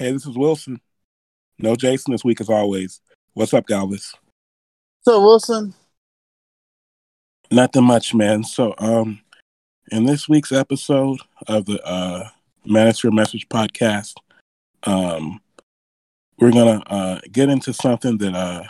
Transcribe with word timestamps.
Hey, 0.00 0.12
this 0.12 0.24
is 0.24 0.34
Wilson. 0.34 0.80
No 1.58 1.76
Jason 1.76 2.12
this 2.12 2.24
week 2.24 2.40
as 2.40 2.48
always. 2.48 3.02
What's 3.34 3.52
up, 3.52 3.66
Galvez? 3.66 4.14
So 5.02 5.20
Wilson. 5.20 5.74
Nothing 7.50 7.84
much, 7.84 8.14
man. 8.14 8.42
So 8.42 8.74
um 8.78 9.20
in 9.92 10.06
this 10.06 10.26
week's 10.26 10.52
episode 10.52 11.20
of 11.48 11.66
the 11.66 11.86
uh 11.86 12.30
Manosphere 12.66 13.12
Message 13.12 13.46
podcast, 13.50 14.14
um 14.84 15.38
we're 16.38 16.50
gonna 16.50 16.82
uh 16.86 17.20
get 17.30 17.50
into 17.50 17.74
something 17.74 18.16
that 18.16 18.34
uh 18.34 18.64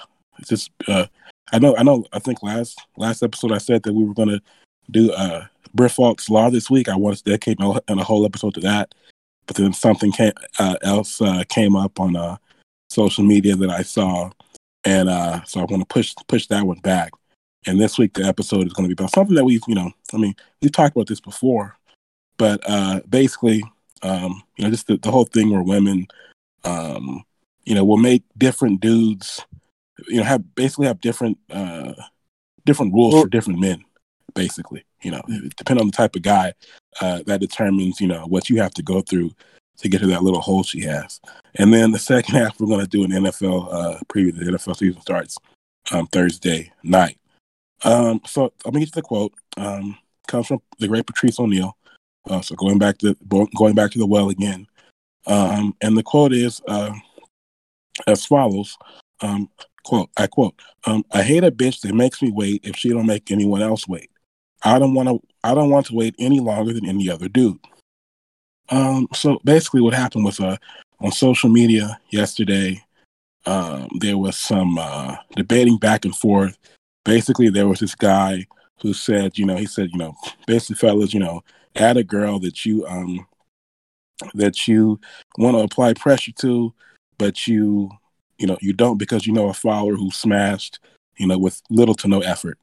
just 0.48 0.72
uh 0.88 1.06
I 1.52 1.60
know 1.60 1.76
I 1.76 1.84
know 1.84 2.06
I 2.12 2.18
think 2.18 2.42
last 2.42 2.76
last 2.96 3.22
episode 3.22 3.52
I 3.52 3.58
said 3.58 3.84
that 3.84 3.92
we 3.92 4.02
were 4.02 4.14
gonna 4.14 4.42
do 4.90 5.12
uh 5.12 5.46
Briffault's 5.74 6.28
Law 6.28 6.50
this 6.50 6.68
week. 6.68 6.88
I 6.88 6.96
wanted 6.96 7.18
to 7.18 7.24
dedicate 7.24 7.60
a, 7.60 7.80
a 7.86 8.02
whole 8.02 8.26
episode 8.26 8.54
to 8.54 8.60
that, 8.62 8.96
but 9.46 9.56
then 9.56 9.72
something 9.72 10.12
came, 10.12 10.32
uh, 10.58 10.76
else 10.82 11.20
uh, 11.20 11.44
came 11.48 11.76
up 11.76 11.98
on 12.00 12.16
uh, 12.16 12.36
social 12.88 13.24
media 13.24 13.56
that 13.56 13.70
I 13.70 13.82
saw, 13.82 14.30
and 14.84 15.08
uh, 15.08 15.42
so 15.44 15.60
I 15.60 15.64
want 15.64 15.82
to 15.82 15.92
push 15.92 16.14
push 16.28 16.46
that 16.48 16.66
one 16.66 16.78
back. 16.80 17.12
And 17.66 17.78
this 17.78 17.98
week 17.98 18.14
the 18.14 18.24
episode 18.24 18.66
is 18.66 18.72
going 18.72 18.88
to 18.88 18.94
be 18.94 19.00
about 19.00 19.12
something 19.12 19.34
that 19.36 19.44
we've 19.44 19.62
you 19.66 19.74
know 19.74 19.92
I 20.12 20.16
mean 20.16 20.34
we've 20.62 20.72
talked 20.72 20.96
about 20.96 21.08
this 21.08 21.20
before, 21.20 21.76
but 22.38 22.60
uh, 22.66 23.00
basically 23.08 23.62
um, 24.02 24.42
you 24.56 24.64
know 24.64 24.70
just 24.70 24.86
the, 24.86 24.96
the 24.96 25.10
whole 25.10 25.26
thing 25.26 25.50
where 25.50 25.62
women 25.62 26.06
um, 26.64 27.24
you 27.64 27.74
know 27.74 27.84
will 27.84 27.96
make 27.96 28.22
different 28.38 28.80
dudes 28.80 29.44
you 30.08 30.18
know 30.18 30.24
have 30.24 30.54
basically 30.54 30.86
have 30.86 31.00
different 31.00 31.38
uh, 31.50 31.92
different 32.64 32.94
rules 32.94 33.14
well, 33.14 33.22
for 33.24 33.28
different 33.28 33.58
men 33.58 33.84
basically 34.34 34.84
you 35.02 35.10
know, 35.10 35.22
depending 35.56 35.82
on 35.82 35.88
the 35.88 35.96
type 35.96 36.16
of 36.16 36.22
guy, 36.22 36.52
uh, 37.00 37.22
that 37.26 37.40
determines, 37.40 38.00
you 38.00 38.06
know, 38.06 38.26
what 38.26 38.48
you 38.48 38.60
have 38.60 38.72
to 38.74 38.82
go 38.82 39.00
through 39.00 39.30
to 39.78 39.88
get 39.88 40.00
to 40.00 40.06
that 40.08 40.22
little 40.22 40.40
hole 40.40 40.62
she 40.62 40.80
has. 40.82 41.20
And 41.56 41.72
then 41.72 41.92
the 41.92 41.98
second 41.98 42.34
half, 42.38 42.58
we're 42.60 42.66
going 42.66 42.80
to 42.80 42.86
do 42.86 43.04
an 43.04 43.10
NFL 43.10 43.72
uh, 43.72 43.98
preview. 44.08 44.36
The 44.36 44.44
NFL 44.44 44.76
season 44.76 45.00
starts 45.00 45.36
um, 45.90 46.06
Thursday 46.08 46.72
night. 46.82 47.18
Um, 47.82 48.20
so 48.26 48.52
let 48.64 48.74
me 48.74 48.80
get 48.80 48.90
to 48.90 48.94
the 48.96 49.02
quote. 49.02 49.32
Um, 49.56 49.96
comes 50.28 50.46
from 50.46 50.60
the 50.78 50.88
great 50.88 51.06
Patrice 51.06 51.40
O'Neal. 51.40 51.76
Uh, 52.28 52.42
so 52.42 52.54
going 52.54 52.78
back 52.78 52.98
to 52.98 53.16
going 53.56 53.74
back 53.74 53.90
to 53.92 53.98
the 53.98 54.06
well 54.06 54.28
again. 54.28 54.66
Um, 55.26 55.74
and 55.80 55.96
the 55.96 56.02
quote 56.02 56.32
is 56.32 56.60
uh, 56.68 56.92
as 58.06 58.26
follows. 58.26 58.76
Um, 59.22 59.50
quote, 59.84 60.10
I 60.16 60.26
quote, 60.26 60.54
um, 60.86 61.04
I 61.12 61.22
hate 61.22 61.44
a 61.44 61.50
bitch 61.50 61.80
that 61.80 61.94
makes 61.94 62.22
me 62.22 62.30
wait 62.30 62.64
if 62.64 62.76
she 62.76 62.90
don't 62.90 63.06
make 63.06 63.30
anyone 63.30 63.62
else 63.62 63.88
wait. 63.88 64.10
I 64.62 64.78
don't 64.78 64.94
want 64.94 65.08
to. 65.08 65.20
I 65.42 65.54
don't 65.54 65.70
want 65.70 65.86
to 65.86 65.94
wait 65.94 66.14
any 66.18 66.40
longer 66.40 66.72
than 66.72 66.86
any 66.86 67.08
other 67.08 67.28
dude. 67.28 67.58
Um, 68.68 69.08
so 69.14 69.40
basically, 69.44 69.80
what 69.80 69.94
happened 69.94 70.24
was 70.24 70.38
uh, 70.38 70.56
on 71.00 71.12
social 71.12 71.48
media 71.48 71.98
yesterday, 72.10 72.82
um, 73.46 73.88
there 74.00 74.18
was 74.18 74.36
some 74.36 74.78
uh, 74.78 75.16
debating 75.34 75.78
back 75.78 76.04
and 76.04 76.14
forth. 76.14 76.56
Basically, 77.04 77.48
there 77.48 77.66
was 77.66 77.80
this 77.80 77.94
guy 77.94 78.46
who 78.80 78.92
said, 78.92 79.38
you 79.38 79.46
know, 79.46 79.56
he 79.56 79.66
said, 79.66 79.90
you 79.92 79.98
know, 79.98 80.14
basically, 80.46 80.76
fellas, 80.76 81.14
you 81.14 81.20
know, 81.20 81.42
add 81.76 81.96
a 81.96 82.04
girl 82.04 82.38
that 82.40 82.64
you 82.64 82.86
um 82.86 83.26
that 84.34 84.68
you 84.68 85.00
want 85.38 85.56
to 85.56 85.62
apply 85.62 85.94
pressure 85.94 86.32
to, 86.32 86.72
but 87.18 87.46
you 87.46 87.90
you 88.38 88.46
know 88.46 88.58
you 88.60 88.72
don't 88.72 88.98
because 88.98 89.26
you 89.26 89.32
know 89.32 89.48
a 89.48 89.54
follower 89.54 89.94
who 89.94 90.10
smashed, 90.10 90.78
you 91.16 91.26
know, 91.26 91.38
with 91.38 91.60
little 91.70 91.94
to 91.94 92.08
no 92.08 92.20
effort. 92.20 92.58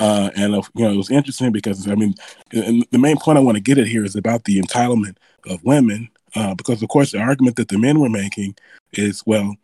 Uh, 0.00 0.30
and 0.34 0.54
uh, 0.54 0.62
you 0.74 0.84
know, 0.84 0.92
it 0.92 0.96
was 0.96 1.10
interesting 1.10 1.52
because 1.52 1.86
I 1.86 1.94
mean, 1.94 2.14
the 2.50 2.98
main 2.98 3.18
point 3.18 3.38
I 3.38 3.42
want 3.42 3.56
to 3.56 3.62
get 3.62 3.78
at 3.78 3.86
here 3.86 4.04
is 4.04 4.16
about 4.16 4.44
the 4.44 4.58
entitlement 4.60 5.16
of 5.46 5.62
women, 5.62 6.08
uh, 6.34 6.54
because 6.54 6.82
of 6.82 6.88
course 6.88 7.12
the 7.12 7.20
argument 7.20 7.56
that 7.56 7.68
the 7.68 7.78
men 7.78 8.00
were 8.00 8.08
making 8.08 8.56
is, 8.92 9.22
well, 9.26 9.56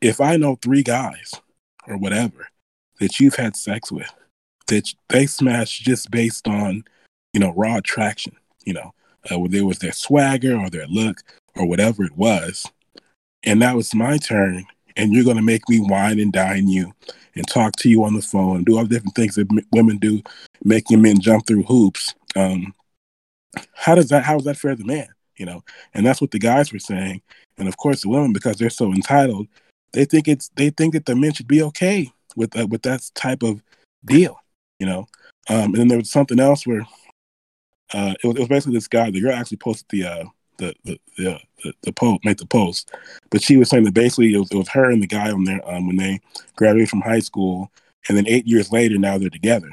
if 0.00 0.20
I 0.20 0.36
know 0.36 0.56
three 0.56 0.82
guys 0.82 1.34
or 1.86 1.96
whatever 1.96 2.48
that 2.98 3.20
you've 3.20 3.36
had 3.36 3.54
sex 3.56 3.92
with, 3.92 4.12
that 4.66 4.92
they 5.08 5.26
smashed 5.26 5.82
just 5.82 6.10
based 6.10 6.48
on, 6.48 6.84
you 7.32 7.40
know, 7.40 7.52
raw 7.56 7.76
attraction, 7.76 8.34
you 8.64 8.72
know, 8.72 8.92
uh, 9.30 9.38
whether 9.38 9.56
it 9.56 9.62
was 9.62 9.78
their 9.78 9.92
swagger 9.92 10.56
or 10.56 10.68
their 10.68 10.88
look 10.88 11.22
or 11.54 11.66
whatever 11.66 12.04
it 12.04 12.16
was, 12.16 12.66
and 13.44 13.60
now 13.60 13.78
it's 13.78 13.94
my 13.94 14.18
turn, 14.18 14.66
and 15.00 15.12
you're 15.12 15.24
going 15.24 15.36
to 15.36 15.42
make 15.42 15.66
me 15.68 15.80
wine 15.80 16.20
and 16.20 16.32
dine 16.32 16.68
you 16.68 16.92
and 17.34 17.46
talk 17.48 17.72
to 17.76 17.88
you 17.88 18.04
on 18.04 18.14
the 18.14 18.20
phone 18.20 18.58
and 18.58 18.66
do 18.66 18.76
all 18.76 18.82
the 18.82 18.88
different 18.90 19.14
things 19.14 19.34
that 19.36 19.50
m- 19.50 19.66
women 19.72 19.96
do, 19.96 20.20
making 20.62 21.00
men 21.00 21.18
jump 21.18 21.46
through 21.46 21.62
hoops. 21.62 22.14
Um, 22.36 22.74
how 23.72 23.94
does 23.94 24.08
that? 24.10 24.24
How 24.24 24.36
is 24.36 24.44
that 24.44 24.58
fair 24.58 24.72
to 24.72 24.76
the 24.76 24.84
man? 24.84 25.08
You 25.36 25.46
know, 25.46 25.64
and 25.94 26.04
that's 26.04 26.20
what 26.20 26.32
the 26.32 26.38
guys 26.38 26.72
were 26.72 26.78
saying. 26.78 27.22
And 27.56 27.66
of 27.66 27.78
course, 27.78 28.02
the 28.02 28.10
women, 28.10 28.34
because 28.34 28.56
they're 28.56 28.70
so 28.70 28.92
entitled, 28.92 29.48
they 29.92 30.04
think 30.04 30.28
it's 30.28 30.50
they 30.56 30.70
think 30.70 30.92
that 30.92 31.06
the 31.06 31.16
men 31.16 31.32
should 31.32 31.48
be 31.48 31.62
okay 31.62 32.12
with 32.36 32.56
uh, 32.58 32.66
with 32.66 32.82
that 32.82 33.10
type 33.14 33.42
of 33.42 33.62
deal. 34.04 34.38
You 34.78 34.86
know, 34.86 35.06
um, 35.48 35.72
and 35.72 35.76
then 35.76 35.88
there 35.88 35.98
was 35.98 36.10
something 36.10 36.38
else 36.38 36.66
where 36.66 36.86
uh, 37.94 38.14
it, 38.22 38.26
was, 38.26 38.36
it 38.36 38.40
was 38.40 38.48
basically 38.48 38.74
this 38.74 38.88
guy. 38.88 39.10
The 39.10 39.20
girl 39.20 39.34
actually 39.34 39.58
posted 39.58 39.86
the 39.90 40.04
uh, 40.04 40.24
the 40.60 40.74
the 40.84 41.00
the, 41.16 41.40
the, 41.64 41.74
the 41.82 41.92
post 41.92 42.24
made 42.24 42.38
the 42.38 42.46
post, 42.46 42.92
but 43.30 43.42
she 43.42 43.56
was 43.56 43.68
saying 43.68 43.84
that 43.84 43.94
basically 43.94 44.32
it 44.32 44.38
was, 44.38 44.50
it 44.52 44.56
was 44.56 44.68
her 44.68 44.90
and 44.90 45.02
the 45.02 45.06
guy 45.06 45.30
on 45.30 45.44
there 45.44 45.60
um, 45.68 45.86
when 45.86 45.96
they 45.96 46.20
graduated 46.56 46.88
from 46.88 47.00
high 47.00 47.18
school, 47.18 47.70
and 48.08 48.16
then 48.16 48.28
eight 48.28 48.46
years 48.46 48.70
later 48.70 48.98
now 48.98 49.18
they're 49.18 49.30
together, 49.30 49.70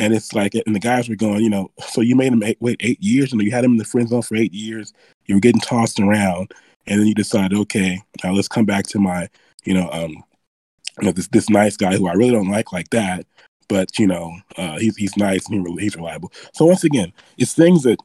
and 0.00 0.12
it's 0.12 0.32
like 0.32 0.54
and 0.54 0.74
the 0.74 0.80
guys 0.80 1.08
were 1.08 1.14
going, 1.14 1.44
you 1.44 1.50
know, 1.50 1.70
so 1.86 2.00
you 2.00 2.16
made 2.16 2.32
him 2.32 2.42
eight, 2.42 2.58
wait 2.60 2.80
eight 2.80 3.02
years, 3.02 3.32
and 3.32 3.40
you 3.42 3.50
had 3.50 3.64
him 3.64 3.72
in 3.72 3.78
the 3.78 3.84
friend 3.84 4.08
zone 4.08 4.22
for 4.22 4.36
eight 4.36 4.52
years, 4.52 4.92
you 5.26 5.36
were 5.36 5.40
getting 5.40 5.60
tossed 5.60 6.00
around, 6.00 6.52
and 6.86 7.00
then 7.00 7.06
you 7.06 7.14
decided, 7.14 7.56
okay, 7.58 8.00
now 8.22 8.32
let's 8.32 8.48
come 8.48 8.64
back 8.64 8.86
to 8.88 8.98
my, 8.98 9.28
you 9.64 9.74
know, 9.74 9.88
um, 9.92 10.12
you 11.00 11.06
know, 11.06 11.12
this 11.12 11.28
this 11.28 11.50
nice 11.50 11.76
guy 11.76 11.96
who 11.96 12.08
I 12.08 12.14
really 12.14 12.32
don't 12.32 12.50
like 12.50 12.72
like 12.72 12.90
that, 12.90 13.26
but 13.68 13.98
you 13.98 14.06
know, 14.06 14.36
uh, 14.56 14.78
he's 14.78 14.96
he's 14.96 15.16
nice 15.16 15.48
and 15.48 15.66
he, 15.66 15.84
he's 15.84 15.96
reliable. 15.96 16.32
So 16.52 16.66
once 16.66 16.84
again, 16.84 17.12
it's 17.38 17.54
things 17.54 17.82
that 17.82 17.98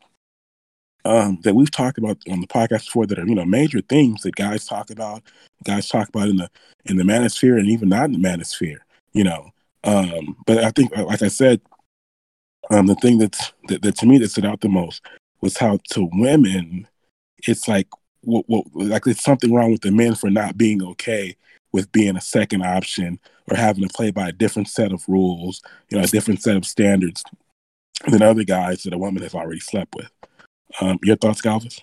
um, 1.05 1.39
that 1.43 1.55
we've 1.55 1.71
talked 1.71 1.97
about 1.97 2.17
on 2.29 2.41
the 2.41 2.47
podcast 2.47 2.85
before 2.85 3.05
that 3.07 3.19
are 3.19 3.27
you 3.27 3.35
know 3.35 3.45
major 3.45 3.81
things 3.81 4.21
that 4.21 4.35
guys 4.35 4.65
talk 4.65 4.89
about, 4.89 5.23
guys 5.63 5.87
talk 5.87 6.09
about 6.09 6.29
in 6.29 6.37
the 6.37 6.49
in 6.85 6.97
the 6.97 7.03
manosphere 7.03 7.57
and 7.57 7.69
even 7.69 7.89
not 7.89 8.05
in 8.05 8.13
the 8.13 8.27
manosphere. 8.27 8.79
You 9.13 9.23
know, 9.23 9.49
um, 9.83 10.35
but 10.45 10.59
I 10.59 10.71
think, 10.71 10.95
like 10.95 11.21
I 11.21 11.29
said, 11.29 11.61
um, 12.69 12.87
the 12.87 12.95
thing 12.95 13.17
that's 13.17 13.53
that, 13.67 13.81
that 13.81 13.97
to 13.97 14.05
me 14.05 14.17
that 14.19 14.31
stood 14.31 14.45
out 14.45 14.61
the 14.61 14.69
most 14.69 15.05
was 15.41 15.57
how 15.57 15.79
to 15.91 16.09
women, 16.13 16.87
it's 17.47 17.67
like 17.67 17.87
what, 18.21 18.45
what 18.47 18.65
like 18.73 19.03
there's 19.05 19.21
something 19.21 19.53
wrong 19.53 19.71
with 19.71 19.81
the 19.81 19.91
men 19.91 20.15
for 20.15 20.29
not 20.29 20.57
being 20.57 20.83
okay 20.83 21.35
with 21.71 21.91
being 21.91 22.15
a 22.15 22.21
second 22.21 22.63
option 22.63 23.19
or 23.49 23.55
having 23.55 23.87
to 23.87 23.93
play 23.93 24.11
by 24.11 24.29
a 24.29 24.33
different 24.33 24.67
set 24.67 24.91
of 24.91 25.07
rules, 25.07 25.61
you 25.89 25.97
know, 25.97 26.03
a 26.03 26.07
different 26.07 26.41
set 26.41 26.55
of 26.55 26.65
standards 26.65 27.23
than 28.07 28.21
other 28.21 28.43
guys 28.43 28.83
that 28.83 28.93
a 28.93 28.97
woman 28.97 29.21
has 29.21 29.35
already 29.35 29.59
slept 29.59 29.93
with. 29.95 30.09
Um, 30.79 30.99
your 31.03 31.15
thoughts, 31.15 31.41
Galvez? 31.41 31.81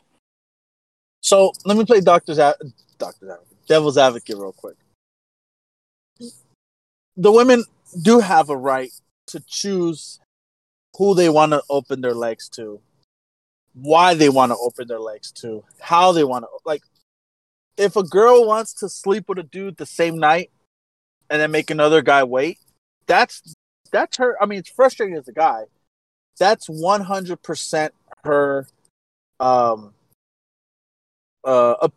So 1.20 1.52
let 1.64 1.76
me 1.76 1.84
play 1.84 2.00
doctor's 2.00 2.38
doctor's 2.38 3.30
advocate, 3.30 3.66
devil's 3.66 3.98
advocate, 3.98 4.36
real 4.36 4.52
quick. 4.52 4.76
The 7.16 7.32
women 7.32 7.64
do 8.02 8.20
have 8.20 8.50
a 8.50 8.56
right 8.56 8.92
to 9.28 9.40
choose 9.40 10.20
who 10.96 11.14
they 11.14 11.28
want 11.28 11.52
to 11.52 11.62
open 11.68 12.00
their 12.00 12.14
legs 12.14 12.48
to, 12.50 12.80
why 13.74 14.14
they 14.14 14.28
want 14.28 14.52
to 14.52 14.56
open 14.58 14.86
their 14.86 15.00
legs 15.00 15.32
to, 15.32 15.64
how 15.80 16.12
they 16.12 16.24
want 16.24 16.44
to 16.44 16.48
like. 16.64 16.82
If 17.76 17.96
a 17.96 18.02
girl 18.02 18.46
wants 18.46 18.72
to 18.74 18.88
sleep 18.88 19.28
with 19.28 19.38
a 19.38 19.42
dude 19.42 19.76
the 19.76 19.86
same 19.86 20.18
night 20.18 20.50
and 21.28 21.42
then 21.42 21.50
make 21.50 21.70
another 21.70 22.02
guy 22.02 22.22
wait, 22.24 22.58
that's 23.06 23.54
that's 23.90 24.16
her. 24.18 24.40
I 24.40 24.46
mean, 24.46 24.60
it's 24.60 24.70
frustrating 24.70 25.16
as 25.16 25.28
a 25.28 25.32
guy. 25.32 25.64
That's 26.38 26.66
one 26.68 27.00
hundred 27.00 27.42
percent 27.42 27.92
her 28.24 28.66
um 29.40 29.92
uh, 31.44 31.88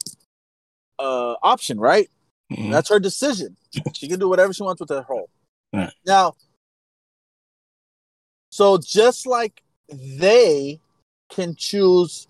uh 0.99 1.35
option, 1.41 1.79
right? 1.79 2.09
Mm-hmm. 2.51 2.71
That's 2.71 2.89
her 2.89 2.99
decision. 2.99 3.55
she 3.93 4.07
can 4.07 4.19
do 4.19 4.29
whatever 4.29 4.53
she 4.53 4.63
wants 4.63 4.79
with 4.79 4.89
her 4.89 5.01
hole. 5.01 5.29
Right. 5.73 5.91
Now, 6.05 6.33
so 8.49 8.77
just 8.77 9.27
like 9.27 9.61
they 9.89 10.79
can 11.29 11.55
choose 11.55 12.27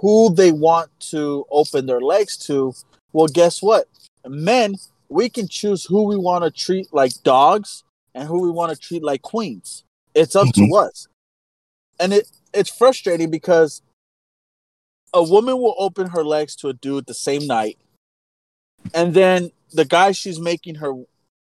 who 0.00 0.34
they 0.34 0.52
want 0.52 0.90
to 1.00 1.46
open 1.50 1.86
their 1.86 2.00
legs 2.00 2.36
to, 2.36 2.74
well, 3.12 3.28
guess 3.28 3.62
what? 3.62 3.88
Men, 4.26 4.76
we 5.08 5.28
can 5.28 5.48
choose 5.48 5.84
who 5.84 6.02
we 6.02 6.16
want 6.16 6.44
to 6.44 6.50
treat 6.50 6.92
like 6.92 7.12
dogs 7.22 7.84
and 8.14 8.28
who 8.28 8.40
we 8.42 8.50
want 8.50 8.72
to 8.72 8.78
treat 8.78 9.02
like 9.02 9.22
queens. 9.22 9.84
It's 10.14 10.34
up 10.34 10.48
mm-hmm. 10.48 10.66
to 10.66 10.76
us. 10.76 11.08
And 11.98 12.12
it 12.12 12.28
it's 12.52 12.70
frustrating 12.70 13.30
because 13.30 13.82
a 15.12 15.22
woman 15.22 15.58
will 15.58 15.74
open 15.78 16.08
her 16.08 16.24
legs 16.24 16.56
to 16.56 16.68
a 16.68 16.72
dude 16.72 17.06
the 17.06 17.14
same 17.14 17.46
night, 17.46 17.78
and 18.94 19.14
then 19.14 19.50
the 19.72 19.84
guy 19.84 20.12
she's 20.12 20.38
making 20.40 20.76
her, 20.76 20.92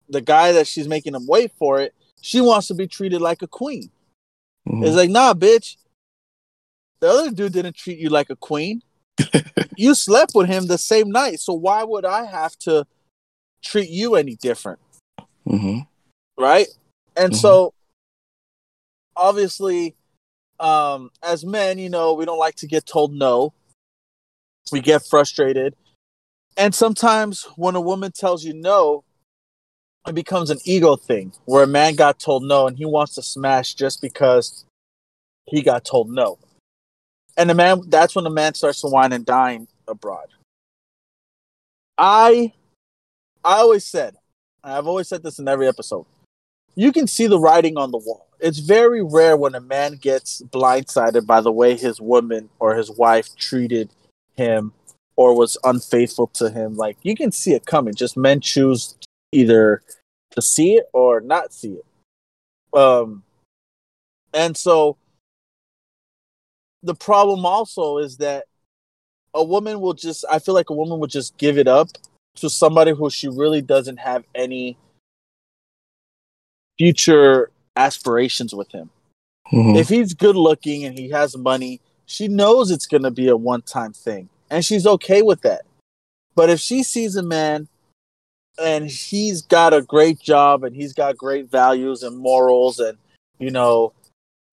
the 0.10 0.22
guy 0.22 0.52
that 0.52 0.68
she's 0.68 0.88
making 0.88 1.16
him 1.16 1.28
wait 1.28 1.52
for 1.58 1.82
it, 1.82 1.94
she 2.22 2.42
wants 2.42 2.68
to 2.68 2.74
be 2.74 2.88
treated 2.88 3.22
like 3.22 3.42
a 3.42 3.48
queen. 3.48 3.90
Mm-hmm. 4.68 4.84
It's 4.84 4.96
like, 4.96 5.10
nah, 5.10 5.34
bitch. 5.34 5.78
The 7.00 7.10
other 7.10 7.32
dude 7.32 7.52
didn't 7.52 7.76
treat 7.76 8.00
you 8.00 8.10
like 8.10 8.30
a 8.30 8.36
queen. 8.36 8.82
you 9.76 9.94
slept 9.94 10.32
with 10.34 10.48
him 10.48 10.68
the 10.68 10.78
same 10.78 11.12
night, 11.12 11.40
so 11.40 11.54
why 11.54 11.84
would 11.84 12.06
I 12.06 12.24
have 12.26 12.58
to 12.60 12.88
treat 13.62 13.90
you 13.90 14.16
any 14.16 14.36
different? 14.36 14.80
hmm 15.46 15.80
right? 16.38 16.68
And 17.16 17.34
Mhm. 17.34 17.38
so 17.38 17.74
obviously 19.16 19.96
um 20.64 21.12
as 21.22 21.46
men, 21.46 21.78
you 21.78 21.90
know, 21.90 22.14
we 22.14 22.26
don't 22.26 22.40
like 22.40 22.56
to 22.56 22.68
get 22.68 22.86
told 22.86 23.14
no. 23.14 23.54
We 24.72 24.80
get 24.80 25.06
frustrated. 25.06 25.76
And 26.56 26.74
sometimes 26.74 27.44
when 27.58 27.76
a 27.76 27.82
woman 27.82 28.12
tells 28.12 28.46
you 28.46 28.54
no, 28.54 29.04
it 30.08 30.16
becomes 30.16 30.50
an 30.50 30.60
ego 30.66 30.96
thing 30.96 31.34
where 31.46 31.64
a 31.64 31.68
man 31.68 31.96
got 31.96 32.20
told 32.20 32.44
no 32.44 32.68
and 32.68 32.78
he 32.78 32.86
wants 32.86 33.16
to 33.16 33.22
smash 33.22 33.74
just 33.74 34.02
because 34.02 34.66
he 35.46 35.62
got 35.62 35.84
told 35.84 36.10
no. 36.10 36.40
And 37.38 37.50
the 37.50 37.56
man 37.56 37.82
that's 37.88 38.16
when 38.16 38.24
the 38.24 38.30
man 38.30 38.54
starts 38.54 38.82
to 38.82 38.88
wine 38.88 39.12
and 39.12 39.26
dine 39.26 39.68
abroad. 39.88 40.28
I 41.98 42.54
I 43.44 43.60
always 43.60 43.86
said, 43.86 44.16
I've 44.64 44.88
always 44.88 45.08
said 45.10 45.24
this 45.24 45.40
in 45.40 45.48
every 45.48 45.68
episode. 45.68 46.06
You 46.76 46.92
can 46.92 47.08
see 47.08 47.28
the 47.28 47.40
writing 47.40 47.78
on 47.78 47.92
the 47.92 47.98
wall. 47.98 48.28
It's 48.44 48.60
very 48.60 49.02
rare 49.02 49.38
when 49.38 49.56
a 49.56 49.62
man 49.62 49.96
gets 49.96 50.42
blindsided 50.42 51.26
by 51.26 51.40
the 51.40 51.52
way 51.52 51.78
his 51.78 52.02
woman 52.02 52.50
or 52.60 52.76
his 52.76 52.92
wife 52.92 53.34
treated 53.38 53.90
him 54.36 54.74
or 55.16 55.34
was 55.34 55.58
unfaithful 55.64 56.28
to 56.28 56.50
him. 56.50 56.76
Like 56.76 56.98
you 57.04 57.16
can 57.16 57.32
see 57.32 57.54
it 57.54 57.66
coming. 57.66 57.96
Just 57.96 58.18
men 58.18 58.42
choose 58.42 58.98
either 59.32 59.82
to 60.32 60.42
see 60.42 60.74
it 60.74 60.90
or 60.92 61.22
not 61.22 61.54
see 61.54 61.80
it. 61.80 62.78
Um 62.78 63.24
and 64.34 64.58
so 64.58 64.98
the 66.82 66.96
problem 66.96 67.46
also 67.46 67.98
is 67.98 68.18
that 68.18 68.44
a 69.34 69.42
woman 69.42 69.80
will 69.80 69.94
just 69.94 70.26
I 70.30 70.40
feel 70.40 70.54
like 70.54 70.70
a 70.70 70.76
woman 70.76 71.00
will 71.00 71.08
just 71.08 71.38
give 71.38 71.58
it 71.58 71.70
up 71.70 71.88
to 72.36 72.50
somebody 72.50 72.92
who 72.92 73.10
she 73.10 73.30
really 73.30 73.62
doesn't 73.62 74.00
have 74.00 74.26
any 74.36 74.78
future 76.78 77.50
aspirations 77.76 78.54
with 78.54 78.72
him. 78.72 78.90
hmm 79.48 79.76
If 79.76 79.90
he's 79.90 80.14
good 80.14 80.36
looking 80.36 80.86
and 80.86 80.98
he 80.98 81.10
has 81.10 81.38
money, 81.38 81.82
she 82.06 82.28
knows 82.28 82.72
it's 82.72 82.86
going 82.86 83.04
to 83.04 83.12
be 83.12 83.28
a 83.28 83.36
one 83.36 83.62
time 83.62 83.94
thing 83.94 84.30
and 84.50 84.64
she's 84.64 84.86
okay 84.86 85.22
with 85.22 85.42
that. 85.42 85.64
But 86.36 86.50
if 86.50 86.60
she 86.60 86.84
sees 86.84 87.16
a 87.16 87.24
man 87.24 87.68
and 88.62 88.90
he's 88.90 89.42
got 89.42 89.74
a 89.74 89.82
great 89.82 90.20
job 90.20 90.64
and 90.64 90.76
he's 90.76 90.94
got 90.94 91.18
great 91.18 91.50
values 91.50 92.04
and 92.04 92.18
morals 92.18 92.80
and, 92.80 92.98
you 93.40 93.52
know, 93.52 93.94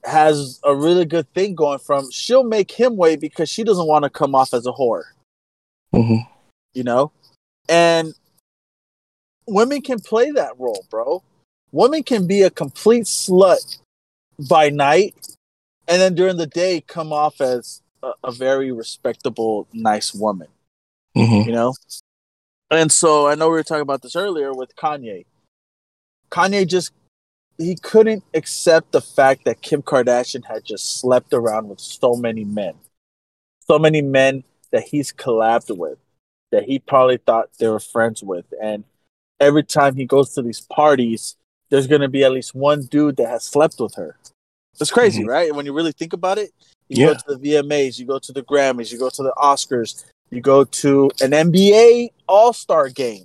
has 0.05 0.61
a 0.65 0.75
really 0.75 1.05
good 1.05 1.33
thing 1.35 1.55
going 1.55 1.79
from, 1.79 2.11
she'll 2.11 2.45
make 2.45 2.71
him 2.71 2.97
wait 2.97 3.21
because 3.21 3.49
she 3.51 3.65
doesn't 3.65 3.87
want 3.87 4.05
to 4.05 4.11
come 4.11 4.35
off 4.35 4.55
as 4.55 4.67
a 4.67 4.73
whore 4.73 5.05
hmm 5.93 6.17
you 6.73 6.85
know? 6.85 7.13
And 7.69 8.15
women 9.47 9.83
can 9.83 10.01
play 10.01 10.31
that 10.33 10.59
role, 10.59 10.87
bro. 10.91 11.23
Women 11.73 12.03
can 12.03 12.27
be 12.27 12.43
a 12.43 12.51
complete 12.51 13.05
slut 13.05 13.79
by 14.49 14.71
night 14.71 15.15
and 15.87 16.01
then 16.01 16.15
during 16.15 16.37
the 16.37 16.47
day 16.47 16.83
come 16.87 17.13
off 17.13 17.41
as 17.41 17.83
a, 18.03 18.13
a 18.25 18.33
very 18.33 18.71
respectable, 18.73 19.67
nice 19.73 20.15
woman, 20.15 20.49
hmm 21.15 21.43
you 21.43 21.53
know? 21.53 21.75
And 22.71 22.93
so 22.93 23.27
I 23.27 23.35
know 23.35 23.49
we 23.49 23.55
were 23.55 23.65
talking 23.65 23.83
about 23.83 24.03
this 24.03 24.15
earlier 24.15 24.53
with 24.53 24.77
Kanye. 24.77 25.27
Kanye 26.31 26.67
just 26.67 26.93
he 27.59 27.75
couldn't 27.75 28.23
accept 28.33 28.93
the 28.93 29.01
fact 29.01 29.45
that 29.45 29.61
Kim 29.61 29.83
Kardashian 29.83 30.45
had 30.45 30.65
just 30.65 31.01
slept 31.01 31.35
around 31.35 31.69
with 31.69 31.81
so 31.81 32.15
many 32.15 32.45
men. 32.45 32.75
So 33.67 33.79
many 33.79 34.01
men 34.01 34.45
that 34.71 34.85
he's 34.85 35.13
collabed 35.13 35.77
with, 35.77 35.99
that 36.53 36.65
he 36.65 36.79
probably 36.79 37.19
thought 37.19 37.51
they 37.59 37.69
were 37.69 37.81
friends 37.81 38.23
with. 38.23 38.47
And 38.63 38.85
every 39.39 39.65
time 39.65 39.97
he 39.97 40.07
goes 40.07 40.33
to 40.35 40.43
these 40.43 40.61
parties, 40.61 41.37
there's 41.71 41.87
going 41.87 42.01
to 42.01 42.09
be 42.09 42.25
at 42.25 42.33
least 42.33 42.55
one 42.55 42.83
dude 42.87 43.17
that 43.17 43.29
has 43.29 43.45
slept 43.45 43.77
with 43.81 43.95
her. 43.95 44.17
It's 44.81 44.91
crazy, 44.91 45.23
Mhm. 45.25 45.29
right? 45.29 45.55
When 45.55 45.67
you 45.67 45.73
really 45.73 45.93
think 45.93 46.13
about 46.13 46.39
it, 46.39 46.51
you 46.89 47.03
Yeah. 47.05 47.07
go 47.09 47.15
to 47.15 47.37
the 47.37 47.39
VMAs, 47.39 47.99
you 47.99 48.07
go 48.07 48.19
to 48.19 48.33
the 48.33 48.43
Grammys, 48.43 48.91
you 48.93 48.99
go 48.99 49.11
to 49.11 49.23
the 49.23 49.33
Oscars, 49.37 50.05
you 50.31 50.41
go 50.41 50.65
to 50.65 51.11
an 51.21 51.33
NBA 51.33 52.11
All 52.29 52.53
Star 52.53 52.89
game. 52.89 53.25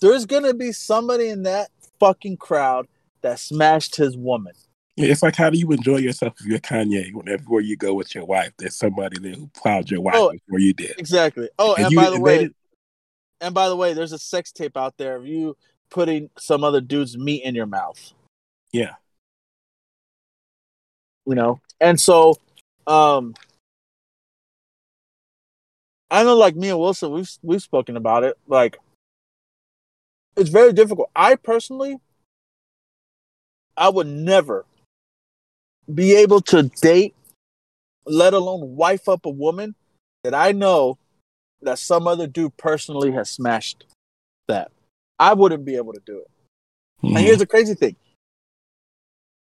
There's 0.00 0.26
going 0.26 0.44
to 0.44 0.54
be 0.54 0.72
somebody 0.72 1.28
in 1.28 1.42
that 1.42 1.70
fucking 1.98 2.36
crowd 2.36 2.86
that 3.22 3.40
smashed 3.40 3.96
his 3.96 4.16
woman. 4.16 4.54
Yeah, 4.96 5.12
it's 5.12 5.22
like 5.22 5.36
how 5.36 5.50
do 5.50 5.58
you 5.58 5.70
enjoy 5.72 5.98
yourself 5.98 6.34
if 6.40 6.46
you're 6.46 6.58
Kanye? 6.58 7.12
When 7.14 7.28
everywhere 7.28 7.60
you 7.60 7.76
go 7.76 7.94
with 7.94 8.14
your 8.14 8.24
wife, 8.24 8.52
there's 8.58 8.76
somebody 8.76 9.18
there 9.20 9.32
who 9.34 9.48
plowed 9.48 9.90
your 9.90 10.00
wife 10.00 10.14
Oh, 10.16 10.32
before 10.32 10.58
you 10.60 10.72
did. 10.72 10.98
Exactly. 10.98 11.48
Oh, 11.58 11.74
and, 11.74 11.84
And 11.86 11.92
you- 11.92 11.98
by 11.98 12.10
the 12.10 12.20
way, 12.20 12.50
and 13.40 13.54
by 13.54 13.68
the 13.68 13.76
way, 13.76 13.92
there's 13.92 14.12
a 14.12 14.18
sex 14.18 14.50
tape 14.50 14.76
out 14.76 14.96
there 14.96 15.14
of 15.16 15.26
you 15.26 15.56
putting 15.90 16.30
some 16.38 16.64
other 16.64 16.80
dude's 16.80 17.16
meat 17.16 17.42
in 17.42 17.54
your 17.54 17.66
mouth. 17.66 18.12
Yeah. 18.72 18.94
You 21.26 21.34
know, 21.34 21.60
and 21.80 22.00
so, 22.00 22.36
um, 22.86 23.34
I 26.10 26.24
know, 26.24 26.36
like 26.36 26.56
me 26.56 26.70
and 26.70 26.78
Wilson, 26.78 27.12
we've 27.12 27.30
we've 27.42 27.62
spoken 27.62 27.96
about 27.96 28.24
it. 28.24 28.38
Like, 28.46 28.78
it's 30.36 30.48
very 30.48 30.72
difficult. 30.72 31.10
I 31.14 31.34
personally, 31.34 31.98
I 33.76 33.90
would 33.90 34.06
never 34.06 34.64
be 35.92 36.14
able 36.16 36.40
to 36.42 36.64
date, 36.80 37.14
let 38.06 38.32
alone 38.32 38.76
wife 38.76 39.08
up 39.08 39.26
a 39.26 39.30
woman 39.30 39.74
that 40.24 40.34
I 40.34 40.52
know 40.52 40.98
that 41.62 41.78
some 41.78 42.06
other 42.06 42.26
dude 42.26 42.56
personally 42.56 43.12
has 43.12 43.28
smashed 43.28 43.84
that. 44.46 44.70
I 45.18 45.34
wouldn't 45.34 45.64
be 45.64 45.76
able 45.76 45.92
to 45.92 46.00
do 46.04 46.18
it. 46.18 46.30
Mhm. 47.02 47.16
And 47.16 47.18
here's 47.18 47.38
the 47.38 47.46
crazy 47.46 47.74
thing. 47.74 47.96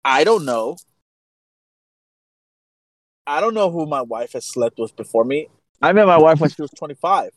I 0.04 0.24
don't 0.24 0.44
know. 0.44 0.76
I 3.26 3.40
don't 3.40 3.54
know 3.54 3.70
who 3.70 3.86
my 3.86 4.02
wife 4.02 4.32
has 4.32 4.44
slept 4.44 4.78
with 4.78 4.96
before 4.96 5.24
me. 5.24 5.48
I 5.82 5.92
met 5.92 6.06
my 6.06 6.18
wife 6.18 6.40
when 6.40 6.50
she 6.50 6.62
was 6.62 6.70
25. 6.72 7.32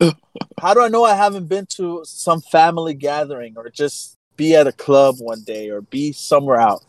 How 0.60 0.74
do 0.74 0.82
I 0.82 0.88
know 0.88 1.04
I 1.04 1.14
haven't 1.14 1.46
been 1.46 1.66
to 1.76 2.02
some 2.04 2.40
family 2.40 2.94
gathering 2.94 3.54
or 3.56 3.70
just 3.70 4.16
be 4.36 4.54
at 4.54 4.66
a 4.66 4.72
club 4.72 5.16
one 5.18 5.42
day 5.42 5.70
or 5.70 5.82
be 5.82 6.12
somewhere 6.12 6.60
out? 6.60 6.84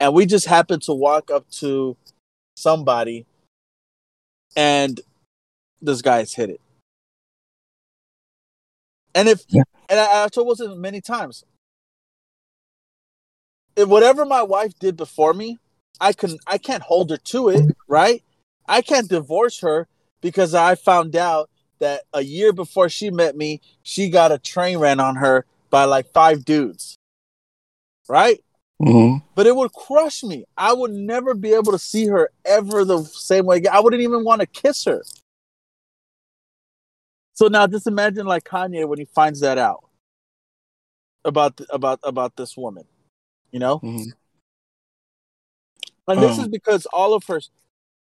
And 0.00 0.14
we 0.14 0.26
just 0.26 0.46
happened 0.46 0.82
to 0.82 0.92
walk 0.92 1.30
up 1.30 1.48
to 1.52 1.96
somebody 2.56 3.26
and 4.56 5.00
this 5.80 6.02
guy's 6.02 6.34
hit 6.34 6.50
it. 6.50 6.60
And 9.18 9.28
if 9.28 9.44
Yeah. 9.48 9.64
and 9.88 9.98
I, 9.98 10.24
I 10.24 10.28
told 10.28 10.46
Wilson 10.46 10.80
many 10.80 11.00
times, 11.00 11.44
if 13.74 13.88
whatever 13.88 14.24
my 14.24 14.42
wife 14.42 14.78
did 14.78 14.96
before 14.96 15.34
me, 15.34 15.58
I 16.00 16.12
can 16.12 16.38
I 16.46 16.58
can't 16.58 16.84
hold 16.84 17.10
her 17.10 17.16
to 17.16 17.48
it, 17.48 17.76
right? 17.88 18.22
I 18.68 18.80
can't 18.80 19.08
divorce 19.08 19.58
her 19.60 19.88
because 20.20 20.54
I 20.54 20.76
found 20.76 21.16
out 21.16 21.50
that 21.80 22.02
a 22.12 22.22
year 22.22 22.52
before 22.52 22.88
she 22.88 23.10
met 23.10 23.36
me, 23.36 23.60
she 23.82 24.08
got 24.08 24.30
a 24.30 24.38
train 24.38 24.78
ran 24.78 25.00
on 25.00 25.16
her 25.16 25.44
by 25.68 25.84
like 25.84 26.12
five 26.12 26.44
dudes. 26.44 26.96
Right? 28.08 28.40
Mhm. 28.80 29.22
But 29.34 29.48
it 29.48 29.56
would 29.56 29.72
crush 29.72 30.22
me. 30.22 30.44
I 30.56 30.72
would 30.72 30.92
never 30.92 31.34
be 31.34 31.54
able 31.54 31.72
to 31.72 31.78
see 31.78 32.06
her 32.06 32.30
ever 32.44 32.84
the 32.84 33.02
same 33.02 33.46
way. 33.46 33.66
I 33.66 33.80
wouldn't 33.80 34.02
even 34.02 34.22
want 34.22 34.42
to 34.42 34.46
kiss 34.46 34.84
her. 34.84 35.02
So 37.38 37.46
now 37.46 37.68
just 37.68 37.86
imagine 37.86 38.26
like 38.26 38.42
Kanye 38.42 38.84
when 38.88 38.98
he 38.98 39.04
finds 39.04 39.38
that 39.40 39.58
out 39.58 39.84
about 41.24 41.60
about 41.70 42.00
about 42.02 42.34
this 42.34 42.56
woman, 42.56 42.84
you 43.52 43.60
know? 43.60 43.78
Mhm. 43.78 44.06
And 46.08 46.20
this 46.20 46.36
Um, 46.36 46.40
is 46.46 46.48
because 46.48 46.84
all 46.86 47.14
of 47.14 47.22
her, 47.28 47.40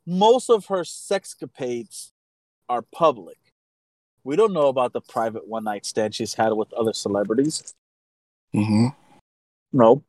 most 0.05 0.51
of 0.51 0.67
her 0.67 0.81
sexcapades 0.83 2.11
are 2.69 2.83
public. 2.83 3.39
We 4.23 4.35
don't 4.35 4.53
know 4.53 4.67
about 4.67 4.93
the 4.93 5.01
private 5.01 5.47
one 5.47 5.63
night 5.63 5.87
stand 5.87 6.13
she's 6.13 6.35
had 6.35 6.53
with 6.53 6.71
other 6.73 6.93
celebrities. 6.93 7.73
Mhm. 8.53 8.95
No. 9.73 10.03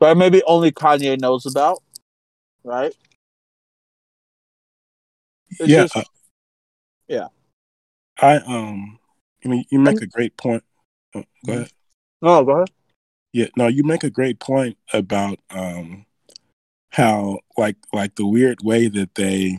But 0.00 0.16
maybe 0.16 0.42
only 0.48 0.72
Kanye 0.72 1.16
knows 1.20 1.46
about, 1.46 1.80
right? 2.64 2.92
It's 5.60 5.68
yeah, 5.68 5.82
just- 5.84 5.96
uh, 5.96 6.02
yeah. 7.06 7.28
I 8.20 8.36
um, 8.36 8.98
I 9.44 9.48
mean, 9.48 9.64
you 9.70 9.78
make 9.78 10.00
a 10.00 10.06
great 10.06 10.36
point. 10.36 10.64
Oh, 11.14 11.24
go 11.44 11.52
ahead. 11.52 11.70
No, 12.22 12.44
go 12.44 12.52
ahead. 12.52 12.70
Yeah, 13.32 13.46
no, 13.56 13.66
you 13.66 13.84
make 13.84 14.04
a 14.04 14.10
great 14.10 14.40
point 14.40 14.78
about 14.92 15.38
um 15.50 16.06
how 16.90 17.40
like 17.58 17.76
like 17.92 18.14
the 18.14 18.26
weird 18.26 18.58
way 18.62 18.88
that 18.88 19.14
they 19.14 19.58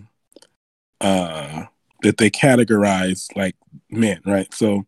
uh 0.99 1.65
that 2.01 2.17
they 2.17 2.29
categorize 2.29 3.27
like 3.35 3.55
men, 3.89 4.19
right? 4.25 4.51
So 4.53 4.85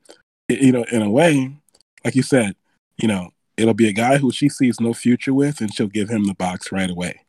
you 0.47 0.71
know, 0.71 0.83
in 0.91 1.01
a 1.01 1.11
way, 1.11 1.55
like 2.03 2.15
you 2.15 2.23
said, 2.23 2.55
you 2.97 3.07
know, 3.07 3.29
it'll 3.57 3.73
be 3.73 3.87
a 3.87 3.93
guy 3.93 4.17
who 4.17 4.31
she 4.31 4.49
sees 4.49 4.79
no 4.79 4.93
future 4.93 5.33
with 5.33 5.61
and 5.61 5.73
she'll 5.73 5.87
give 5.87 6.09
him 6.09 6.25
the 6.25 6.33
box 6.33 6.71
right 6.71 6.89
away. 6.89 7.21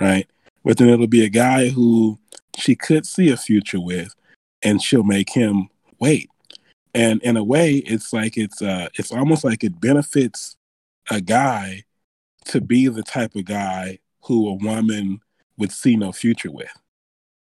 Right? 0.00 0.26
But 0.64 0.78
then 0.78 0.88
it'll 0.88 1.06
be 1.06 1.24
a 1.24 1.28
guy 1.28 1.68
who 1.68 2.18
she 2.58 2.74
could 2.74 3.06
see 3.06 3.30
a 3.30 3.36
future 3.36 3.80
with, 3.80 4.14
and 4.62 4.82
she'll 4.82 5.04
make 5.04 5.30
him 5.30 5.68
wait. 6.04 6.30
And 6.94 7.20
in 7.22 7.36
a 7.36 7.42
way, 7.42 7.76
it's 7.76 8.12
like 8.12 8.36
it's 8.36 8.62
uh, 8.62 8.88
it's 8.94 9.10
almost 9.10 9.42
like 9.42 9.64
it 9.64 9.80
benefits 9.80 10.56
a 11.10 11.20
guy 11.20 11.84
to 12.46 12.60
be 12.60 12.88
the 12.88 13.02
type 13.02 13.34
of 13.34 13.46
guy 13.46 13.98
who 14.24 14.48
a 14.48 14.54
woman 14.54 15.20
would 15.58 15.72
see 15.72 15.96
no 15.96 16.12
future 16.12 16.50
with. 16.52 16.72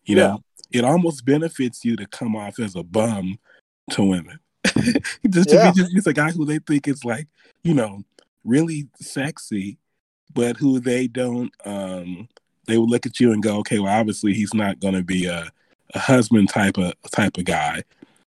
You 0.06 0.16
know, 0.16 0.44
it 0.72 0.84
almost 0.84 1.26
benefits 1.26 1.86
you 1.86 1.96
to 1.98 2.08
come 2.08 2.36
off 2.36 2.60
as 2.60 2.76
a 2.76 2.84
bum 2.84 3.38
to 3.92 4.04
women. 4.04 4.40
just 5.30 5.50
to 5.50 5.56
Yeah. 5.56 5.72
be 5.72 5.80
just, 5.80 5.94
just 5.94 6.08
a 6.08 6.14
guy 6.14 6.32
who 6.32 6.46
they 6.46 6.60
think 6.60 6.88
is 6.88 7.06
like, 7.06 7.28
you 7.64 7.74
know, 7.74 8.04
really 8.44 8.88
sexy, 9.00 9.78
but 10.34 10.58
who 10.58 10.80
they 10.80 11.08
don't 11.08 11.52
um 11.66 12.28
they 12.66 12.78
would 12.78 12.90
look 12.90 13.06
at 13.06 13.20
you 13.20 13.34
and 13.34 13.44
go, 13.44 13.58
okay, 13.60 13.80
well 13.80 13.94
obviously 13.94 14.34
he's 14.34 14.54
not 14.54 14.80
gonna 14.80 15.04
be 15.04 15.26
a, 15.26 15.52
a 15.94 16.00
husband 16.00 16.50
type 16.50 16.78
of 16.78 16.94
type 17.12 17.38
of 17.38 17.46
guy. 17.46 17.84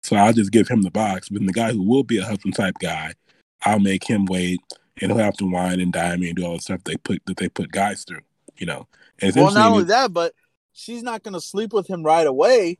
So 0.03 0.15
I'll 0.15 0.33
just 0.33 0.51
give 0.51 0.67
him 0.67 0.83
the 0.83 0.91
box. 0.91 1.29
But 1.29 1.45
the 1.45 1.51
guy 1.51 1.71
who 1.73 1.81
will 1.83 2.03
be 2.03 2.17
a 2.17 2.23
husband 2.25 2.55
type 2.55 2.75
guy, 2.79 3.13
I'll 3.65 3.79
make 3.79 4.03
him 4.07 4.25
wait 4.25 4.59
and 5.01 5.11
he'll 5.11 5.19
have 5.19 5.37
to 5.37 5.45
wine 5.45 5.79
and 5.79 5.91
dine 5.91 6.19
me 6.19 6.27
and 6.29 6.35
do 6.37 6.45
all 6.45 6.55
the 6.55 6.61
stuff 6.61 6.83
they 6.83 6.95
put 6.97 7.21
that 7.25 7.37
they 7.37 7.49
put 7.49 7.71
guys 7.71 8.03
through, 8.03 8.21
you 8.57 8.65
know. 8.65 8.87
And 9.21 9.35
Well, 9.35 9.51
not 9.51 9.71
only 9.71 9.83
that, 9.85 10.13
but 10.13 10.33
she's 10.73 11.03
not 11.03 11.23
going 11.23 11.33
to 11.33 11.41
sleep 11.41 11.73
with 11.73 11.87
him 11.87 12.03
right 12.03 12.25
away 12.25 12.77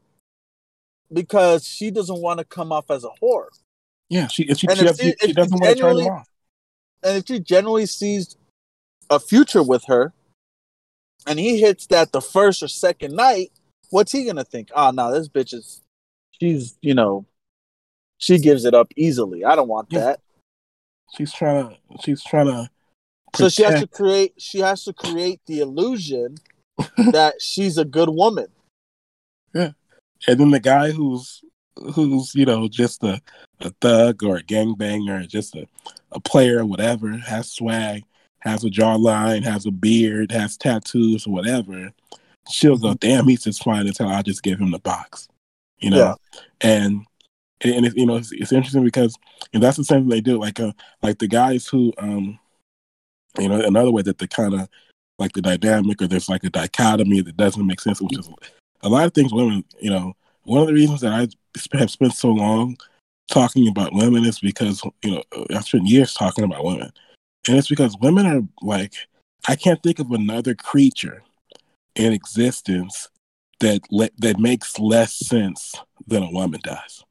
because 1.12 1.66
she 1.66 1.92
doesn't 1.92 2.22
want 2.22 2.40
to 2.40 2.46
come 2.46 2.72
off 2.72 2.90
as 2.92 3.04
a 3.04 3.10
whore. 3.22 3.48
yeah, 4.10 4.28
she 4.28 4.44
if 4.44 4.60
she, 4.60 4.68
And 4.68 4.78
she, 4.78 4.86
if 4.86 4.90
doesn't- 4.98 5.20
she- 5.22 5.28
she 5.28 5.34
doesn't 5.34 5.60
want 5.60 5.76
to 5.76 5.82
turn 5.82 5.98
him 5.98 6.08
off. 6.08 6.30
And 7.04 7.18
if 7.18 7.26
she 7.28 7.40
generally 7.40 7.86
sees 7.86 8.36
a 9.10 9.20
future 9.20 9.64
with 9.64 9.86
her 9.86 10.14
and 11.26 11.40
he 11.40 11.60
hits 11.60 11.88
that 11.88 12.12
the 12.12 12.22
first 12.22 12.64
or 12.64 12.68
second 12.68 13.16
night, 13.16 13.52
what's 13.90 14.12
he 14.12 14.24
going 14.24 14.36
to 14.38 14.44
think? 14.44 14.70
Ah, 14.76 14.88
oh, 14.88 14.92
no, 14.92 15.12
this 15.12 15.30
bitch 15.30 15.54
is, 15.54 15.82
she's, 16.40 16.78
you 16.82 16.94
know, 16.94 17.26
she 18.18 18.40
gives 18.40 18.66
it 18.66 18.74
up 18.74 18.92
easily. 18.96 19.46
I 19.46 19.56
don't 19.56 19.68
want 19.68 19.90
that. 19.92 20.20
She's 21.16 21.32
trying 21.32 21.70
to 21.70 21.78
she's 22.04 22.24
trying 22.24 22.48
to 22.48 22.70
So 23.36 23.50
she 23.50 23.64
has 23.64 23.82
to 23.82 23.88
create, 23.88 24.34
she 24.38 24.60
has 24.60 24.84
to 24.86 24.94
create 24.94 25.40
the 25.46 25.60
illusion 25.60 26.36
that 26.98 27.36
she's 27.40 27.78
a 27.78 27.86
good 27.86 28.10
woman. 28.10 28.48
Yeah, 29.54 29.72
and 30.28 30.40
then 30.40 30.52
the 30.52 30.60
guy 30.60 30.92
who's 30.92 31.42
who's 31.94 32.34
you 32.36 32.46
know 32.46 32.68
just 32.68 33.04
a, 33.04 33.22
a 33.62 33.70
thug 33.82 34.24
or 34.24 34.38
a 34.38 34.44
gangbanger, 34.44 35.28
just 35.28 35.56
a, 35.56 35.66
a 36.12 36.20
player, 36.20 36.66
whatever, 36.66 37.12
has 37.14 37.52
swag, 37.52 38.04
has 38.40 38.64
a 38.64 38.70
jawline, 38.70 39.44
has 39.44 39.66
a 39.66 39.72
beard, 39.72 40.32
has 40.32 40.58
tattoos 40.58 41.26
or 41.26 41.34
whatever, 41.34 41.92
she'll 42.50 42.78
go, 42.78 42.90
mm-hmm. 42.90 43.08
damn, 43.08 43.28
he's 43.28 43.44
just 43.44 43.64
fine 43.64 43.88
as 43.88 43.98
hell. 43.98 44.10
I'll 44.10 44.24
just 44.24 44.44
give 44.44 44.60
him 44.60 44.72
the 44.72 44.80
box, 44.80 45.28
you 45.80 45.90
know. 45.90 45.98
Yeah. 45.98 46.14
And 46.62 47.06
and 47.62 47.86
it, 47.86 47.98
you 47.98 48.06
know 48.06 48.18
it's, 48.18 48.32
it's 48.32 48.52
interesting 48.52 48.84
because 48.84 49.18
and 49.54 49.62
that's 49.62 49.78
the 49.78 49.84
same 49.84 50.02
thing 50.02 50.10
they 50.10 50.22
do. 50.22 50.40
Like 50.40 50.60
uh, 50.60 50.74
like 51.02 51.20
the 51.20 51.28
guys 51.28 51.68
who 51.68 51.94
um 51.98 52.40
you 53.40 53.50
know 53.50 53.62
another 53.62 53.92
way 53.92 54.02
that 54.04 54.18
they 54.18 54.28
kind 54.28 54.54
of 54.54 54.70
like 55.20 55.34
the 55.34 55.42
dynamic 55.42 56.02
or 56.02 56.08
there's 56.08 56.30
like 56.30 56.44
a 56.44 56.50
dichotomy 56.50 57.22
that 57.22 57.38
doesn't 57.38 57.66
make 57.66 57.82
sense, 57.82 58.02
which 58.02 58.18
is 58.18 58.30
a 58.82 58.90
lot 58.90 59.06
of 59.06 59.14
things 59.14 59.34
women 59.34 59.64
you 59.80 59.90
know 59.90 60.14
one 60.44 60.62
of 60.62 60.68
the 60.68 60.74
reasons 60.74 61.02
that 61.02 61.12
I 61.14 61.28
have 61.78 61.92
spent 61.92 62.14
so 62.14 62.30
long 62.30 62.78
talking 63.30 63.68
about 63.68 63.94
women 63.94 64.26
is 64.26 64.40
because 64.40 64.82
you 65.04 65.12
know 65.12 65.24
I've 65.54 65.66
spent 65.66 65.88
years 65.88 66.14
talking 66.14 66.44
about 66.44 66.64
women, 66.64 66.92
and 67.48 67.58
it's 67.58 67.68
because 67.68 67.98
women 68.02 68.26
are 68.26 68.42
like 68.62 68.94
I 69.48 69.56
can't 69.56 69.82
think 69.84 70.00
of 70.00 70.12
another 70.12 70.56
creature 70.56 71.24
in 71.96 72.14
existence 72.14 73.10
that 73.60 73.82
le- 73.92 74.10
that 74.20 74.40
makes 74.40 74.78
less 74.80 75.14
sense 75.14 75.76
than 76.06 76.24
a 76.24 76.32
woman 76.32 76.60
does. 76.64 77.04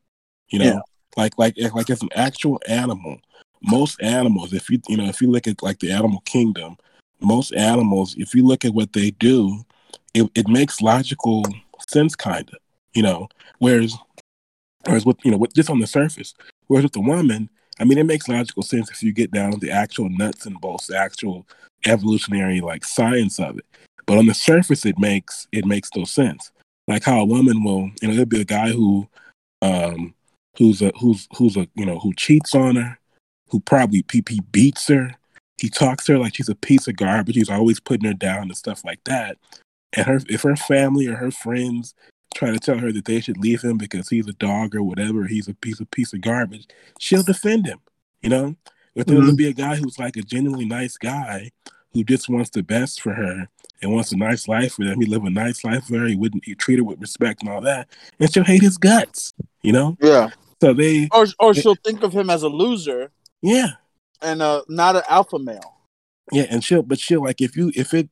You 0.49 0.61
know, 0.61 0.65
Yeah. 0.65 0.81
like 1.17 1.39
like 1.39 1.57
like 1.75 1.91
as 1.91 2.03
an 2.03 2.11
actual 2.15 2.61
animal, 2.69 3.19
most 3.63 4.01
animals, 4.03 4.53
if 4.53 4.71
you 4.71 4.81
you 4.89 4.97
know 4.97 5.07
if 5.07 5.21
you 5.21 5.31
look 5.31 5.47
at 5.47 5.63
like 5.63 5.81
the 5.81 5.91
animal 5.93 6.21
kingdom, 6.21 6.77
most 7.21 7.53
animals, 7.55 8.15
if 8.19 8.35
you 8.35 8.45
look 8.47 8.65
at 8.65 8.75
what 8.75 8.93
they 8.93 9.11
do, 9.13 9.65
it, 10.15 10.31
it 10.35 10.49
makes 10.49 10.81
logical 10.81 11.43
sense, 11.89 12.15
kind 12.15 12.49
of. 12.49 12.59
You 12.95 13.03
know, 13.03 13.29
whereas 13.59 13.97
whereas 14.85 15.05
with 15.05 15.19
you 15.25 15.31
know 15.31 15.39
with 15.39 15.55
just 15.55 15.71
on 15.71 15.81
the 15.81 15.87
surface, 15.87 16.35
whereas 16.69 16.85
with 16.85 16.93
the 16.93 17.01
woman, 17.01 17.51
I 17.79 17.85
mean, 17.85 17.99
it 17.99 18.07
makes 18.07 18.29
logical 18.29 18.63
sense 18.63 18.91
if 18.91 19.03
you 19.03 19.13
get 19.13 19.31
down 19.33 19.53
to 19.53 19.59
the 19.59 19.71
actual 19.71 20.09
nuts 20.09 20.47
and 20.47 20.61
bolts, 20.61 20.87
the 20.87 20.97
actual 20.97 21.47
evolutionary 21.85 22.61
like 22.61 22.85
science 22.85 23.39
of 23.39 23.59
it. 23.59 23.67
But 24.07 24.19
on 24.19 24.27
the 24.27 24.35
surface, 24.35 24.87
it 24.87 24.99
makes 24.99 25.49
it 25.53 25.65
makes 25.65 25.91
no 25.97 26.05
sense. 26.05 26.51
Like 26.89 27.05
how 27.05 27.21
a 27.21 27.25
woman 27.25 27.65
will, 27.65 27.91
you 28.01 28.09
know, 28.09 28.15
there'll 28.15 28.27
be 28.27 28.41
a 28.41 28.45
guy 28.45 28.71
who, 28.71 29.09
um, 29.63 30.15
who's 30.57 30.81
a 30.81 30.93
who's 31.01 31.27
who's 31.37 31.57
a 31.57 31.67
you 31.75 31.85
know 31.85 31.99
who 31.99 32.15
cheats 32.15 32.55
on 32.55 32.77
her, 32.77 32.99
who 33.49 33.61
probably 33.61 34.05
he 34.13 34.41
beats 34.53 34.87
her, 34.89 35.17
he 35.59 35.69
talks 35.69 36.05
to 36.05 36.13
her 36.13 36.19
like 36.19 36.37
she's 36.37 36.49
a 36.49 36.55
piece 36.55 36.87
of 36.87 36.97
garbage. 36.97 37.35
He's 37.35 37.51
always 37.51 37.81
putting 37.81 38.07
her 38.07 38.15
down 38.15 38.45
and 38.45 38.57
stuff 38.57 38.85
like 38.85 39.03
that. 39.05 39.39
And 39.93 40.07
her 40.07 40.21
if 40.29 40.43
her 40.43 40.57
family 40.57 41.09
or 41.09 41.17
her 41.17 41.31
friends 41.31 41.95
try 42.35 42.53
to 42.53 42.59
tell 42.59 42.79
her 42.79 42.93
that 42.93 43.07
they 43.07 43.21
should 43.21 43.39
leave 43.39 43.63
him 43.63 43.79
because 43.79 44.09
he's 44.09 44.29
a 44.29 44.33
dog 44.35 44.75
or 44.75 44.83
whatever, 44.83 45.27
he's 45.27 45.49
a 45.49 45.55
piece 45.55 45.81
of 45.81 45.91
piece 45.91 46.13
of 46.13 46.21
garbage, 46.21 46.69
she'll 47.01 47.23
defend 47.23 47.67
him. 47.67 47.81
You 48.23 48.31
know, 48.31 48.57
but 48.95 49.07
then 49.07 49.17
Mhm. 49.17 49.21
there'll 49.21 49.37
be 49.37 49.49
a 49.49 49.53
guy 49.53 49.77
who's 49.77 49.99
like 49.99 50.17
a 50.17 50.23
genuinely 50.23 50.65
nice 50.65 50.97
guy 50.97 51.51
who 51.97 52.05
just 52.05 52.29
wants 52.29 52.51
the 52.51 52.63
best 52.63 53.01
for 53.01 53.15
her 53.15 53.49
and 53.83 53.93
wants 53.93 54.13
a 54.13 54.17
nice 54.17 54.47
life 54.49 54.75
for 54.75 54.85
them. 54.85 55.01
He 55.01 55.07
live 55.07 55.25
a 55.25 55.31
nice 55.31 55.65
life 55.65 55.85
for 55.87 55.99
her. 55.99 56.07
He 56.07 56.15
wouldn't 56.17 56.45
he 56.45 56.55
treat 56.55 56.79
her 56.79 56.85
with 56.85 57.01
respect 57.01 57.43
and 57.43 57.51
all 57.51 57.61
that, 57.63 57.89
and 58.21 58.33
she'll 58.33 58.45
hate 58.45 58.63
his 58.63 58.77
guts. 58.79 59.33
You 59.63 59.73
know, 59.73 59.97
Yeah. 60.01 60.31
so 60.61 60.73
they 60.75 61.09
Or, 61.13 61.27
or 61.39 61.55
she'll 61.55 61.75
think 61.75 62.03
of 62.03 62.13
him 62.13 62.31
as 62.31 62.43
a 62.43 62.49
loser 62.49 63.11
yeah 63.43 63.73
and 64.23 64.41
uh, 64.41 64.63
not 64.69 64.97
an 64.97 65.03
alpha 65.09 65.39
male. 65.39 65.75
yeah, 66.33 66.47
and 66.51 66.63
she'll 66.63 66.83
but 66.83 66.99
she'll 66.99 67.23
like 67.23 67.41
if 67.41 67.57
you 67.57 67.73
if 67.75 67.93
it 67.95 68.09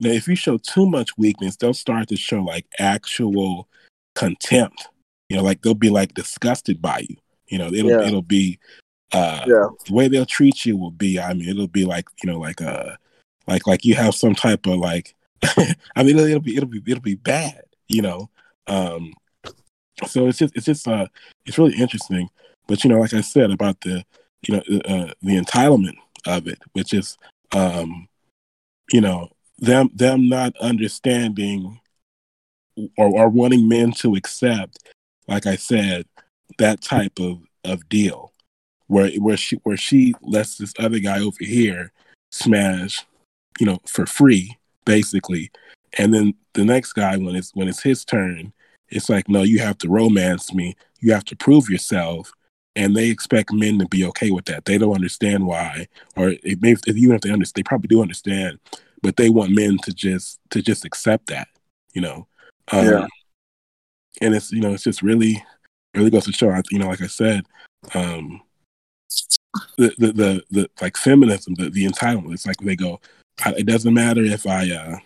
you 0.00 0.08
know, 0.08 0.14
if 0.14 0.26
you 0.28 0.34
show 0.36 0.58
too 0.58 0.86
much 0.86 1.16
weakness, 1.16 1.56
they'll 1.56 1.72
start 1.74 2.08
to 2.08 2.16
show 2.16 2.42
like 2.42 2.66
actual 2.78 3.68
contempt. 4.14 4.88
You 5.28 5.36
know, 5.36 5.42
like 5.42 5.62
they'll 5.62 5.74
be 5.74 5.90
like 5.90 6.14
disgusted 6.14 6.80
by 6.82 7.04
you. 7.08 7.16
You 7.48 7.58
know, 7.58 7.68
it'll 7.72 7.90
Yeah. 7.90 8.06
it'll 8.06 8.22
be 8.22 8.58
uh 9.12 9.44
Yeah. 9.46 9.66
the 9.86 9.92
way 9.94 10.08
they'll 10.08 10.26
treat 10.26 10.66
you 10.66 10.76
will 10.76 10.90
be 10.90 11.20
i 11.20 11.32
mean 11.32 11.48
it'll 11.48 11.68
be 11.68 11.84
like 11.84 12.08
you 12.24 12.30
know 12.30 12.40
like 12.40 12.60
uh 12.60 12.96
like 13.46 13.66
like 13.66 13.84
you 13.84 13.94
have 13.94 14.14
some 14.14 14.34
type 14.34 14.66
of 14.66 14.78
like 14.78 15.14
i 15.96 16.02
mean 16.02 16.16
it'll, 16.16 16.26
it'll 16.26 16.40
be 16.40 16.56
it'll 16.56 16.68
be 16.68 16.82
it'll 16.86 17.00
be 17.00 17.14
bad 17.14 17.62
you 17.88 18.02
know? 18.02 18.28
Um 18.66 19.12
so 20.06 20.26
it's 20.26 20.38
just 20.38 20.56
it's 20.56 20.66
just 20.66 20.88
uh 20.88 21.06
it's 21.46 21.58
really 21.58 21.76
interesting. 21.76 22.28
But 22.66 22.82
you 22.82 22.90
know 22.90 22.98
like 22.98 23.14
i 23.14 23.20
said 23.20 23.50
about 23.52 23.80
the 23.82 24.04
you 24.46 24.54
know 24.54 24.62
uh, 24.84 25.12
the 25.22 25.40
entitlement 25.40 25.96
of 26.26 26.48
it 26.48 26.58
which 26.72 26.92
is 26.92 27.16
um 27.52 28.08
you 28.92 29.00
know 29.00 29.28
them 29.58 29.88
them 29.94 30.28
not 30.28 30.56
understanding 30.56 31.80
or, 32.98 33.06
or 33.06 33.28
wanting 33.28 33.68
men 33.68 33.92
to 33.92 34.16
accept 34.16 34.78
like 35.28 35.46
i 35.46 35.54
said 35.54 36.06
that 36.58 36.82
type 36.82 37.20
of 37.20 37.38
of 37.64 37.88
deal 37.88 38.32
where 38.88 39.10
where 39.12 39.36
she 39.36 39.56
where 39.62 39.76
she 39.76 40.12
lets 40.20 40.58
this 40.58 40.74
other 40.78 40.98
guy 40.98 41.20
over 41.20 41.36
here 41.40 41.92
smash, 42.30 43.06
you 43.58 43.66
know, 43.66 43.78
for 43.86 44.06
free, 44.06 44.56
basically. 44.84 45.50
And 45.98 46.12
then 46.12 46.34
the 46.54 46.64
next 46.64 46.92
guy, 46.92 47.16
when 47.16 47.34
it's 47.34 47.52
when 47.54 47.68
it's 47.68 47.82
his 47.82 48.04
turn, 48.04 48.52
it's 48.88 49.08
like, 49.08 49.28
no, 49.28 49.42
you 49.42 49.58
have 49.60 49.78
to 49.78 49.88
romance 49.88 50.52
me. 50.54 50.74
You 51.00 51.12
have 51.12 51.24
to 51.26 51.36
prove 51.36 51.68
yourself. 51.70 52.32
And 52.74 52.94
they 52.94 53.08
expect 53.08 53.52
men 53.52 53.78
to 53.78 53.88
be 53.88 54.04
okay 54.04 54.30
with 54.30 54.44
that. 54.46 54.66
They 54.66 54.76
don't 54.76 54.94
understand 54.94 55.46
why, 55.46 55.86
or 56.14 56.34
it 56.42 56.60
may, 56.60 56.76
even 56.86 57.14
if 57.14 57.22
they 57.22 57.30
understand, 57.30 57.54
they 57.64 57.68
probably 57.68 57.88
do 57.88 58.02
understand, 58.02 58.58
but 59.02 59.16
they 59.16 59.30
want 59.30 59.52
men 59.52 59.78
to 59.84 59.94
just 59.94 60.38
to 60.50 60.60
just 60.60 60.84
accept 60.84 61.28
that, 61.28 61.48
you 61.94 62.02
know. 62.02 62.26
Um, 62.72 62.84
Yeah. 62.86 63.06
And 64.20 64.34
it's 64.34 64.52
you 64.52 64.60
know 64.60 64.72
it's 64.72 64.84
just 64.84 65.02
really 65.02 65.42
really 65.94 66.10
goes 66.10 66.24
to 66.26 66.32
show. 66.32 66.50
I- 66.50 66.62
You 66.70 66.78
know, 66.78 66.88
like 66.88 67.00
I 67.02 67.06
said, 67.06 67.46
um, 67.94 68.42
the, 69.78 69.94
the 69.98 70.12
the 70.12 70.44
the 70.50 70.70
like 70.80 70.96
feminism, 70.96 71.54
the, 71.54 71.70
the 71.70 71.86
entitlement. 71.86 72.34
It's 72.34 72.46
like 72.46 72.56
they 72.58 72.76
go, 72.76 73.00
I- 73.44 73.54
it 73.58 73.66
doesn't 73.66 73.94
matter 73.94 74.22
if 74.22 74.46
I 74.46 74.70
uh 74.70 74.96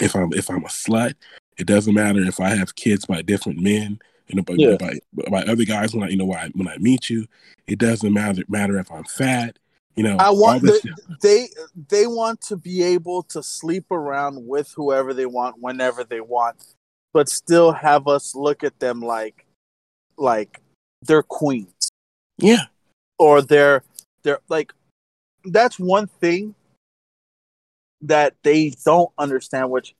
if 0.00 0.14
I'm 0.14 0.32
if 0.32 0.50
I'm 0.50 0.64
a 0.64 0.68
slut. 0.68 1.14
It 1.58 1.66
doesn't 1.66 1.94
matter 1.94 2.20
if 2.20 2.38
I 2.40 2.50
have 2.50 2.74
kids 2.74 3.06
by 3.06 3.22
different 3.22 3.58
men, 3.58 3.98
you 4.28 4.36
know, 4.36 4.42
by, 4.42 4.54
Yeah. 4.58 4.76
by, 4.76 4.98
by 5.30 5.42
other 5.44 5.64
guys 5.64 5.94
when 5.94 6.04
I 6.04 6.08
you 6.08 6.16
know 6.16 6.26
when 6.26 6.38
I, 6.38 6.48
when 6.54 6.68
I 6.68 6.76
meet 6.78 7.08
you. 7.08 7.26
It 7.66 7.78
doesn't 7.78 8.12
matter 8.12 8.42
matter 8.48 8.78
if 8.78 8.90
I'm 8.90 9.04
fat. 9.04 9.58
You 9.96 10.02
know, 10.02 10.16
I 10.18 10.30
want 10.30 10.62
the, 10.62 10.80
they 11.22 11.48
they 11.88 12.06
want 12.06 12.42
to 12.42 12.56
be 12.56 12.82
able 12.82 13.22
to 13.24 13.42
sleep 13.42 13.90
around 13.90 14.46
with 14.46 14.72
whoever 14.76 15.14
they 15.14 15.24
want 15.24 15.56
whenever 15.58 16.04
they 16.04 16.20
want, 16.20 16.56
but 17.14 17.30
still 17.30 17.72
have 17.72 18.06
us 18.06 18.34
look 18.34 18.62
at 18.62 18.78
them 18.78 19.00
like 19.00 19.46
like 20.18 20.60
they're 21.02 21.22
queens 21.22 21.90
yeah, 22.38 22.66
or 23.18 23.40
they're 23.40 23.82
they're 24.22 24.40
like 24.48 24.72
that's 25.46 25.78
one 25.78 26.06
thing 26.06 26.54
that 28.02 28.34
they 28.42 28.74
don't 28.84 29.10
understand 29.18 29.70
which 29.70 29.94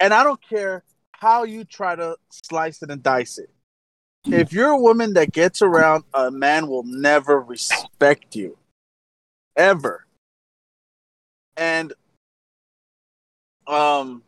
and 0.00 0.12
I 0.12 0.24
don't 0.24 0.40
care 0.42 0.82
how 1.12 1.44
you 1.44 1.64
try 1.64 1.94
to 1.94 2.16
slice 2.30 2.82
it 2.82 2.90
and 2.90 3.02
dice 3.02 3.38
it. 3.38 3.50
If 4.26 4.52
you're 4.52 4.70
a 4.70 4.78
woman 4.78 5.14
that 5.14 5.32
gets 5.32 5.62
around, 5.62 6.04
a 6.12 6.30
man 6.30 6.68
will 6.68 6.82
never 6.84 7.40
respect 7.40 8.34
you. 8.34 8.58
Ever. 9.56 10.06
And 11.56 11.92
um 13.66 14.22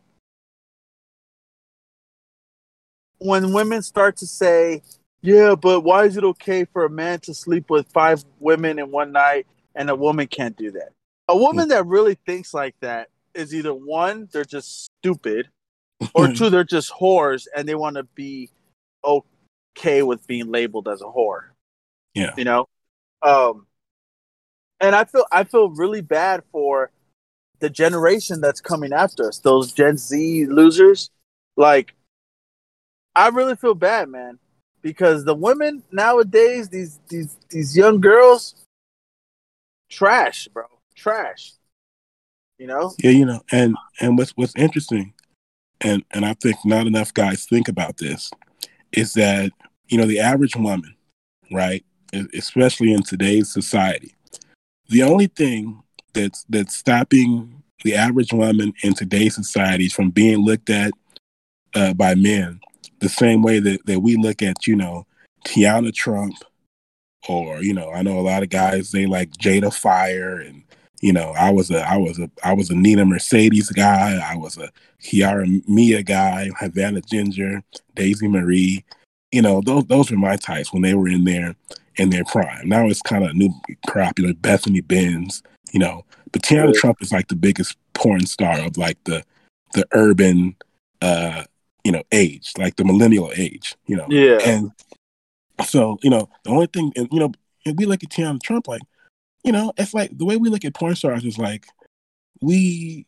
when 3.19 3.53
women 3.53 3.83
start 3.83 4.17
to 4.19 4.27
say, 4.27 4.83
"Yeah, 5.23 5.55
but 5.55 5.81
why 5.81 6.05
is 6.05 6.17
it 6.17 6.25
okay 6.25 6.65
for 6.65 6.85
a 6.85 6.91
man 6.91 7.21
to 7.21 7.35
sleep 7.35 7.71
with 7.71 7.89
five 7.89 8.25
women 8.39 8.79
in 8.79 8.91
one 8.91 9.13
night 9.13 9.47
and 9.75 9.91
a 9.91 9.97
woman 9.97 10.27
can't 10.29 10.57
do 10.57 10.71
that?" 10.73 10.94
A 11.29 11.37
woman 11.37 11.69
that 11.69 11.87
really 11.87 12.17
thinks 12.27 12.53
like 12.53 12.75
that 12.81 13.09
is 13.35 13.55
either 13.55 13.75
one, 13.75 14.29
they're 14.33 14.45
just 14.45 14.85
stupid, 14.85 15.49
or 16.15 16.29
two, 16.29 16.51
they're 16.51 16.65
just 16.65 16.93
whores 16.93 17.47
and 17.57 17.69
they 17.69 17.75
want 17.75 17.97
to 17.97 18.05
be 18.15 18.51
okay 19.05 20.03
with 20.03 20.27
being 20.27 20.51
labeled 20.51 20.89
as 20.89 21.01
a 21.01 21.05
whore. 21.05 21.51
Yeah. 22.15 22.33
You 22.37 22.45
know? 22.45 22.69
Um 23.23 23.67
and 24.81 24.95
I 24.95 25.05
feel 25.05 25.25
I 25.33 25.45
feel 25.45 25.71
really 25.71 26.03
bad 26.03 26.43
for 26.53 26.91
the 27.61 27.71
generation 27.71 28.41
that's 28.41 28.61
coming 28.61 28.93
after 28.93 29.29
us, 29.29 29.39
those 29.39 29.73
Gen 29.73 29.97
Z 29.97 30.47
losers. 30.47 31.11
Like 31.57 31.95
I 33.17 33.29
really 33.29 33.57
feel 33.57 33.75
bad, 33.75 34.09
man, 34.09 34.39
because 34.83 35.25
the 35.25 35.35
women 35.35 35.83
nowadays, 35.91 36.69
these 36.69 37.01
these 37.09 37.37
these 37.49 37.77
young 37.77 38.01
girls, 38.01 38.55
trash, 39.89 40.49
bro, 40.49 40.67
trash. 40.95 41.53
You 42.59 42.67
know? 42.69 42.93
Yeah, 43.03 43.11
you 43.11 43.25
know, 43.25 43.41
and 43.51 43.77
and 44.01 44.17
what's 44.17 44.31
what's 44.33 44.55
interesting, 44.57 45.13
and 45.81 46.05
and 46.13 46.25
I 46.25 46.35
think 46.35 46.57
not 46.65 46.87
enough 46.87 47.13
guys 47.13 47.47
think 47.47 47.69
about 47.69 47.97
this, 47.97 48.31
is 48.93 49.15
that 49.15 49.51
you 49.89 49.99
know 49.99 50.07
the 50.07 50.21
average 50.21 50.57
woman, 50.57 50.95
right, 51.53 51.85
especially 52.33 52.93
in 52.93 53.03
today's 53.03 53.53
society, 53.53 54.15
the 54.89 55.03
only 55.03 55.27
thing 55.27 55.83
that's 56.13 56.45
that's 56.49 56.77
stopping 56.77 57.63
the 57.83 57.95
average 57.95 58.33
woman 58.33 58.73
in 58.83 58.95
today's 58.95 59.35
society 59.35 59.89
from 59.89 60.11
being 60.11 60.39
looked 60.39 60.71
at 60.71 60.93
uh, 61.75 61.93
by 61.93 62.15
men 62.15 62.61
the 63.01 63.09
same 63.09 63.43
way 63.43 63.59
that, 63.61 63.85
that 63.87 64.01
we 64.01 64.17
look 64.17 64.43
at, 64.43 64.67
you 64.67 64.75
know, 64.75 65.07
Teanna 65.47 65.93
Trump, 65.93 66.35
or 67.29 67.63
you 67.63 67.75
know, 67.75 67.91
I 67.91 68.03
know 68.03 68.19
a 68.19 68.23
lot 68.23 68.43
of 68.43 68.49
guys 68.49 68.91
they 68.91 69.07
like 69.07 69.31
Jada 69.33 69.73
Fire, 69.73 70.39
and 70.39 70.63
you 71.01 71.13
know, 71.13 71.35
I 71.37 71.51
was 71.51 71.71
a 71.71 71.87
I 71.89 71.97
was 71.97 72.19
a 72.19 72.31
I 72.43 72.53
was 72.53 72.71
a 72.71 72.75
Nina 72.75 73.05
Mercedes 73.05 73.71
guy, 73.71 74.21
I 74.23 74.37
was 74.37 74.57
a 74.57 74.71
Kiara 75.03 75.67
Mia 75.69 76.03
guy, 76.03 76.51
Havana 76.59 77.01
Ginger, 77.03 77.63
Daisy 77.95 78.29
Marie, 78.29 78.85
you 79.33 79.43
know, 79.43 79.61
those 79.61 79.85
those 79.87 80.11
were 80.11 80.17
my 80.17 80.37
types 80.37 80.73
when 80.73 80.83
they 80.83 80.95
were 80.95 81.09
in 81.09 81.25
their 81.25 81.55
in 81.97 82.11
their 82.11 82.25
prime. 82.25 82.69
Now 82.69 82.89
it's 82.89 83.03
kind 83.03 83.25
of 83.25 83.35
new 83.35 83.53
popular 83.87 84.35
Bethany 84.35 84.81
Benz, 84.81 85.43
you 85.73 85.81
know, 85.81 86.05
but 86.33 86.43
Teanna 86.43 86.75
Trump 86.75 87.03
is 87.03 87.13
like 87.13 87.29
the 87.29 87.37
biggest 87.37 87.77
porn 87.93 88.27
star 88.27 88.61
of 88.61 88.77
like 88.77 89.03
the 89.05 89.23
the 89.75 89.87
urban 89.93 90.57
uh 91.03 91.45
you 91.85 91.93
know, 91.93 92.03
age, 92.13 92.53
like 92.57 92.77
the 92.77 92.85
millennial 92.85 93.31
age, 93.37 93.77
you 93.87 93.95
know. 93.95 94.07
Yeah. 94.09 94.39
And 94.45 94.73
so, 95.67 95.99
you 96.03 96.11
know, 96.11 96.29
the 96.45 96.51
only 96.51 96.67
thing, 96.67 96.93
and, 96.97 97.09
you 97.13 97.21
know, 97.21 97.33
if 97.65 97.77
we 97.77 97.85
look 97.85 98.03
at 98.03 98.11
Teanna 98.11 98.43
Trump, 98.43 98.67
like, 98.67 98.81
you 99.45 99.53
know, 99.53 99.73
it's 99.77 99.95
like 99.95 100.17
the 100.17 100.25
way 100.25 100.37
we 100.37 100.49
look 100.49 100.65
at 100.65 100.75
porn 100.75 100.97
stars 100.97 101.25
is 101.25 101.39
like 101.39 101.67
we 102.41 103.07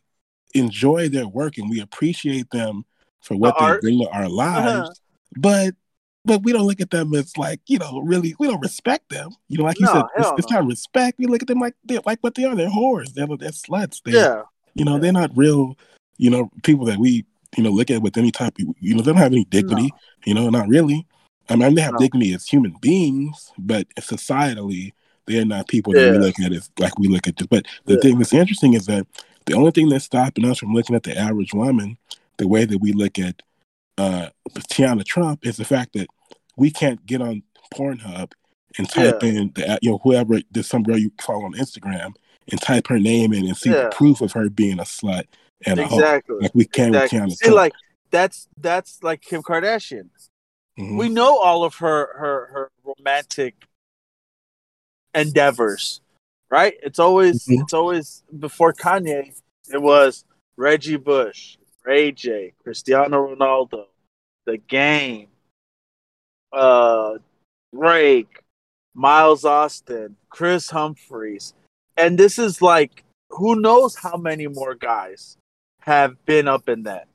enjoy 0.53 1.09
their 1.09 1.27
work 1.27 1.57
and 1.57 1.69
we 1.69 1.81
appreciate 1.81 2.49
them 2.51 2.85
for 3.21 3.35
what 3.35 3.55
The 3.57 3.59
they 3.59 3.65
art. 3.71 3.81
bring 3.81 3.99
to 3.99 4.09
our 4.09 4.29
lives, 4.29 4.65
Uh-huh. 4.65 4.93
but 5.35 5.75
but 6.23 6.43
we 6.43 6.51
don't 6.51 6.67
look 6.67 6.81
at 6.81 6.89
them 6.91 7.13
as 7.15 7.35
like 7.37 7.59
you 7.67 7.79
know 7.79 7.99
really 8.01 8.35
we 8.39 8.47
don't 8.47 8.61
respect 8.61 9.09
them. 9.09 9.31
You 9.47 9.57
know, 9.57 9.63
like 9.63 9.79
you 9.79 9.85
No, 9.87 9.93
said, 9.93 10.03
it's, 10.17 10.31
it's 10.37 10.51
not 10.51 10.65
respect. 10.65 11.17
We 11.19 11.25
look 11.25 11.41
at 11.41 11.47
them 11.47 11.59
like 11.59 11.73
they're 11.83 12.01
like 12.05 12.19
what 12.21 12.35
they 12.35 12.45
are. 12.45 12.55
They're 12.55 12.69
whores. 12.69 13.13
They're 13.13 13.27
they're 13.27 13.49
sluts. 13.49 14.01
They're, 14.03 14.15
Yeah. 14.15 14.41
you 14.75 14.85
know, 14.85 14.99
they're 14.99 15.11
not 15.11 15.31
real, 15.35 15.75
you 16.17 16.29
know, 16.29 16.51
people 16.63 16.85
that 16.85 16.99
we, 16.99 17.25
you 17.55 17.63
know, 17.63 17.71
look 17.71 17.89
at 17.89 18.01
with 18.01 18.17
any 18.17 18.31
type 18.31 18.53
of, 18.59 18.67
you 18.79 18.93
know, 18.93 19.01
they 19.01 19.11
don't 19.11 19.17
have 19.21 19.31
any 19.31 19.45
dignity, 19.45 19.91
you 20.25 20.33
know, 20.33 20.49
not 20.49 20.67
really. 20.67 21.07
I 21.49 21.55
mean, 21.55 21.75
they 21.75 21.81
have 21.81 21.93
No. 21.93 21.99
dignity 21.99 22.33
as 22.33 22.45
human 22.45 22.75
beings, 22.81 23.51
but 23.57 23.87
societally, 23.99 24.93
they're 25.27 25.45
not 25.45 25.67
people 25.67 25.93
that 25.93 26.11
we 26.11 26.17
Yeah. 26.17 26.23
look 26.23 26.39
at 26.39 26.51
as 26.53 26.69
like 26.79 26.97
we 26.97 27.07
look 27.07 27.27
at 27.27 27.35
this. 27.37 27.47
But 27.47 27.65
the 27.85 27.93
Yeah. 27.95 27.99
thing 28.01 28.17
that's 28.17 28.33
interesting 28.33 28.73
is 28.73 28.85
that 28.87 29.05
the 29.45 29.53
only 29.53 29.71
thing 29.71 29.89
that's 29.89 30.05
stopping 30.05 30.45
us 30.45 30.57
from 30.59 30.73
looking 30.73 30.95
at 30.95 31.03
the 31.03 31.17
average 31.17 31.53
woman 31.53 31.97
the 32.37 32.47
way 32.47 32.65
that 32.65 32.79
we 32.79 32.91
look 32.93 33.17
at 33.19 33.41
uh, 33.97 34.29
Teanna 34.69 35.03
Trump 35.03 35.45
is 35.45 35.57
the 35.57 35.65
fact 35.65 35.93
that 35.93 36.07
we 36.55 36.69
can't 36.69 37.03
get 37.05 37.19
on 37.21 37.41
Pornhub 37.73 38.31
and 38.77 38.87
type 38.89 39.23
in 39.23 39.51
the 39.55 39.79
you 39.81 39.91
know 39.91 39.99
whoever 40.03 40.39
there's 40.51 40.67
some 40.67 40.83
girl 40.83 40.97
you 40.97 41.11
follow 41.21 41.45
on 41.45 41.53
Instagram 41.53 42.13
and 42.51 42.61
type 42.61 42.87
her 42.87 42.99
name 42.99 43.33
in 43.33 43.45
and 43.47 43.57
see 43.57 43.71
Yeah. 43.71 43.89
proof 43.91 44.21
of 44.21 44.33
her 44.33 44.49
being 44.49 44.79
a 44.79 44.83
slut 44.83 45.23
and 45.65 45.79
Exactly. 45.79 46.35
like 46.41 46.51
we 46.53 46.65
can 46.65 46.89
exactly. 46.93 47.19
with 47.19 47.29
Tiana 47.29 47.31
See, 47.31 47.45
Trump. 47.45 47.55
like 47.55 47.73
that's 48.11 48.47
that's 48.57 49.01
like 49.03 49.21
Kim 49.21 49.41
Kardashian. 49.41 50.09
Mhm. 50.79 50.97
We 50.99 51.09
know 51.09 51.37
all 51.39 51.63
of 51.63 51.75
her 51.75 52.09
her 52.17 52.45
her 52.53 52.71
romantic 52.83 53.55
endeavors, 55.13 56.01
right? 56.49 56.75
It's 56.81 56.99
always 56.99 57.45
Mhm. 57.45 57.61
it's 57.63 57.73
always 57.73 58.23
before 58.37 58.73
Kanye. 58.73 59.39
It 59.71 59.81
was 59.81 60.25
Reggie 60.55 60.97
Bush, 60.97 61.57
Ray 61.83 62.11
J, 62.11 62.53
Cristiano 62.63 63.27
Ronaldo, 63.27 63.87
The 64.45 64.57
Game, 64.57 65.29
uh, 66.53 67.17
Drake, 67.73 68.43
Miles 68.93 69.45
Austin, 69.45 70.15
Kris 70.29 70.69
Humphries, 70.69 71.53
and 71.95 72.17
this 72.17 72.39
is 72.39 72.61
like 72.61 73.03
who 73.29 73.55
knows 73.59 73.95
how 73.95 74.15
many 74.17 74.47
more 74.47 74.73
guys 74.73 75.37
have 75.81 76.23
been 76.25 76.47
up 76.47 76.69
in 76.69 76.83
that. 76.83 77.07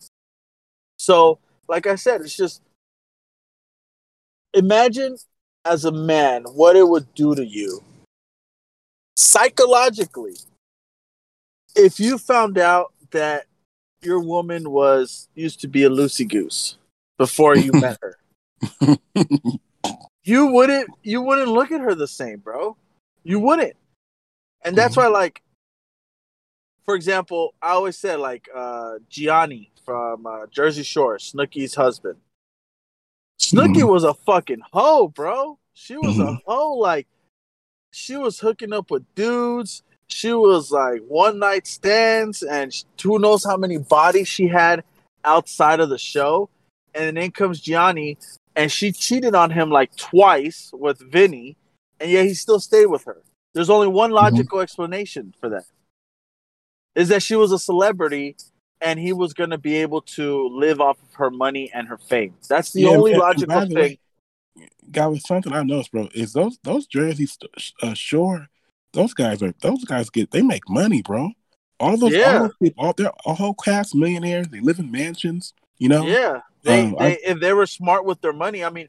So, 0.97 1.39
like 1.69 1.87
I 1.87 1.97
said, 1.97 2.21
it's 2.21 2.37
just 2.37 2.63
imagine 4.55 5.17
as 5.65 5.85
a 5.85 5.93
man 5.93 6.43
what 6.55 6.77
it 6.77 6.87
would 6.87 7.13
do 7.15 7.35
to 7.35 7.45
you 7.45 7.83
psychologically 9.17 10.37
if 11.75 12.01
you 12.01 12.19
found 12.19 12.59
out 12.59 12.93
that 13.11 13.47
your 14.03 14.21
woman 14.21 14.71
was 14.71 15.29
used 15.35 15.61
to 15.61 15.69
be 15.69 15.85
a 15.85 15.91
loosey 15.91 16.29
goose 16.29 16.77
before 17.19 17.57
you 17.57 17.73
met 17.73 17.99
her. 18.03 18.19
You 20.25 20.47
wouldn't 20.47 20.89
you 21.03 21.21
wouldn't 21.21 21.49
look 21.49 21.73
at 21.73 21.81
her 21.81 21.95
the 21.95 22.07
same, 22.07 22.39
bro. 22.39 22.77
You 23.25 23.41
wouldn't. 23.41 23.75
And 24.65 24.77
that's 24.77 24.97
why 24.97 25.09
like 25.09 25.43
for 26.85 26.95
example, 26.95 27.55
I 27.61 27.71
always 27.71 27.99
said 27.99 28.21
like 28.21 28.49
uh 28.55 28.99
Jionni 29.11 29.71
from 29.85 30.27
uh, 30.27 30.47
Jersey 30.47 30.85
Shore, 30.85 31.19
Snooki's 31.19 31.75
husband. 31.75 32.19
Snooki 33.43 33.83
Mhm. 33.83 33.91
was 33.91 34.05
a 34.05 34.15
fucking 34.15 34.63
hoe, 34.73 35.09
bro. 35.09 35.59
She 35.75 35.97
was 35.97 36.19
a 36.19 36.25
Mhm. 36.25 36.41
hoe 36.47 36.75
like 36.75 37.09
she 37.91 38.17
was 38.17 38.39
hooking 38.39 38.73
up 38.73 38.91
with 38.91 39.05
dudes. 39.15 39.83
She 40.07 40.33
was 40.33 40.71
like 40.71 41.03
one 41.09 41.39
night 41.39 41.67
stands, 41.67 42.43
and 42.43 42.73
who 43.03 43.19
knows 43.19 43.45
how 43.45 43.57
many 43.57 43.79
bodies 43.79 44.29
she 44.29 44.47
had 44.47 44.85
outside 45.25 45.81
of 45.81 45.89
the 45.89 45.99
show. 45.99 46.49
And 46.95 47.05
then 47.05 47.17
in 47.25 47.33
comes 47.33 47.61
Jionni, 47.61 48.17
and 48.55 48.71
she 48.71 48.93
cheated 48.93 49.35
on 49.35 49.51
him 49.51 49.71
like 49.71 49.97
twice 49.97 50.71
with 50.73 50.99
Vinny, 51.01 51.57
and 51.99 52.11
yet 52.11 52.27
he 52.27 52.35
still 52.35 52.61
stayed 52.61 52.87
with 52.87 53.05
her. 53.05 53.23
There's 53.55 53.71
only 53.71 53.89
one 53.89 54.11
logical 54.13 54.61
explanation 54.61 55.35
for 55.41 55.49
that: 55.49 55.65
is 56.95 57.09
that 57.09 57.23
she 57.23 57.35
was 57.35 57.51
a 57.51 57.59
celebrity, 57.59 58.37
and 58.83 58.99
he 58.99 59.13
was 59.13 59.33
going 59.33 59.51
to 59.51 59.59
be 59.59 59.77
able 59.77 60.03
to 60.03 60.49
live 60.49 60.81
off 60.81 60.99
of 61.03 61.15
her 61.15 61.31
money 61.31 61.71
and 61.73 61.89
her 61.89 61.99
fame. 61.99 62.35
That's 62.49 62.73
the 62.73 62.83
Yeah, 62.83 62.89
only 62.91 63.13
and- 63.13 63.23
and 63.23 63.29
logical 63.29 63.61
the 63.61 63.67
thing. 63.67 63.75
way, 63.77 63.99
guy 64.91 65.07
with 65.07 65.23
something 65.23 65.53
I 65.53 65.63
noticed, 65.63 65.93
bro, 65.93 66.09
is 66.15 66.33
those 66.33 66.59
those 66.63 66.87
Jersey 66.87 67.27
st- 67.27 67.51
uh, 67.83 67.95
Shore, 67.95 68.49
those 68.93 69.15
guys 69.15 69.43
are 69.43 69.55
those 69.61 69.85
guys 69.85 70.11
get 70.11 70.31
they 70.31 70.43
make 70.43 70.69
money, 70.69 71.03
bro. 71.03 71.31
All 71.81 71.97
those, 71.97 72.13
Yeah. 72.13 72.35
all 72.35 72.43
those 72.45 72.57
people, 72.63 72.85
all 72.85 72.93
their 72.93 73.13
a 73.27 73.35
whole 73.35 73.55
cast 73.55 73.95
millionaires. 73.95 74.49
They 74.49 74.61
live 74.61 74.79
in 74.79 74.91
mansions, 74.91 75.55
you 75.79 75.89
know. 75.89 76.07
Yeah, 76.07 76.41
they, 76.63 76.83
Um, 76.83 76.97
they 76.99 77.13
I- 77.17 77.19
if 77.25 77.41
they 77.41 77.53
were 77.53 77.67
smart 77.67 78.05
with 78.05 78.21
their 78.21 78.33
money. 78.33 78.63
I 78.65 78.71
mean, 78.71 78.89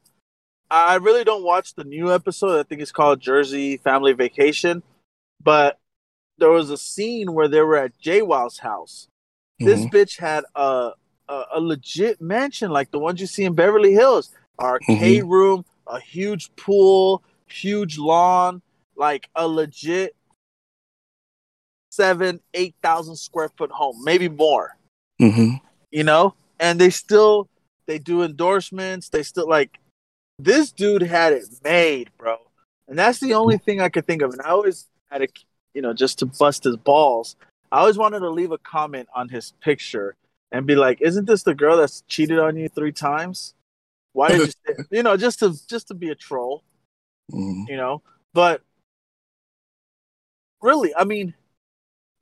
I 0.70 0.96
really 0.96 1.24
don't 1.24 1.44
watch 1.44 1.76
the 1.76 1.84
new 1.84 2.12
episode. 2.14 2.60
I 2.60 2.64
think 2.64 2.82
it's 2.82 2.92
called 2.92 3.20
Jersey 3.20 3.78
Family 3.78 4.14
Vacation, 4.14 4.82
but 5.42 5.80
there 6.40 6.50
was 6.50 6.70
a 6.72 6.78
scene 6.78 7.34
where 7.34 7.48
they 7.48 7.62
were 7.62 7.78
at 7.78 7.98
JWoww's 8.00 8.60
house. 8.60 9.08
This 9.60 9.86
Mhm. 9.86 9.92
bitch 9.92 10.20
had 10.20 10.44
a, 10.56 10.92
a 11.30 11.44
a 11.54 11.60
legit 11.60 12.20
mansion 12.22 12.72
like 12.72 12.92
the 12.92 13.00
ones 13.00 13.22
you 13.22 13.28
see 13.28 13.46
in 13.46 13.54
Beverly 13.54 13.94
Hills, 13.94 14.32
arcade 14.60 15.24
room, 15.24 15.66
a 15.88 16.00
huge 16.00 16.54
pool, 16.56 17.24
huge 17.48 17.98
lawn, 17.98 18.62
like 18.96 19.30
a 19.36 19.48
legit 19.48 20.16
seven 21.92 22.40
eight 22.54 22.76
thousand 22.82 23.16
square 23.16 23.50
foot 23.50 23.72
home, 23.72 24.04
maybe 24.04 24.28
more 24.28 24.76
Mhm. 25.22 25.62
you 25.92 26.04
know 26.04 26.34
and 26.60 26.80
they 26.80 26.90
still 26.90 27.48
They 27.86 28.00
do 28.00 28.24
endorsements. 28.24 29.10
They 29.10 29.24
still 29.24 29.48
like 29.50 29.78
this 30.40 30.72
dude 30.72 31.02
had 31.02 31.34
it 31.34 31.44
made, 31.66 32.10
bro. 32.18 32.38
And 32.88 32.98
that's 32.98 33.20
the 33.20 33.34
only 33.34 33.58
thing 33.58 33.82
I 33.82 33.90
could 33.90 34.08
think 34.08 34.22
of. 34.22 34.32
And 34.32 34.42
I 34.42 34.52
always 34.52 34.88
had 35.12 35.22
a, 35.22 35.28
you 35.74 35.82
know, 35.82 35.94
just 35.94 36.18
to 36.20 36.26
bust 36.26 36.64
his 36.64 36.78
balls. 36.78 37.36
I 37.74 37.80
always 37.80 37.98
wanted 37.98 38.20
to 38.20 38.30
leave 38.30 38.52
a 38.52 38.60
comment 38.60 39.10
on 39.16 39.30
his 39.30 39.54
picture 39.60 40.16
and 40.52 40.68
be 40.68 40.76
like, 40.76 41.02
"Isn't 41.02 41.26
this 41.26 41.42
the 41.42 41.56
girl 41.56 41.76
that's 41.76 42.02
cheated 42.08 42.38
on 42.38 42.56
you 42.56 42.70
three 42.70 42.92
times? 42.92 43.56
Why 44.12 44.30
did 44.30 44.42
you, 44.42 44.46
say, 44.46 44.84
you 44.92 45.02
know, 45.02 45.18
just 45.18 45.40
to 45.40 45.56
just 45.68 45.88
to 45.88 45.96
be 45.96 46.10
a 46.10 46.16
troll, 46.16 46.64
Mhm. 47.32 47.68
you 47.68 47.76
know?" 47.76 48.04
But 48.32 48.62
really, 50.62 50.94
I 50.96 51.04
mean, 51.04 51.34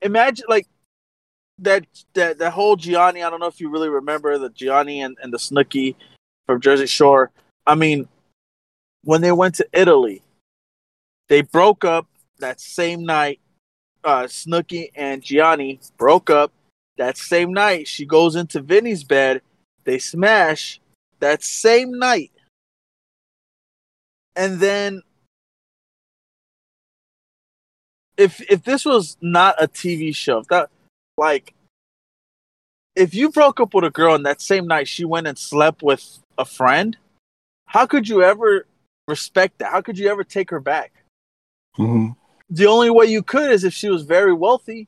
imagine 0.00 0.46
like 0.48 0.66
that 1.58 1.84
that 2.14 2.38
that 2.38 2.52
whole 2.52 2.78
Jionni. 2.78 3.22
I 3.22 3.28
don't 3.28 3.38
know 3.38 3.46
if 3.46 3.60
you 3.60 3.68
really 3.68 3.90
remember 3.90 4.38
the 4.38 4.48
Jionni 4.48 5.04
and, 5.04 5.18
and 5.22 5.34
the 5.34 5.38
Snooki 5.38 5.96
from 6.46 6.62
Jersey 6.62 6.86
Shore. 6.86 7.30
I 7.66 7.74
mean, 7.74 8.08
when 9.04 9.20
they 9.20 9.32
went 9.32 9.56
to 9.56 9.68
Italy, 9.74 10.22
they 11.28 11.42
broke 11.42 11.84
up 11.84 12.06
that 12.38 12.58
same 12.58 13.04
night. 13.04 13.38
Uh, 14.04 14.24
Snooki 14.24 14.90
and 14.96 15.22
Jionni 15.22 15.78
broke 15.96 16.28
up 16.28 16.52
that 16.96 17.16
same 17.16 17.52
night. 17.52 17.86
She 17.86 18.04
goes 18.04 18.34
into 18.36 18.60
Vinny's 18.60 19.04
bed. 19.04 19.42
They 19.84 19.98
smash 19.98 20.80
that 21.20 21.42
same 21.42 21.98
night. 21.98 22.32
And 24.34 24.60
then 24.60 25.02
if 28.16 28.40
if 28.50 28.64
this 28.64 28.84
was 28.84 29.16
not 29.20 29.62
a 29.62 29.68
TV 29.68 30.14
show, 30.14 30.42
that 30.50 30.70
like 31.16 31.54
if 32.94 33.14
you 33.14 33.30
broke 33.30 33.60
up 33.60 33.74
with 33.74 33.84
a 33.84 33.90
girl 33.90 34.14
and 34.14 34.26
that 34.26 34.40
same 34.40 34.66
night 34.66 34.88
she 34.88 35.04
went 35.04 35.26
and 35.26 35.38
slept 35.38 35.82
with 35.82 36.18
a 36.38 36.44
friend, 36.44 36.96
how 37.66 37.86
could 37.86 38.08
you 38.08 38.22
ever 38.22 38.66
respect 39.08 39.58
that? 39.58 39.70
How 39.70 39.80
could 39.80 39.98
you 39.98 40.08
ever 40.08 40.24
take 40.24 40.50
her 40.50 40.60
back? 40.60 40.92
Mhm. 41.78 42.16
The 42.52 42.66
only 42.66 42.90
way 42.90 43.06
you 43.06 43.22
could 43.22 43.50
is 43.50 43.64
if 43.64 43.72
she 43.72 43.88
was 43.88 44.02
very 44.02 44.34
wealthy. 44.34 44.86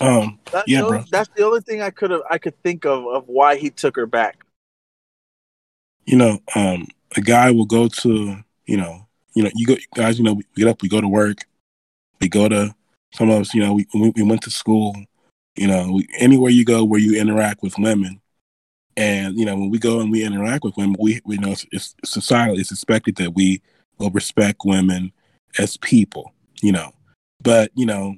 Um, 0.00 0.40
That's, 0.50 0.66
Yeah, 0.66 0.80
the, 0.80 0.86
only, 0.86 0.98
bro. 0.98 1.06
that's 1.08 1.30
the 1.36 1.44
only 1.44 1.60
thing 1.60 1.82
I 1.82 1.90
could 1.90 2.10
have 2.10 2.22
I 2.28 2.38
could 2.38 2.60
think 2.64 2.84
of 2.84 3.06
of 3.06 3.28
why 3.28 3.54
he 3.56 3.70
took 3.70 3.94
her 3.94 4.06
back. 4.06 4.44
you 6.04 6.16
know, 6.16 6.40
um, 6.56 6.88
a 7.16 7.20
guy 7.20 7.52
will 7.52 7.64
go 7.64 7.86
to, 7.86 8.36
you 8.66 8.76
know, 8.76 9.06
you 9.34 9.44
know, 9.44 9.50
you 9.54 9.66
go, 9.66 9.76
guys, 9.94 10.18
you 10.18 10.24
know, 10.24 10.34
we 10.34 10.44
get 10.56 10.66
up, 10.66 10.82
we 10.82 10.88
go 10.88 11.00
to 11.00 11.08
work, 11.08 11.38
we 12.20 12.28
go 12.28 12.48
to, 12.48 12.74
some 13.14 13.30
of 13.30 13.40
us, 13.40 13.54
you 13.54 13.62
know, 13.62 13.72
we 13.74 13.86
we, 13.94 14.12
we 14.16 14.22
went 14.22 14.42
to 14.42 14.50
school, 14.50 14.96
you 15.54 15.68
know, 15.68 15.92
we, 15.92 16.08
anywhere 16.18 16.50
you 16.50 16.64
go 16.64 16.82
where 16.82 17.00
you 17.00 17.20
interact 17.20 17.62
with 17.62 17.78
women, 17.78 18.20
and 18.96 19.36
you 19.38 19.44
know, 19.44 19.54
when 19.54 19.70
we 19.70 19.78
go 19.78 20.00
and 20.00 20.10
we 20.10 20.24
interact 20.24 20.64
with 20.64 20.76
women, 20.76 20.96
we, 20.98 21.20
we 21.24 21.36
know 21.36 21.52
it's, 21.52 21.66
it's 21.70 21.94
societal, 22.04 22.58
it's 22.58 22.72
expected 22.72 23.16
that 23.16 23.34
we 23.34 23.62
will 23.98 24.10
respect 24.10 24.62
women 24.64 25.12
as 25.58 25.76
people, 25.76 26.32
you 26.60 26.72
know, 26.72 26.92
but 27.40 27.70
you 27.74 27.86
know. 27.86 28.16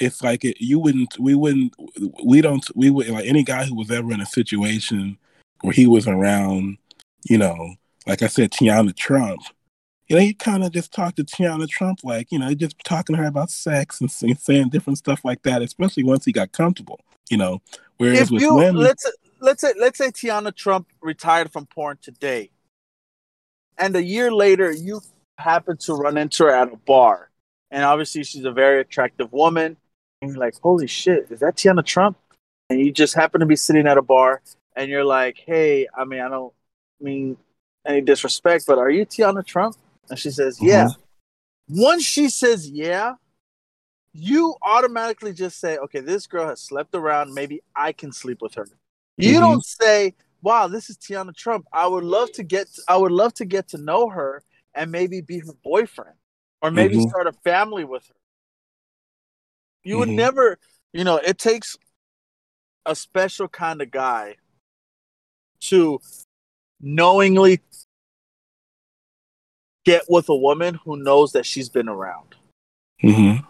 It's 0.00 0.22
like 0.22 0.44
it, 0.44 0.60
you 0.60 0.78
wouldn't, 0.78 1.18
we 1.18 1.34
wouldn't, 1.34 1.74
we 2.24 2.40
don't, 2.40 2.64
we 2.76 2.88
would 2.88 3.08
like 3.08 3.26
any 3.26 3.42
guy 3.42 3.64
who 3.64 3.74
was 3.74 3.90
ever 3.90 4.12
in 4.12 4.20
a 4.20 4.26
situation 4.26 5.18
where 5.62 5.72
he 5.72 5.88
was 5.88 6.06
around 6.06 6.78
you 7.24 7.38
know, 7.38 7.74
like 8.06 8.22
I 8.22 8.26
said, 8.26 8.50
Teanna 8.50 8.94
Trump, 8.94 9.40
you 10.08 10.16
know, 10.16 10.22
he 10.22 10.34
kind 10.34 10.64
of 10.64 10.72
just 10.72 10.92
talked 10.92 11.16
to 11.16 11.24
Teanna 11.24 11.68
Trump 11.68 12.00
like, 12.02 12.32
you 12.32 12.38
know, 12.38 12.52
just 12.54 12.76
talking 12.84 13.14
to 13.16 13.22
her 13.22 13.28
about 13.28 13.50
sex 13.50 14.00
and 14.00 14.10
say- 14.10 14.34
saying 14.34 14.70
different 14.70 14.98
stuff 14.98 15.24
like 15.24 15.42
that, 15.42 15.62
especially 15.62 16.04
once 16.04 16.24
he 16.24 16.32
got 16.32 16.52
comfortable, 16.52 17.00
you 17.30 17.36
know. 17.36 17.60
Whereas 17.98 18.22
If 18.22 18.30
with 18.30 18.42
you 18.42 18.54
women, 18.54 18.76
let's 18.76 19.10
let's 19.40 19.60
say 19.60 19.74
let's 19.78 19.98
say 19.98 20.08
Teanna 20.08 20.54
Trump 20.54 20.88
retired 21.02 21.52
from 21.52 21.66
porn 21.66 21.98
today, 22.00 22.50
and 23.78 23.94
a 23.96 24.02
year 24.02 24.32
later 24.32 24.70
you 24.70 25.00
happen 25.38 25.76
to 25.78 25.94
run 25.94 26.16
into 26.18 26.44
her 26.44 26.50
at 26.50 26.72
a 26.72 26.76
bar, 26.76 27.30
and 27.70 27.84
obviously 27.84 28.24
she's 28.24 28.44
a 28.44 28.52
very 28.52 28.80
attractive 28.80 29.32
woman, 29.32 29.76
and 30.20 30.30
you're 30.30 30.40
like, 30.40 30.54
holy 30.60 30.86
shit, 30.86 31.26
is 31.30 31.40
that 31.40 31.56
Teanna 31.56 31.84
Trump? 31.84 32.18
And 32.70 32.80
you 32.80 32.92
just 32.92 33.14
happen 33.14 33.40
to 33.40 33.46
be 33.46 33.56
sitting 33.56 33.86
at 33.86 33.96
a 33.96 34.02
bar, 34.02 34.42
and 34.76 34.90
you're 34.90 35.04
like, 35.04 35.38
hey, 35.46 35.86
I 35.96 36.04
mean, 36.04 36.20
I 36.20 36.28
don't 36.28 36.52
mean 37.00 37.36
any 37.86 38.00
disrespect, 38.00 38.64
but 38.66 38.78
are 38.78 38.90
you 38.90 39.06
Teanna 39.06 39.44
Trump? 39.44 39.76
And 40.10 40.18
she 40.18 40.30
says, 40.30 40.58
yeah. 40.60 40.88
Once 41.68 42.02
she 42.02 42.28
says 42.30 42.68
yeah, 42.68 43.14
you 44.12 44.56
automatically 44.62 45.32
just 45.32 45.60
say, 45.60 45.76
okay, 45.78 46.00
this 46.00 46.26
girl 46.26 46.48
has 46.48 46.60
slept 46.60 46.94
around. 46.94 47.34
Maybe 47.34 47.60
I 47.76 47.92
can 47.92 48.12
sleep 48.12 48.40
with 48.40 48.54
her. 48.54 48.66
You 49.16 49.36
Mhm. 49.36 49.40
don't 49.40 49.64
say, 49.64 50.14
wow, 50.42 50.68
this 50.68 50.90
is 50.90 50.96
Teanna 50.96 51.34
Trump. 51.34 51.66
I 51.72 51.86
would 51.86 52.04
love 52.04 52.32
to 52.32 52.42
get, 52.42 52.68
I 52.88 52.96
would 52.96 53.12
love 53.12 53.34
to 53.34 53.44
get 53.44 53.68
to 53.68 53.78
know 53.78 54.08
her 54.08 54.42
and 54.74 54.90
maybe 54.92 55.20
be 55.20 55.40
her 55.40 55.52
boyfriend 55.64 56.16
or 56.62 56.70
maybe 56.70 56.96
Mhm. 56.96 57.08
start 57.08 57.26
a 57.26 57.32
family 57.32 57.84
with 57.84 58.06
her. 58.06 58.14
You 59.82 59.98
would 59.98 60.08
Mhm. 60.08 60.16
never, 60.16 60.58
you 60.92 61.04
know, 61.04 61.16
it 61.16 61.38
takes 61.38 61.76
a 62.86 62.94
special 62.94 63.48
kind 63.48 63.82
of 63.82 63.90
guy 63.90 64.36
to 65.60 66.00
knowingly 66.80 67.60
get 69.84 70.04
with 70.08 70.28
a 70.28 70.36
woman 70.36 70.74
who 70.84 70.96
knows 70.96 71.32
that 71.32 71.46
she's 71.46 71.68
been 71.68 71.88
around. 71.88 72.34
Mhm. 73.02 73.46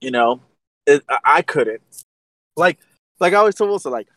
You 0.00 0.10
know, 0.10 0.40
it, 0.86 1.02
I- 1.08 1.20
I 1.24 1.42
couldn't. 1.42 1.82
Like, 2.56 2.78
like 3.20 3.32
I 3.32 3.36
always 3.36 3.54
told 3.54 3.70
Wilson, 3.70 3.92
like, 3.92 4.08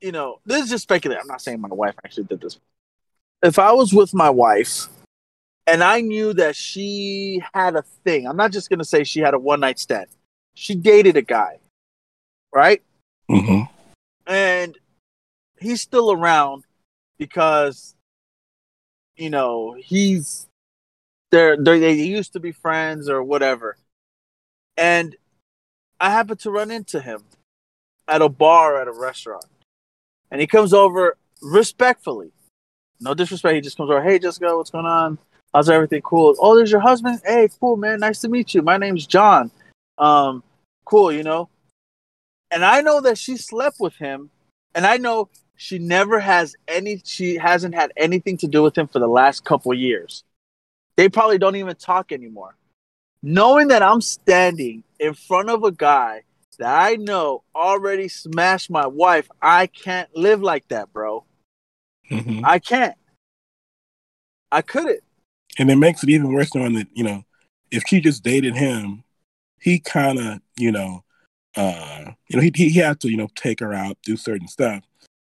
you 0.00 0.12
know, 0.12 0.40
this 0.44 0.64
is 0.64 0.70
just 0.70 0.82
speculating. 0.82 1.20
I'm 1.20 1.26
not 1.28 1.40
saying 1.42 1.60
my 1.60 1.68
wife 1.68 1.94
actually 2.04 2.24
did 2.24 2.40
this. 2.40 2.58
If 3.42 3.58
I 3.58 3.72
was 3.72 3.92
with 3.92 4.14
my 4.14 4.30
wife 4.30 4.88
and 5.66 5.82
I 5.82 6.00
knew 6.00 6.32
that 6.34 6.56
she 6.56 7.42
had 7.54 7.76
a 7.76 7.82
thing, 8.04 8.26
I'm 8.26 8.36
not 8.36 8.52
just 8.52 8.70
gonna 8.70 8.84
say 8.84 9.04
she 9.04 9.20
had 9.20 9.34
a 9.34 9.38
one 9.38 9.60
night 9.60 9.78
stand. 9.78 10.06
She 10.54 10.74
dated 10.74 11.16
a 11.16 11.22
guy, 11.22 11.58
right? 12.52 12.82
Mhm. 13.30 13.68
and 14.26 14.78
he's 15.58 15.80
still 15.80 16.12
around 16.12 16.64
because 17.18 17.94
you 19.16 19.30
know 19.30 19.74
he's 19.78 20.46
they're, 21.30 21.56
they're 21.56 21.80
they 21.80 21.94
used 21.94 22.32
to 22.34 22.40
be 22.40 22.52
friends 22.52 23.08
or 23.08 23.22
whatever 23.22 23.76
and 24.76 25.16
i 26.00 26.10
happened 26.10 26.38
to 26.40 26.50
run 26.50 26.70
into 26.70 27.00
him 27.00 27.24
at 28.06 28.22
a 28.22 28.28
bar 28.28 28.80
at 28.80 28.86
a 28.86 28.92
restaurant 28.92 29.46
and 30.30 30.40
he 30.40 30.46
comes 30.46 30.72
over 30.72 31.16
respectfully. 31.42 32.30
No 33.00 33.14
disrespect 33.14 33.54
he 33.54 33.60
just 33.60 33.76
comes 33.76 33.90
over 33.90 34.02
hey 34.02 34.18
jessica 34.18 34.56
what's 34.56 34.70
going 34.70 34.86
on? 34.86 35.18
How's 35.52 35.68
everything? 35.68 36.02
Cool. 36.02 36.34
Oh 36.38 36.56
there's 36.56 36.70
your 36.70 36.80
husband? 36.80 37.20
Hey 37.24 37.48
cool 37.60 37.76
man 37.76 38.00
nice 38.00 38.20
to 38.20 38.28
meet 38.28 38.54
you. 38.54 38.62
My 38.62 38.76
name's 38.76 39.06
john. 39.06 39.50
Um 39.98 40.42
cool 40.84 41.12
you 41.12 41.22
know? 41.22 41.48
And 42.50 42.64
I 42.64 42.80
know 42.80 43.00
that 43.00 43.18
she 43.18 43.36
slept 43.36 43.80
with 43.80 43.96
him, 43.96 44.30
and 44.74 44.86
I 44.86 44.96
know 44.98 45.28
she 45.56 45.78
never 45.78 46.20
has 46.20 46.54
any. 46.68 47.02
She 47.04 47.36
hasn't 47.36 47.74
had 47.74 47.92
anything 47.96 48.36
to 48.38 48.46
do 48.46 48.62
with 48.62 48.76
him 48.76 48.88
for 48.88 48.98
the 48.98 49.08
last 49.08 49.44
couple 49.44 49.72
years. 49.74 50.22
They 50.96 51.08
probably 51.08 51.38
don't 51.38 51.56
even 51.56 51.76
talk 51.76 52.12
anymore. 52.12 52.56
Knowing 53.22 53.68
that 53.68 53.82
I'm 53.82 54.00
standing 54.00 54.84
in 55.00 55.14
front 55.14 55.50
of 55.50 55.64
a 55.64 55.72
guy 55.72 56.22
that 56.56 56.74
I 56.74 56.96
know 56.96 57.42
already 57.54 58.08
smashed 58.08 58.70
my 58.70 58.86
wife, 58.86 59.28
I 59.40 59.66
can't 59.66 60.08
live 60.16 60.42
like 60.42 60.68
that, 60.68 60.92
bro. 60.92 61.24
Mhm. 62.10 62.42
I 62.44 62.58
can't. 62.58 62.94
I 64.52 64.62
couldn't. 64.62 65.00
And 65.58 65.70
it 65.70 65.76
makes 65.76 66.02
it 66.02 66.10
even 66.10 66.32
worse 66.32 66.54
knowing 66.54 66.74
that, 66.74 66.88
you 66.94 67.04
know, 67.04 67.24
if 67.70 67.82
she 67.86 68.00
just 68.00 68.22
dated 68.22 68.54
him, 68.54 69.04
he 69.60 69.80
kind 69.80 70.18
of, 70.18 70.40
you 70.56 70.70
know, 70.70 71.02
uh, 71.56 72.12
you 72.28 72.36
know, 72.36 72.42
he, 72.42 72.52
he 72.54 72.70
had 72.74 73.00
to, 73.00 73.10
you 73.10 73.16
know, 73.16 73.28
take 73.34 73.60
her 73.60 73.72
out, 73.72 73.96
do 74.02 74.16
certain 74.16 74.48
stuff. 74.48 74.84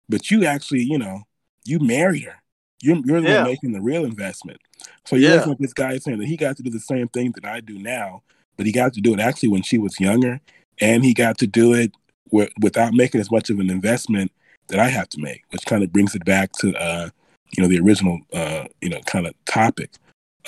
But 0.09 0.31
you 0.31 0.45
actually, 0.45 0.83
you 0.83 0.99
know, 0.99 1.23
you 1.65 1.79
married 1.79 2.25
her. 2.25 2.43
You're, 2.83 3.01
you're 3.05 3.21
the 3.21 3.29
Yeah. 3.29 3.35
one 3.37 3.45
making 3.45 3.73
the 3.73 3.81
real 3.81 4.05
investment. 4.05 4.61
So 5.07 5.17
you 5.17 5.29
Yeah. 5.29 5.45
to 5.45 5.57
this 5.59 5.73
guy 5.73 5.97
saying 5.99 6.19
that 6.19 6.27
he 6.27 6.37
got 6.37 6.57
to 6.57 6.63
do 6.63 6.71
the 6.71 6.81
same 6.81 7.09
thing 7.09 7.33
that 7.33 7.45
I 7.45 7.61
do 7.61 7.79
now, 7.79 8.23
but 8.57 8.67
he 8.67 8.73
got 8.73 8.93
to 8.95 9.01
do 9.01 9.15
it 9.15 9.21
actually 9.21 9.51
when 9.51 9.63
she 9.63 9.79
was 9.79 10.01
younger, 10.01 10.41
and 10.81 11.05
he 11.05 11.15
got 11.15 11.39
to 11.39 11.47
do 11.47 11.73
it 11.75 11.93
wi- 12.31 12.51
without 12.61 12.93
making 12.95 13.21
as 13.21 13.31
much 13.31 13.51
of 13.51 13.59
an 13.59 13.71
investment 13.71 14.33
that 14.69 14.81
I 14.81 14.89
have 14.89 15.09
to 15.11 15.21
make, 15.21 15.43
which 15.51 15.67
kind 15.67 15.83
of 15.83 15.93
brings 15.93 16.15
it 16.15 16.25
back 16.25 16.53
to, 16.61 16.75
uh, 16.77 17.11
you 17.57 17.63
know, 17.63 17.69
the 17.69 17.79
original, 17.81 18.21
uh, 18.33 18.65
you 18.81 18.89
know, 18.89 19.01
kind 19.07 19.27
of 19.27 19.35
topic. 19.45 19.91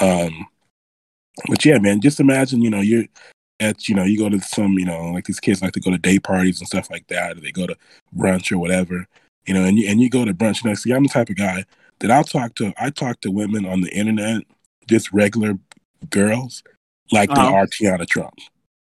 Um, 0.00 0.46
but 1.48 1.64
yeah, 1.64 1.78
man, 1.78 2.00
just 2.00 2.20
imagine, 2.20 2.62
you 2.62 2.70
know, 2.70 2.80
you're 2.80 3.04
at, 3.60 3.88
you 3.88 3.94
know, 3.94 4.04
you 4.04 4.18
go 4.18 4.28
to 4.28 4.40
some, 4.40 4.78
you 4.78 4.84
know, 4.86 5.10
like 5.12 5.24
these 5.24 5.40
kids 5.40 5.62
like 5.62 5.72
to 5.72 5.80
go 5.80 5.90
to 5.90 5.98
day 5.98 6.18
parties 6.18 6.58
and 6.60 6.68
stuff 6.68 6.90
like 6.90 7.06
that, 7.08 7.36
or 7.36 7.40
they 7.40 7.52
go 7.52 7.66
to 7.66 7.76
brunch 8.16 8.50
or 8.50 8.58
whatever, 8.58 9.06
you 9.46 9.54
know, 9.54 9.64
and 9.64 9.78
you 9.78 9.88
and 9.88 10.00
you 10.00 10.08
go 10.10 10.24
to 10.24 10.34
brunch. 10.34 10.64
You 10.64 10.70
know, 10.70 10.74
see, 10.74 10.92
I'm 10.92 11.02
the 11.02 11.08
type 11.08 11.28
of 11.30 11.36
guy 11.36 11.64
that 12.00 12.10
I'll 12.10 12.24
talk 12.24 12.54
to. 12.56 12.72
I 12.78 12.90
talk 12.90 13.20
to 13.20 13.30
women 13.30 13.64
on 13.66 13.80
the 13.82 13.90
internet, 13.90 14.42
just 14.88 15.12
regular 15.12 15.54
girls, 16.10 16.62
like 17.12 17.30
Uh-huh. 17.30 17.42
they 17.42 17.54
are 17.54 17.66
Teanna 17.66 18.06
Trump. 18.06 18.34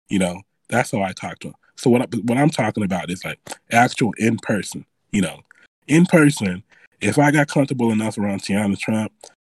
You 0.09 0.19
know, 0.21 0.43
that's 0.69 0.91
how 0.93 1.03
I 1.03 1.13
talk 1.13 1.39
to 1.41 1.49
them. 1.49 1.57
So 1.77 1.91
what 1.91 2.03
I, 2.03 2.07
what 2.25 2.39
I'm 2.39 2.51
talking 2.51 2.85
about 2.85 3.11
is 3.11 3.25
like 3.25 3.39
actual 3.71 4.13
in 4.19 4.39
person, 4.39 4.85
You 5.13 5.23
know, 5.23 5.41
in 5.87 6.07
person, 6.07 6.63
if 7.01 7.19
I 7.19 7.31
got 7.31 7.49
comfortable 7.49 7.91
enough 7.93 8.19
around 8.19 8.43
Teanna 8.43 8.79
Trump, 8.79 9.13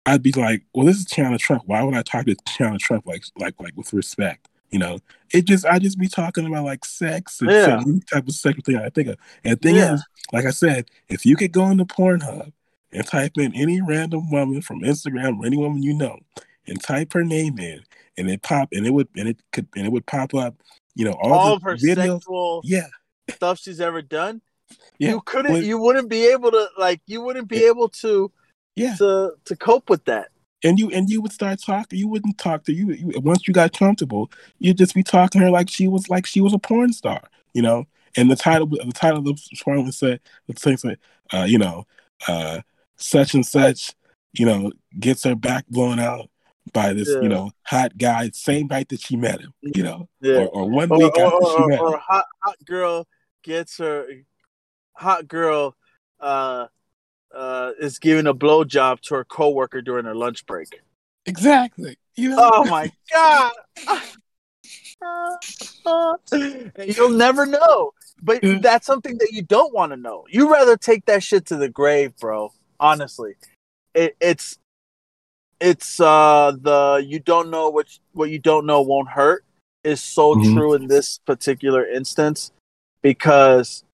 I'd 0.07 0.23
be 0.23 0.33
like, 0.33 0.63
well, 0.75 0.87
this 0.87 0.99
is 0.99 1.07
Teanna 1.07 1.39
Trump. 1.39 1.63
Why 1.67 1.83
would 1.83 1.95
I 1.95 2.03
talk 2.03 2.27
to 2.27 2.35
Teanna 2.35 2.79
Trump 2.79 3.07
like 3.07 3.25
like 3.37 3.55
like 3.61 3.77
with 3.77 3.93
respect? 3.93 4.49
You 4.71 4.79
know, 4.79 5.01
it 5.33 5.45
just 5.45 5.67
I 5.67 5.79
just 5.79 5.99
be 5.99 6.09
talking 6.09 6.47
about 6.47 6.65
like 6.65 6.85
sex 6.85 7.41
and 7.41 7.51
Yeah. 7.51 7.81
any 7.87 8.01
type 8.01 8.27
of 8.27 8.35
sexual 8.35 8.63
thing 8.65 8.77
I 8.77 8.89
think 8.89 9.09
of. 9.09 9.17
And 9.45 9.53
the 9.53 9.57
thing 9.69 9.77
Yeah. 9.77 9.95
is, 9.95 10.05
like 10.33 10.47
I 10.47 10.51
said, 10.51 10.91
if 11.09 11.27
you 11.27 11.37
could 11.37 11.53
go 11.53 11.69
into 11.69 11.85
Pornhub 11.85 12.53
and 12.93 13.07
type 13.07 13.33
in 13.37 13.55
any 13.55 13.81
random 13.83 14.31
woman 14.31 14.63
from 14.63 14.81
Instagram 14.81 15.39
or 15.41 15.47
any 15.47 15.57
woman 15.59 15.83
you 15.83 15.93
know, 15.95 16.19
and 16.67 16.83
type 16.83 17.13
her 17.13 17.25
name 17.25 17.59
in, 17.59 17.83
and 18.17 18.31
it 18.31 18.43
pop 18.43 18.69
and 18.73 18.87
it 18.87 18.91
would 18.91 19.09
and 19.17 19.29
it 19.29 19.39
could 19.53 19.67
and 19.77 19.87
it 19.87 19.93
would 19.93 20.07
pop 20.07 20.35
up, 20.35 20.55
you 20.95 21.05
know, 21.05 21.13
all, 21.13 21.33
All 21.33 21.53
of 21.55 21.63
her 21.63 21.77
videos. 21.77 22.15
sexual 22.21 22.61
Yeah, 22.65 22.87
stuff 23.31 23.59
she's 23.59 23.81
ever 23.81 24.03
done. 24.03 24.43
Yeah. 24.99 25.11
You 25.11 25.21
couldn't. 25.23 25.53
When- 25.53 25.65
you 25.65 25.79
wouldn't 25.79 26.09
be 26.09 26.27
able 26.27 26.51
to 26.51 26.69
like. 26.79 27.01
You 27.07 27.21
wouldn't 27.23 27.49
be 27.49 27.65
able 27.67 27.89
to 27.89 28.31
yeah. 28.77 28.95
to 28.97 29.33
to 29.45 29.57
cope 29.57 29.91
with 29.91 30.05
that. 30.07 30.29
and 30.65 30.79
you 30.79 30.91
and 30.91 31.11
you 31.11 31.21
would 31.21 31.33
start 31.33 31.61
talking. 31.65 31.99
You 31.99 32.09
wouldn't 32.09 32.39
talk 32.39 32.65
to 32.65 32.73
you, 32.73 32.93
you 32.93 33.21
once 33.21 33.47
you 33.47 33.53
got 33.55 33.77
comfortable. 33.77 34.31
You'd 34.59 34.79
just 34.79 34.95
be 34.95 35.03
talking 35.03 35.41
to 35.41 35.47
her 35.47 35.51
like 35.51 35.69
she 35.69 35.89
was 35.89 36.09
like 36.09 36.25
she 36.27 36.41
was 36.41 36.53
a 36.55 36.59
porn 36.59 36.93
star, 36.93 37.23
you 37.53 37.63
know. 37.63 37.87
And 38.17 38.31
the 38.31 38.37
title, 38.37 38.67
the 38.67 38.93
title 38.95 39.19
of 39.19 39.25
the 39.25 39.39
porn 39.65 39.85
would 39.85 39.95
say, 39.95 40.21
the 40.47 40.53
thing 40.53 40.77
say, 40.77 40.97
uh, 41.33 41.45
you 41.49 41.57
know, 41.59 41.87
uh, 42.29 42.61
such 42.97 43.33
and 43.35 43.45
such, 43.45 43.95
you 44.35 44.45
know, 44.45 44.71
gets 45.01 45.25
her 45.25 45.35
back 45.35 45.67
blown 45.69 45.99
out 45.99 46.29
by 46.73 46.93
this, 46.93 47.09
Yeah. 47.09 47.23
you 47.23 47.29
know, 47.29 47.51
hot 47.65 47.99
guy, 47.99 48.31
same 48.33 48.69
night 48.69 48.89
that 48.91 49.01
she 49.01 49.17
met 49.17 49.41
him, 49.41 49.53
you 49.63 49.83
know, 49.83 50.09
Yeah. 50.21 50.37
or, 50.37 50.49
or 50.49 50.71
one 50.71 50.91
Or, 50.91 50.99
week 50.99 51.13
or, 51.19 51.25
after 51.27 51.47
she 51.57 51.67
met 51.67 51.81
or 51.81 51.95
him. 51.95 52.01
hot 52.01 52.25
hot 52.43 52.57
girl 52.65 53.07
gets 53.43 53.79
her 53.79 54.07
hot 54.95 55.27
girl 55.27 55.75
uh 56.21 56.67
uh 57.35 57.73
is 57.81 57.99
giving 57.99 58.27
a 58.27 58.35
blowjob 58.35 59.01
to 59.01 59.15
her 59.15 59.25
coworker 59.25 59.83
during 59.83 60.05
her 60.05 60.15
lunch 60.15 60.47
break. 60.47 60.81
Exactly, 61.27 61.97
you 62.15 62.29
know. 62.31 62.39
Oh 62.41 62.65
my 62.65 62.93
god. 63.11 63.53
You'll 66.33 67.11
never 67.11 67.47
know. 67.47 67.93
But 68.23 68.41
that's 68.63 68.87
something 68.87 69.19
that 69.19 69.33
you 69.33 69.43
don't 69.43 69.75
want 69.75 69.93
to 69.93 69.97
know. 69.97 70.25
You 70.29 70.53
rather 70.53 70.77
take 70.77 71.07
that 71.07 71.23
shit 71.23 71.47
to 71.47 71.57
the 71.57 71.69
grave, 71.69 72.17
bro. 72.19 72.53
Honestly. 72.79 73.35
It, 73.95 74.17
it's 74.21 74.59
it's 75.63 76.01
uh 76.01 76.53
the 76.61 77.05
you 77.07 77.21
don't 77.21 77.49
know 77.49 77.71
what 77.71 77.87
what 78.15 78.29
you 78.31 78.39
don't 78.41 78.67
know 78.67 78.83
won't 78.83 79.09
hurt 79.09 79.45
is 79.85 80.03
so 80.03 80.35
Mhm. 80.35 80.53
true 80.53 80.75
in 80.75 80.89
this 80.89 81.19
particular 81.19 81.87
instance 81.87 82.51
because 83.01 83.85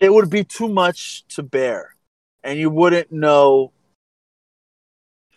it 0.00 0.12
would 0.12 0.30
be 0.30 0.44
too 0.44 0.68
much 0.68 1.26
to 1.26 1.42
bear 1.42 1.96
and 2.44 2.56
you 2.58 2.70
wouldn't 2.70 3.10
know 3.10 3.72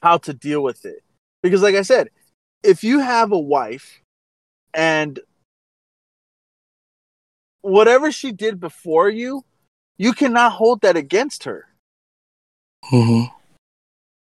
how 0.03 0.17
to 0.17 0.33
deal 0.33 0.61
with 0.61 0.85
it 0.85 1.03
because 1.41 1.63
like 1.63 1.73
i 1.75 1.81
said 1.81 2.09
if 2.61 2.83
you 2.83 2.99
have 2.99 3.31
a 3.31 3.39
wife 3.39 4.01
and 4.73 5.19
whatever 7.61 8.11
she 8.11 8.31
did 8.31 8.59
before 8.59 9.09
you 9.09 9.43
you 9.97 10.13
cannot 10.13 10.51
hold 10.51 10.81
that 10.81 10.95
against 10.95 11.43
her 11.45 11.70
Mhm. 12.91 13.31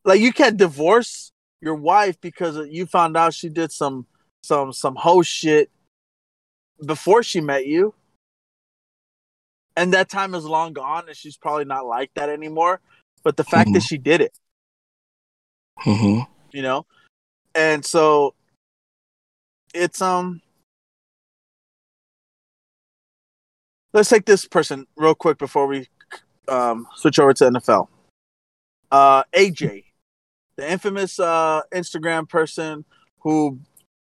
like 0.06 0.20
you 0.20 0.32
can't 0.32 0.58
divorce 0.58 1.32
your 1.62 1.76
wife 1.76 2.20
because 2.22 2.58
you 2.70 2.86
found 2.86 3.18
out 3.18 3.34
she 3.34 3.50
did 3.50 3.72
some 3.72 4.06
some 4.44 4.72
some 4.74 4.96
hoe 4.96 5.22
shit 5.22 5.70
before 6.86 7.22
she 7.24 7.42
met 7.42 7.66
you 7.66 7.94
and 9.76 9.94
that 9.94 10.10
time 10.10 10.34
is 10.36 10.46
long 10.46 10.74
gone 10.74 11.08
and 11.08 11.16
she's 11.16 11.38
probably 11.38 11.66
not 11.66 11.86
like 11.86 12.12
that 12.16 12.30
anymore 12.30 12.82
but 13.24 13.38
the 13.38 13.44
fact 13.44 13.72
that 13.74 13.80
Mhm. 13.82 13.88
she 13.88 13.98
did 13.98 14.22
it 14.22 14.38
Mhm. 15.80 16.28
you 16.52 16.62
know 16.62 16.86
and 17.56 17.86
so 17.86 18.34
it's 19.74 20.02
um 20.02 20.42
let's 23.94 24.10
take 24.10 24.26
this 24.26 24.46
person 24.46 24.86
real 24.96 25.16
quick 25.16 25.38
before 25.38 25.68
we 25.68 25.88
um 26.48 26.88
switch 26.96 27.20
over 27.20 27.34
to 27.34 27.46
nfl 27.46 27.88
uh 28.92 29.24
aj 29.34 29.84
the 30.56 30.72
infamous 30.72 31.20
uh 31.20 31.62
instagram 31.74 32.28
person 32.28 32.86
who 33.20 33.60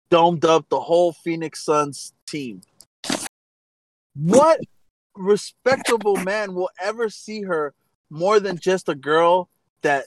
domed 0.09 0.45
up 0.45 0.67
the 0.69 0.79
whole 0.79 1.13
phoenix 1.13 1.63
suns 1.63 2.13
team 2.25 2.61
what 4.15 4.59
respectable 5.15 6.15
man 6.17 6.53
will 6.53 6.69
ever 6.81 7.09
see 7.09 7.41
her 7.43 7.73
more 8.09 8.39
than 8.39 8.57
just 8.57 8.89
a 8.89 8.95
girl 8.95 9.49
that 9.81 10.05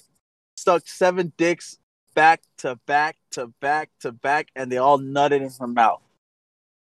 stuck 0.56 0.86
seven 0.86 1.32
dicks 1.36 1.78
back 2.14 2.42
to 2.58 2.76
back 2.86 3.16
to 3.30 3.48
back 3.60 3.90
to 4.00 4.12
back 4.12 4.48
and 4.54 4.70
they 4.70 4.76
all 4.76 4.98
nutted 4.98 5.40
in 5.40 5.50
her 5.60 5.66
mouth. 5.66 6.02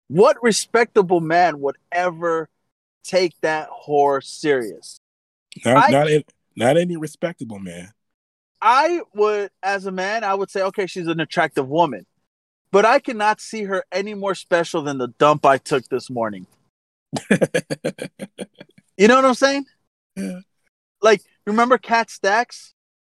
What 0.08 0.36
respectable 0.42 1.20
man 1.20 1.60
would 1.60 1.76
ever 1.90 2.48
take 3.02 3.34
that 3.40 3.68
whore 3.70 4.22
serious? 4.22 5.00
Not 5.64 5.76
I- 5.76 5.90
not 5.90 6.08
not 6.56 6.76
any 6.76 6.96
respectable 6.96 7.58
man. 7.58 7.92
I 8.60 9.02
would, 9.14 9.50
as 9.62 9.86
a 9.86 9.92
man, 9.92 10.24
I 10.24 10.34
would 10.34 10.50
say, 10.50 10.62
okay, 10.62 10.86
she's 10.86 11.06
an 11.06 11.20
attractive 11.20 11.68
woman, 11.68 12.06
but 12.72 12.84
I 12.84 12.98
cannot 12.98 13.40
see 13.40 13.64
her 13.64 13.84
any 13.92 14.14
more 14.14 14.34
special 14.34 14.82
than 14.82 14.98
the 14.98 15.08
dump 15.08 15.44
I 15.44 15.58
took 15.58 15.86
this 15.88 16.08
morning. 16.10 16.46
You 18.96 19.08
know 19.08 19.16
what 19.16 19.24
I'm 19.24 19.34
saying? 19.34 19.66
Yeah. 20.16 20.40
Like, 21.02 21.20
remember 21.46 21.76
Kat 21.78 22.10
Stacks? 22.10 22.72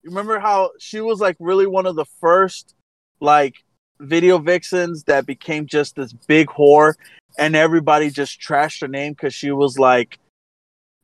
Remember 0.04 0.40
how 0.40 0.72
she 0.80 1.02
was 1.02 1.20
like 1.20 1.38
really 1.40 1.68
one 1.68 1.86
of 1.86 1.96
the 1.96 2.06
first 2.20 2.74
like 3.20 3.56
video 4.00 4.40
vixens 4.40 5.04
that 5.04 5.26
became 5.26 5.68
just 5.68 5.96
this 5.96 6.14
big 6.14 6.48
whore, 6.48 6.94
and 7.38 7.56
everybody 7.56 8.10
just 8.10 8.42
trashed 8.42 8.82
her 8.82 8.88
name 8.88 9.14
because 9.14 9.34
she 9.34 9.52
was 9.52 9.78
like 9.78 10.18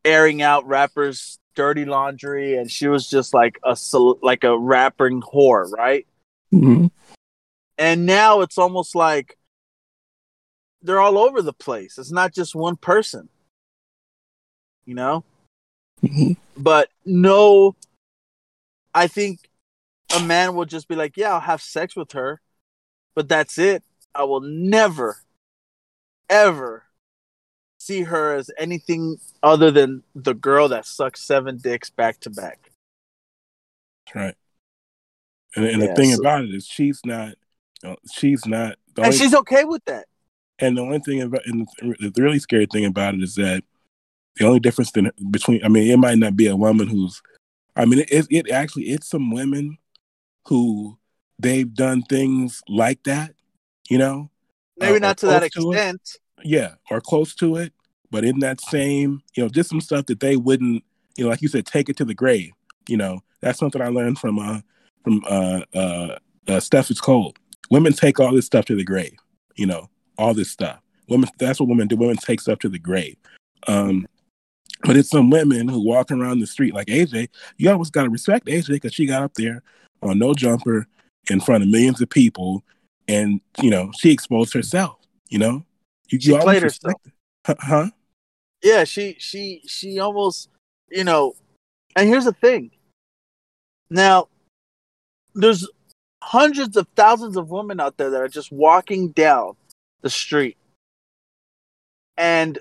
airing 0.04 0.42
out 0.42 0.66
rappers' 0.68 1.38
dirty 1.56 1.86
laundry, 1.86 2.58
and 2.58 2.70
she 2.70 2.88
was 2.88 3.10
just 3.10 3.34
like 3.34 3.60
a 3.64 3.78
like 4.22 4.44
a 4.44 4.58
rapping 4.58 5.22
whore, 5.22 5.72
right? 5.72 6.06
Mhm. 6.52 6.92
And 7.78 8.06
now 8.06 8.42
it's 8.42 8.58
almost 8.58 8.96
like 8.96 9.38
they're 10.82 11.00
all 11.00 11.18
over 11.18 11.42
the 11.42 11.54
place. 11.54 11.98
It's 11.98 12.12
not 12.12 12.34
just 12.34 12.56
one 12.56 12.76
person, 12.76 13.30
you 14.86 14.96
know. 14.96 15.24
Mhm. 16.04 16.36
but 16.58 16.90
no 17.06 17.76
i 18.94 19.08
think 19.08 19.50
a 20.16 20.20
man 20.20 20.54
will 20.54 20.66
just 20.66 20.90
be 20.90 20.96
like 20.96 21.16
yeah 21.16 21.34
i'll 21.34 21.40
have 21.40 21.62
sex 21.62 21.96
with 21.96 22.12
her 22.12 22.42
but 23.16 23.30
that's 23.30 23.58
it 23.58 23.84
i 24.14 24.24
will 24.24 24.42
never 24.42 25.22
ever 26.30 26.84
see 27.84 28.02
her 28.04 28.36
as 28.36 28.50
anything 28.58 29.18
other 29.42 29.70
than 29.72 30.04
the 30.16 30.34
girl 30.34 30.70
that 30.70 30.86
sucks 30.86 31.22
seven 31.24 31.58
dicks 31.58 31.90
back 31.90 32.20
to 32.22 32.30
back 32.30 32.72
right. 34.16 34.36
And, 35.56 35.66
and 35.66 35.82
Yeah, 35.82 35.88
the 35.90 35.96
thing 35.96 36.14
so- 36.14 36.20
about 36.22 36.44
it 36.46 36.54
is, 36.54 36.66
she's 36.66 37.02
not. 37.06 37.34
uh, 37.84 37.96
She's 38.12 38.46
not. 38.46 38.78
And 38.98 39.06
only, 39.08 39.18
she's 39.18 39.34
okay 39.36 39.64
with 39.66 39.84
that 39.86 40.06
and 40.60 40.78
the 40.78 40.82
only 40.82 41.00
thing 41.00 41.22
about, 41.22 41.46
and 41.46 41.68
the 41.82 42.12
the 42.12 42.22
really 42.22 42.40
scary 42.40 42.68
thing 42.72 42.86
about 42.86 43.16
it 43.16 43.24
is 43.24 43.36
that 43.36 43.64
the 44.36 44.46
only 44.46 44.60
difference 44.60 44.92
in, 44.96 45.12
between, 45.32 45.64
I 45.66 45.68
mean, 45.68 45.90
it 45.92 45.98
might 45.98 46.18
not 46.18 46.36
be 46.36 46.48
a 46.48 46.56
woman 46.56 46.88
who's, 46.88 47.22
I 47.76 47.86
mean, 47.86 48.06
it, 48.08 48.28
it 48.30 48.50
actually, 48.52 48.84
it's 48.86 49.10
some 49.10 49.32
women 49.32 49.78
who 50.48 50.98
they've 51.40 51.72
done 51.74 52.04
things 52.04 52.62
like 52.68 53.04
that, 53.04 53.34
you 53.90 53.98
know, 53.98 54.30
maybe 54.78 54.98
or 54.98 55.00
not 55.00 55.18
to 55.20 55.26
that 55.28 55.52
close 55.52 55.66
to 55.66 55.72
extent 55.72 56.18
yeah, 56.44 56.76
or 56.90 57.02
close 57.02 57.34
to 57.36 57.56
it, 57.58 57.74
but 58.12 58.24
in 58.24 58.40
that 58.40 58.62
same, 58.62 59.22
you 59.36 59.44
know, 59.44 59.50
just 59.50 59.70
some 59.70 59.82
stuff 59.82 60.06
that 60.08 60.20
they 60.20 60.36
wouldn't, 60.36 60.84
you 61.18 61.24
know, 61.24 61.30
like 61.30 61.42
you 61.42 61.48
said, 61.48 61.66
take 61.66 61.90
it 61.90 61.98
to 61.98 62.06
the 62.06 62.14
grave. 62.14 62.52
You 62.88 62.98
know, 62.98 63.22
that's 63.42 63.60
something 63.60 63.82
I 63.82 63.88
learned 63.88 64.20
from 64.20 64.40
uh 64.40 64.62
from 65.04 65.24
uh 65.28 65.62
uh, 65.74 66.18
uh 66.48 66.60
Steph 66.60 66.92
is 66.92 67.02
cold. 67.02 67.40
Women 67.70 67.94
take 67.94 68.20
all 68.20 68.34
this 68.34 68.46
stuff 68.46 68.66
to 68.66 68.76
the 68.76 68.84
grave. 68.84 69.18
You 69.56 69.66
know, 69.66 69.90
all 70.18 70.34
this 70.34 70.52
stuff. 70.52 70.80
Women, 71.10 71.30
that's 71.38 71.60
what 71.60 71.70
women 71.70 71.88
do. 71.88 71.96
Women 71.96 72.18
take 72.18 72.42
stuff 72.42 72.60
to 72.60 72.70
the 72.70 72.80
grave. 72.80 73.18
Um, 73.68 74.06
but 74.84 74.98
it's 74.98 75.10
some 75.10 75.30
women 75.30 75.68
who 75.68 75.86
walk 75.86 76.12
around 76.12 76.40
the 76.40 76.48
street 76.48 76.74
like 76.74 76.88
AJ. 76.88 77.30
You 77.58 77.72
always 77.72 77.90
got 77.90 78.04
to 78.04 78.10
respect 78.10 78.48
AJ 78.48 78.68
because 78.68 78.94
she 78.94 79.06
got 79.06 79.24
up 79.24 79.34
there 79.36 79.64
on 80.02 80.20
no 80.20 80.34
jumper 80.34 80.88
in 81.30 81.40
front 81.40 81.64
of 81.64 81.70
millions 81.70 82.02
of 82.02 82.10
people, 82.10 82.64
and 83.08 83.40
you 83.62 83.70
know 83.70 83.92
she 83.98 84.12
exposed 84.12 84.54
herself. 84.54 84.98
You 85.30 85.40
know, 85.40 85.66
you, 86.10 86.20
She 86.20 86.32
you 86.32 86.40
played 86.40 86.64
herself. 86.64 86.96
respect. 87.46 87.62
Huh? 87.62 87.90
yeah 88.64 88.86
she 88.86 89.18
she 89.20 89.62
she 89.68 90.00
almost 90.00 90.48
you 90.90 91.04
know 91.04 91.34
and 91.96 92.08
here's 92.08 92.24
the 92.24 92.32
thing 92.32 92.72
now 93.90 94.30
there's 95.36 95.68
hundreds 96.24 96.78
of 96.78 96.88
thousands 96.96 97.36
of 97.36 97.50
women 97.50 97.82
out 97.82 97.98
there 97.98 98.10
that 98.12 98.22
are 98.22 98.30
just 98.30 98.50
walking 98.52 99.10
down 99.10 99.56
the 100.02 100.10
street 100.10 100.56
and 102.18 102.60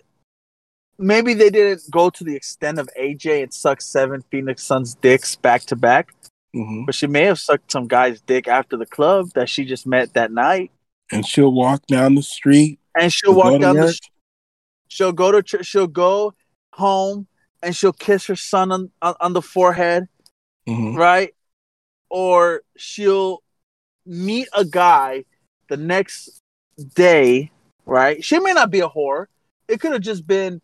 maybe 0.99 1.35
they 1.35 1.51
didn't 1.51 1.83
go 1.91 2.11
to 2.11 2.25
the 2.25 2.35
extent 2.35 2.79
of 2.79 2.89
AJ 2.99 3.45
and 3.45 3.55
suck 3.55 3.81
seven 3.81 4.23
Phoenix 4.31 4.65
Suns 4.65 4.95
dicks 4.97 5.37
back 5.37 5.63
to 5.67 5.77
back, 5.77 6.13
hmm 6.55 6.85
but 6.87 6.95
she 6.95 7.07
may 7.07 7.25
have 7.25 7.39
sucked 7.39 7.71
some 7.71 7.87
guy's 7.87 8.21
dick 8.21 8.49
after 8.49 8.77
the 8.77 8.87
club 8.87 9.31
that 9.35 9.49
she 9.49 9.65
just 9.65 9.87
met 9.87 10.15
that 10.15 10.33
night. 10.33 10.71
And 11.11 11.27
she'll 11.27 11.53
walk 11.53 11.87
down 11.87 12.15
the 12.15 12.23
street. 12.23 12.79
And 12.99 13.13
she'll 13.13 13.35
walk 13.35 13.61
down 13.61 13.77
the 13.77 13.93
sh- 13.95 14.11
she'll 14.89 15.13
go 15.13 15.33
to 15.33 15.43
ch- 15.43 15.65
she'll 15.67 15.87
go 15.87 16.35
home 16.75 17.27
and 17.63 17.75
she'll 17.75 17.93
kiss 17.93 18.27
her 18.27 18.37
son 18.37 18.73
on, 18.73 18.91
on, 19.01 19.15
on 19.21 19.33
the 19.33 19.43
forehead, 19.43 20.09
Mhm. 20.69 20.97
right? 20.97 21.35
Or 22.11 22.63
she'll 22.77 23.43
meet 24.05 24.49
a 24.55 24.65
guy 24.65 25.25
the 25.69 25.77
next 25.77 26.41
day, 26.95 27.51
right? 27.87 28.23
She 28.25 28.39
may 28.41 28.53
not 28.53 28.71
be 28.71 28.81
a 28.81 28.89
whore. 28.89 29.27
It 29.69 29.81
could 29.81 29.93
have 29.93 30.03
just 30.03 30.27
been 30.27 30.61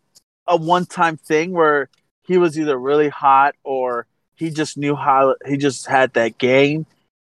a 0.46 0.56
one 0.56 0.86
time 0.86 1.16
thing 1.16 1.52
where 1.52 1.88
he 2.26 2.36
was 2.36 2.58
either 2.58 2.76
really 2.78 3.08
hot 3.08 3.54
or 3.64 4.06
he 4.34 4.50
just 4.50 4.76
knew 4.76 4.94
how 4.94 5.34
he 5.46 5.56
just 5.56 5.86
had 5.86 6.12
that 6.14 6.36
game 6.38 6.84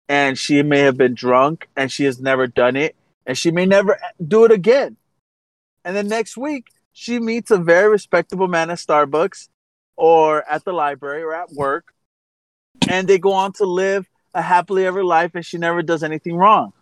and 0.09 0.37
she 0.37 0.61
may 0.63 0.79
have 0.79 0.97
been 0.97 1.13
drunk 1.13 1.67
and 1.75 1.91
she 1.91 2.03
has 2.05 2.19
never 2.19 2.47
done 2.47 2.75
it 2.75 2.95
and 3.25 3.37
she 3.37 3.51
may 3.51 3.65
never 3.65 3.99
do 4.25 4.45
it 4.45 4.51
again. 4.51 4.97
And 5.83 5.95
then 5.95 6.07
next 6.07 6.37
week 6.37 6.67
she 6.93 7.19
meets 7.19 7.51
a 7.51 7.57
very 7.57 7.89
respectable 7.89 8.47
man 8.47 8.69
at 8.69 8.77
Starbucks 8.77 9.49
or 9.95 10.49
at 10.49 10.65
the 10.65 10.73
library 10.73 11.23
or 11.23 11.33
at 11.33 11.51
work 11.51 11.93
and 12.87 13.07
they 13.07 13.17
go 13.17 13.33
on 13.33 13.53
to 13.53 13.65
live 13.65 14.07
a 14.33 14.41
happily 14.41 14.85
ever 14.85 15.03
life 15.03 15.31
and 15.35 15.45
she 15.45 15.57
never 15.57 15.81
does 15.81 16.03
anything 16.03 16.35
wrong. 16.35 16.73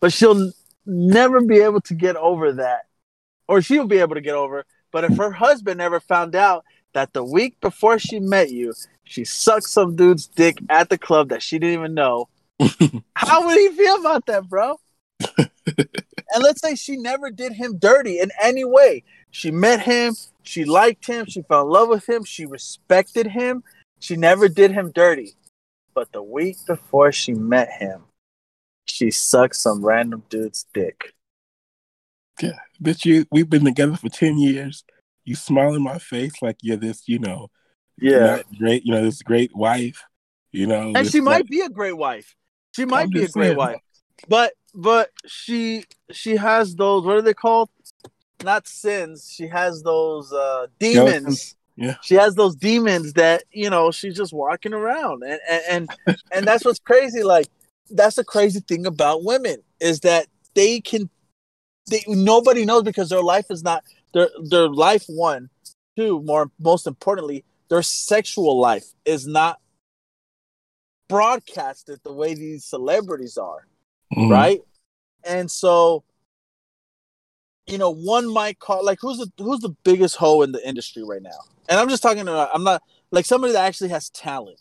But 0.00 0.12
she'll 0.12 0.52
never 0.84 1.40
be 1.40 1.58
able 1.58 1.80
to 1.82 1.94
get 1.94 2.16
over 2.16 2.52
that. 2.54 2.82
Or 3.48 3.62
she'll 3.62 3.86
be 3.86 3.98
able 3.98 4.14
to 4.14 4.20
get 4.20 4.34
over. 4.34 4.64
But 4.90 5.04
if 5.04 5.16
her 5.16 5.30
husband 5.30 5.78
never 5.78 6.00
found 6.00 6.34
out 6.34 6.64
that 6.94 7.12
the 7.12 7.24
week 7.24 7.60
before 7.60 7.98
she 7.98 8.18
met 8.18 8.50
you, 8.50 8.72
she 9.04 9.24
sucked 9.24 9.68
some 9.68 9.94
dude's 9.94 10.26
dick 10.26 10.58
at 10.68 10.88
the 10.88 10.98
club 10.98 11.28
that 11.28 11.42
she 11.42 11.58
didn't 11.58 11.78
even 11.78 11.94
know, 11.94 12.28
how 13.14 13.46
would 13.46 13.58
he 13.58 13.68
feel 13.70 13.96
about 14.00 14.26
that, 14.26 14.48
bro? 14.48 14.80
and 15.36 16.42
let's 16.42 16.60
say 16.60 16.74
she 16.74 16.96
never 16.96 17.30
did 17.30 17.52
him 17.52 17.78
dirty 17.78 18.20
in 18.20 18.30
any 18.42 18.64
way. 18.64 19.04
She 19.30 19.50
met 19.50 19.80
him, 19.80 20.14
she 20.42 20.64
liked 20.64 21.06
him, 21.06 21.26
she 21.26 21.42
fell 21.42 21.62
in 21.62 21.68
love 21.70 21.88
with 21.88 22.08
him, 22.08 22.24
she 22.24 22.46
respected 22.46 23.26
him. 23.28 23.62
She 23.98 24.16
never 24.16 24.48
did 24.48 24.72
him 24.72 24.92
dirty. 24.92 25.34
But 25.94 26.12
the 26.12 26.22
week 26.22 26.58
before 26.66 27.12
she 27.12 27.32
met 27.32 27.70
him, 27.70 28.04
she 28.84 29.10
sucked 29.10 29.56
some 29.56 29.84
random 29.84 30.22
dude's 30.28 30.66
dick. 30.74 31.14
Yeah, 32.40 32.58
bitch, 32.82 33.06
you 33.06 33.24
we've 33.32 33.48
been 33.48 33.64
together 33.64 33.96
for 33.96 34.10
ten 34.10 34.38
years. 34.38 34.84
You 35.24 35.34
smile 35.34 35.74
in 35.74 35.82
my 35.82 35.98
face 35.98 36.34
like 36.42 36.58
you're 36.62 36.76
this, 36.76 37.08
you 37.08 37.18
know, 37.18 37.48
Yeah. 37.98 38.42
great, 38.58 38.84
you 38.84 38.92
know, 38.92 39.02
this 39.02 39.22
great 39.22 39.56
wife. 39.56 40.04
You 40.52 40.66
know, 40.66 40.92
And 40.94 41.10
she 41.10 41.20
might 41.20 41.38
like- 41.44 41.48
be 41.48 41.60
a 41.62 41.68
great 41.68 41.96
wife. 41.96 42.36
She 42.74 42.84
might 42.84 43.10
be 43.10 43.24
a 43.24 43.28
great 43.28 43.46
saying. 43.48 43.56
wife. 43.56 43.80
But 44.28 44.52
but 44.76 45.10
she 45.26 45.84
she 46.12 46.36
has 46.36 46.76
those 46.76 47.04
what 47.04 47.16
are 47.16 47.22
they 47.22 47.34
called? 47.34 47.70
Not 48.44 48.68
sins. 48.68 49.32
She 49.34 49.48
has 49.48 49.82
those 49.82 50.32
uh 50.32 50.66
demons. 50.78 51.56
Yeah. 51.76 51.96
She 52.02 52.14
has 52.14 52.34
those 52.34 52.54
demons 52.54 53.14
that, 53.14 53.44
you 53.50 53.70
know, 53.70 53.90
she's 53.90 54.16
just 54.16 54.32
walking 54.32 54.74
around. 54.74 55.22
And 55.24 55.40
and 55.48 55.90
and, 56.06 56.16
and 56.32 56.46
that's 56.46 56.64
what's 56.64 56.78
crazy. 56.78 57.22
Like 57.22 57.48
that's 57.90 58.16
the 58.16 58.24
crazy 58.24 58.60
thing 58.60 58.86
about 58.86 59.24
women 59.24 59.62
is 59.80 60.00
that 60.00 60.26
they 60.54 60.80
can 60.80 61.08
they 61.90 62.04
nobody 62.06 62.64
knows 62.66 62.82
because 62.82 63.08
their 63.08 63.22
life 63.22 63.46
is 63.50 63.62
not 63.62 63.82
their 64.12 64.28
their 64.50 64.68
life 64.68 65.04
one, 65.08 65.48
two, 65.96 66.20
more 66.22 66.50
most 66.60 66.86
importantly, 66.86 67.44
their 67.70 67.82
sexual 67.82 68.60
life 68.60 68.86
is 69.06 69.26
not 69.26 69.58
broadcasted 71.08 72.00
the 72.04 72.12
way 72.12 72.34
these 72.34 72.64
celebrities 72.64 73.38
are 73.38 73.66
Mhm. 74.14 74.30
right? 74.30 74.60
And 75.24 75.50
so, 75.50 76.04
you 77.66 77.78
know, 77.78 77.90
one 77.90 78.32
might 78.32 78.58
call 78.58 78.84
like 78.84 78.98
who's 79.00 79.18
the 79.18 79.32
who's 79.42 79.60
the 79.60 79.74
biggest 79.84 80.16
hoe 80.16 80.42
in 80.42 80.52
the 80.52 80.66
industry 80.66 81.02
right 81.02 81.22
now? 81.22 81.38
And 81.68 81.80
I'm 81.80 81.88
just 81.88 82.02
talking 82.02 82.22
about 82.22 82.50
I'm 82.52 82.62
not 82.64 82.82
like 83.10 83.24
somebody 83.26 83.52
that 83.54 83.64
actually 83.66 83.90
has 83.90 84.10
talent. 84.10 84.60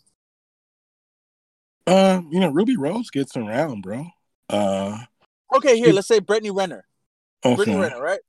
Uh, 1.88 2.21
you 2.31 2.39
know, 2.39 2.49
Ruby 2.49 2.75
Rose 2.77 3.12
gets 3.12 3.38
around, 3.38 3.81
bro. 3.81 4.08
Uh, 4.49 4.97
Okay, 5.55 5.77
here 5.77 5.93
let's 5.93 6.08
say 6.08 6.19
Brittany 6.19 6.49
Renner. 6.49 6.86
Brittany. 7.43 7.75
Renner, 7.77 8.01
right? 8.01 8.19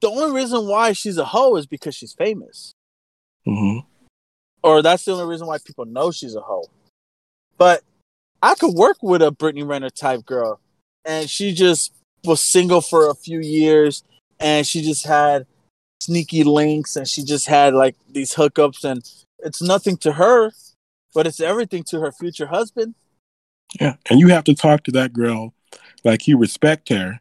The 0.00 0.08
only 0.10 0.34
reason 0.34 0.66
why 0.66 0.92
she's 0.92 1.16
a 1.18 1.24
hoe 1.24 1.54
is 1.56 1.66
because 1.66 1.94
she's 1.94 2.12
famous, 2.12 2.74
Mm-hmm. 3.46 3.86
or 4.64 4.82
that's 4.82 5.04
the 5.04 5.12
only 5.12 5.26
reason 5.26 5.46
why 5.46 5.58
people 5.58 5.84
know 5.84 6.10
she's 6.10 6.34
a 6.34 6.40
hoe. 6.40 6.68
But 7.56 7.82
I 8.42 8.54
could 8.54 8.74
work 8.74 8.98
with 9.02 9.22
a 9.22 9.30
Brittany 9.30 9.64
Renner 9.64 9.90
type 9.90 10.24
girl, 10.24 10.60
and 11.04 11.28
she 11.28 11.52
just 11.52 11.92
was 12.24 12.42
single 12.42 12.80
for 12.80 13.10
a 13.10 13.14
few 13.14 13.40
years, 13.40 14.04
and 14.38 14.66
she 14.66 14.82
just 14.82 15.06
had 15.06 15.46
sneaky 16.00 16.44
links, 16.44 16.96
and 16.96 17.08
she 17.08 17.24
just 17.24 17.46
had 17.46 17.74
like 17.74 17.96
these 18.10 18.34
hookups, 18.34 18.84
and 18.84 19.08
it's 19.40 19.62
nothing 19.62 19.96
to 19.98 20.12
her, 20.12 20.52
but 21.14 21.26
it's 21.26 21.40
everything 21.40 21.82
to 21.84 22.00
her 22.00 22.12
future 22.12 22.46
husband. 22.46 22.94
Yeah, 23.80 23.96
and 24.08 24.20
you 24.20 24.28
have 24.28 24.44
to 24.44 24.54
talk 24.54 24.84
to 24.84 24.92
that 24.92 25.12
girl 25.12 25.52
like 26.04 26.26
you 26.28 26.38
respect 26.38 26.88
her, 26.88 27.20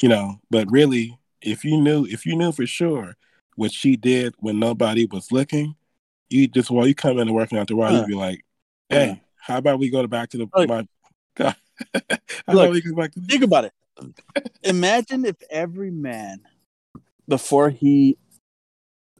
you 0.00 0.08
know. 0.08 0.40
But 0.50 0.70
really, 0.70 1.18
if 1.40 1.64
you 1.64 1.80
knew, 1.80 2.04
if 2.06 2.26
you 2.26 2.36
knew 2.36 2.52
for 2.52 2.66
sure 2.66 3.16
what 3.54 3.72
she 3.72 3.96
did 3.96 4.34
when 4.38 4.58
nobody 4.58 5.06
was 5.06 5.32
looking, 5.32 5.76
you 6.28 6.48
just 6.48 6.70
while 6.70 6.86
you 6.86 6.94
come 6.94 7.18
in 7.18 7.28
and 7.28 7.34
working 7.34 7.58
out 7.58 7.68
the 7.68 7.76
while, 7.76 7.92
you'd 7.92 8.06
be 8.06 8.14
like, 8.14 8.44
"Hey, 8.88 9.22
how 9.38 9.58
about 9.58 9.78
we 9.78 9.90
go 9.90 10.02
to 10.02 10.08
back 10.08 10.30
to 10.30 10.38
the 10.38 10.46
Look. 10.54 10.68
my?" 10.68 10.86
how 11.38 11.44
Look. 11.44 11.54
about 12.48 12.70
we 12.70 12.80
go 12.82 12.94
back 12.94 13.12
to 13.12 13.20
the, 13.20 13.26
Think 13.26 13.44
about 13.44 13.64
it. 13.64 13.72
Imagine 14.62 15.24
if 15.24 15.36
every 15.50 15.90
man, 15.90 16.40
before 17.26 17.70
he 17.70 18.16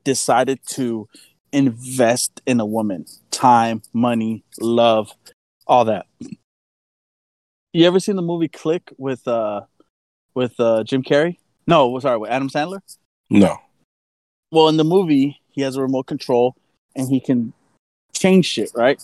decided 0.04 0.61
to 0.66 1.09
invest 1.52 2.40
in 2.46 2.61
a 2.61 2.66
woman, 2.66 3.07
time, 3.31 3.83
money, 3.92 4.44
love, 4.61 5.12
all 5.66 5.85
that. 5.87 6.07
You 7.72 7.87
ever 7.87 8.00
seen 8.00 8.16
the 8.16 8.22
movie 8.22 8.48
Click 8.48 8.92
with 8.96 9.26
uh 9.28 9.62
with 10.35 10.59
uh 10.59 10.85
Jim 10.85 11.02
Carrey? 11.02 11.37
No, 11.66 11.98
sorry, 11.98 12.18
with 12.18 12.31
Adam 12.31 12.48
Sandler. 12.48 12.81
no? 13.28 13.59
Well, 14.50 14.68
in 14.68 14.78
the 14.78 14.85
movie, 14.85 15.40
he 15.50 15.61
has 15.61 15.76
a 15.76 15.83
remote 15.83 16.07
control 16.07 16.57
and 16.96 17.09
he 17.09 17.20
can 17.20 17.52
change 18.14 18.46
shit, 18.46 18.70
right? 18.74 19.02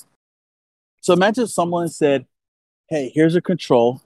So 1.05 1.12
imagine 1.12 1.47
someone 1.49 1.88
said, 1.88 2.25
"Hey, 2.88 3.12
here's 3.14 3.35
a 3.35 3.43
control. 3.43 4.01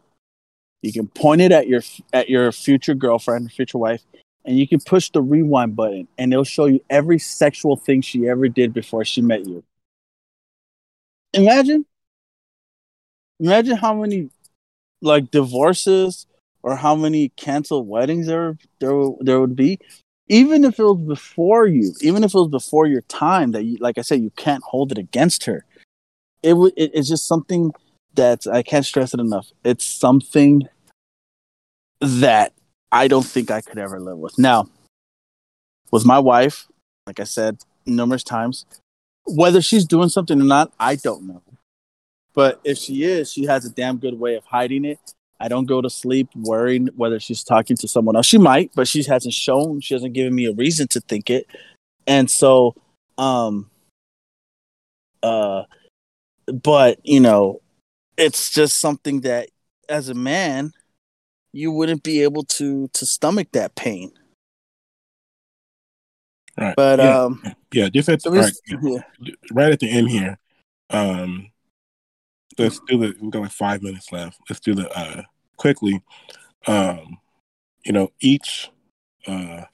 You 0.82 0.92
can 0.92 1.06
point 1.06 1.40
it 1.40 1.52
at 1.52 1.68
your 1.68 1.80
at 2.12 2.28
your 2.28 2.50
future 2.50 2.94
girlfriend, 2.94 3.52
future 3.52 3.78
wife, 3.78 4.02
and 4.44 4.58
you 4.58 4.66
can 4.66 4.80
push 4.80 5.08
the 5.08 5.22
rewind 5.22 5.76
button, 5.76 6.08
and 6.18 6.32
it'll 6.32 6.42
show 6.42 6.64
you 6.64 6.80
every 6.90 7.20
sexual 7.20 7.76
thing 7.76 8.00
she 8.00 8.28
ever 8.28 8.48
did 8.48 8.74
before 8.74 9.04
she 9.04 9.22
met 9.22 9.46
you." 9.46 9.62
Imagine, 11.34 11.86
imagine 13.38 13.76
how 13.76 13.94
many 13.94 14.30
like 15.00 15.30
divorces 15.30 16.26
or 16.64 16.74
how 16.74 16.96
many 16.96 17.28
canceled 17.28 17.86
weddings 17.86 18.26
there 18.26 18.58
there 18.80 19.08
there 19.20 19.40
would 19.40 19.54
be 19.54 19.78
even 20.28 20.64
if 20.64 20.80
it 20.80 20.82
was 20.82 20.98
before 21.06 21.66
you, 21.66 21.94
even 22.02 22.24
if 22.24 22.34
it 22.34 22.38
was 22.38 22.48
before 22.48 22.86
your 22.86 23.02
time, 23.02 23.52
that 23.52 23.64
you, 23.64 23.78
like 23.80 23.98
I 23.98 24.02
said, 24.02 24.20
you 24.20 24.30
can't 24.30 24.62
hold 24.64 24.92
it 24.92 24.98
against 24.98 25.44
her. 25.46 25.64
It. 26.42 26.54
It, 26.76 26.90
it's 26.94 27.08
just 27.08 27.26
something 27.26 27.72
that 28.14 28.46
I 28.46 28.62
can't 28.62 28.84
stress 28.84 29.14
it 29.14 29.20
enough. 29.20 29.48
It's 29.64 29.84
something 29.84 30.68
that 32.00 32.52
I 32.90 33.08
don't 33.08 33.26
think 33.26 33.50
I 33.50 33.60
could 33.60 33.78
ever 33.78 34.00
live 34.00 34.18
with. 34.18 34.38
Now, 34.38 34.68
with 35.90 36.04
my 36.04 36.18
wife, 36.18 36.66
like 37.06 37.20
I 37.20 37.24
said 37.24 37.58
numerous 37.86 38.22
times, 38.22 38.66
whether 39.24 39.60
she's 39.60 39.84
doing 39.84 40.08
something 40.08 40.40
or 40.40 40.44
not, 40.44 40.72
I 40.78 40.96
don't 40.96 41.26
know. 41.26 41.42
But 42.34 42.60
if 42.64 42.78
she 42.78 43.04
is, 43.04 43.32
she 43.32 43.44
has 43.46 43.64
a 43.64 43.70
damn 43.70 43.98
good 43.98 44.18
way 44.18 44.36
of 44.36 44.44
hiding 44.44 44.84
it 44.84 45.14
I 45.40 45.48
don't 45.48 45.66
go 45.66 45.80
to 45.80 45.88
sleep 45.88 46.28
worrying 46.34 46.88
whether 46.96 47.20
she's 47.20 47.44
talking 47.44 47.76
to 47.76 47.88
someone 47.88 48.16
else. 48.16 48.26
She 48.26 48.38
might, 48.38 48.72
but 48.74 48.88
she 48.88 49.04
hasn't 49.04 49.34
shown, 49.34 49.80
she 49.80 49.94
hasn't 49.94 50.14
given 50.14 50.34
me 50.34 50.46
a 50.46 50.52
reason 50.52 50.88
to 50.88 51.00
think 51.00 51.30
it. 51.30 51.46
And 52.06 52.30
so, 52.30 52.74
um, 53.18 53.70
uh, 55.22 55.64
but 56.52 56.98
you 57.04 57.20
know, 57.20 57.60
it's 58.16 58.50
just 58.50 58.80
something 58.80 59.22
that 59.22 59.48
as 59.88 60.08
a 60.08 60.14
man, 60.14 60.72
you 61.52 61.72
wouldn't 61.72 62.02
be 62.02 62.22
able 62.22 62.44
to 62.44 62.88
to 62.88 63.06
stomach 63.06 63.48
that 63.52 63.74
pain. 63.74 64.12
Right. 66.58 66.74
But 66.76 66.98
yeah, 66.98 67.22
um, 67.22 67.42
yeah, 67.72 67.88
just 67.88 68.08
at 68.08 68.22
so 68.22 68.30
the, 68.30 68.36
we 68.36 68.40
right, 68.40 68.52
yeah. 69.20 69.32
right 69.52 69.72
at 69.72 69.80
the 69.80 69.90
end 69.90 70.10
here. 70.10 70.38
Um, 70.90 71.50
let's 72.58 72.80
do 72.88 72.98
the. 72.98 73.14
we've 73.20 73.30
got 73.30 73.42
like 73.42 73.52
five 73.52 73.82
minutes 73.82 74.10
left. 74.12 74.38
Let's 74.48 74.60
do 74.60 74.74
the 74.74 74.90
uh 74.90 75.22
quickly. 75.56 76.02
Um, 76.66 77.18
you 77.84 77.92
know, 77.92 78.10
each 78.20 78.70
Uh, 79.26 79.64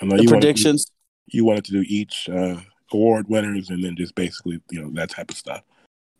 I 0.00 0.04
know 0.04 0.16
The 0.16 0.24
you 0.24 0.30
wanted, 0.30 0.42
predictions. 0.42 0.86
you 1.26 1.44
wanted 1.44 1.64
to 1.66 1.72
do 1.72 1.84
each 1.86 2.28
uh, 2.28 2.60
award 2.92 3.28
winners 3.28 3.70
and 3.70 3.82
then 3.82 3.96
just 3.96 4.14
basically 4.14 4.60
you 4.70 4.82
know 4.82 4.90
that 4.94 5.10
type 5.10 5.30
of 5.30 5.36
stuff. 5.36 5.62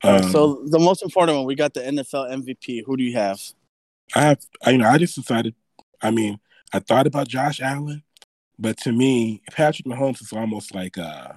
Um, 0.05 0.23
so 0.25 0.65
the 0.67 0.79
most 0.79 1.03
important 1.03 1.37
one, 1.39 1.47
we 1.47 1.55
got 1.55 1.75
the 1.75 1.81
NFL 1.81 2.33
MVP. 2.33 2.83
Who 2.87 2.97
do 2.97 3.05
you 3.05 3.15
have? 3.15 3.41
I 4.15 4.23
have, 4.23 4.39
I, 4.65 4.71
you 4.71 4.79
know, 4.79 4.89
I 4.89 4.99
just 4.99 5.15
decided. 5.15 5.55
I 6.03 6.11
mean, 6.11 6.41
I 6.73 6.81
thought 6.81 7.07
about 7.07 7.29
Josh 7.29 7.61
Allen, 7.61 8.03
but 8.59 8.77
to 8.79 8.93
me, 8.93 9.43
Patrick 9.53 9.87
Mahomes 9.87 10.21
is 10.21 10.33
almost 10.33 10.75
like, 10.75 10.99
uh, 10.99 11.35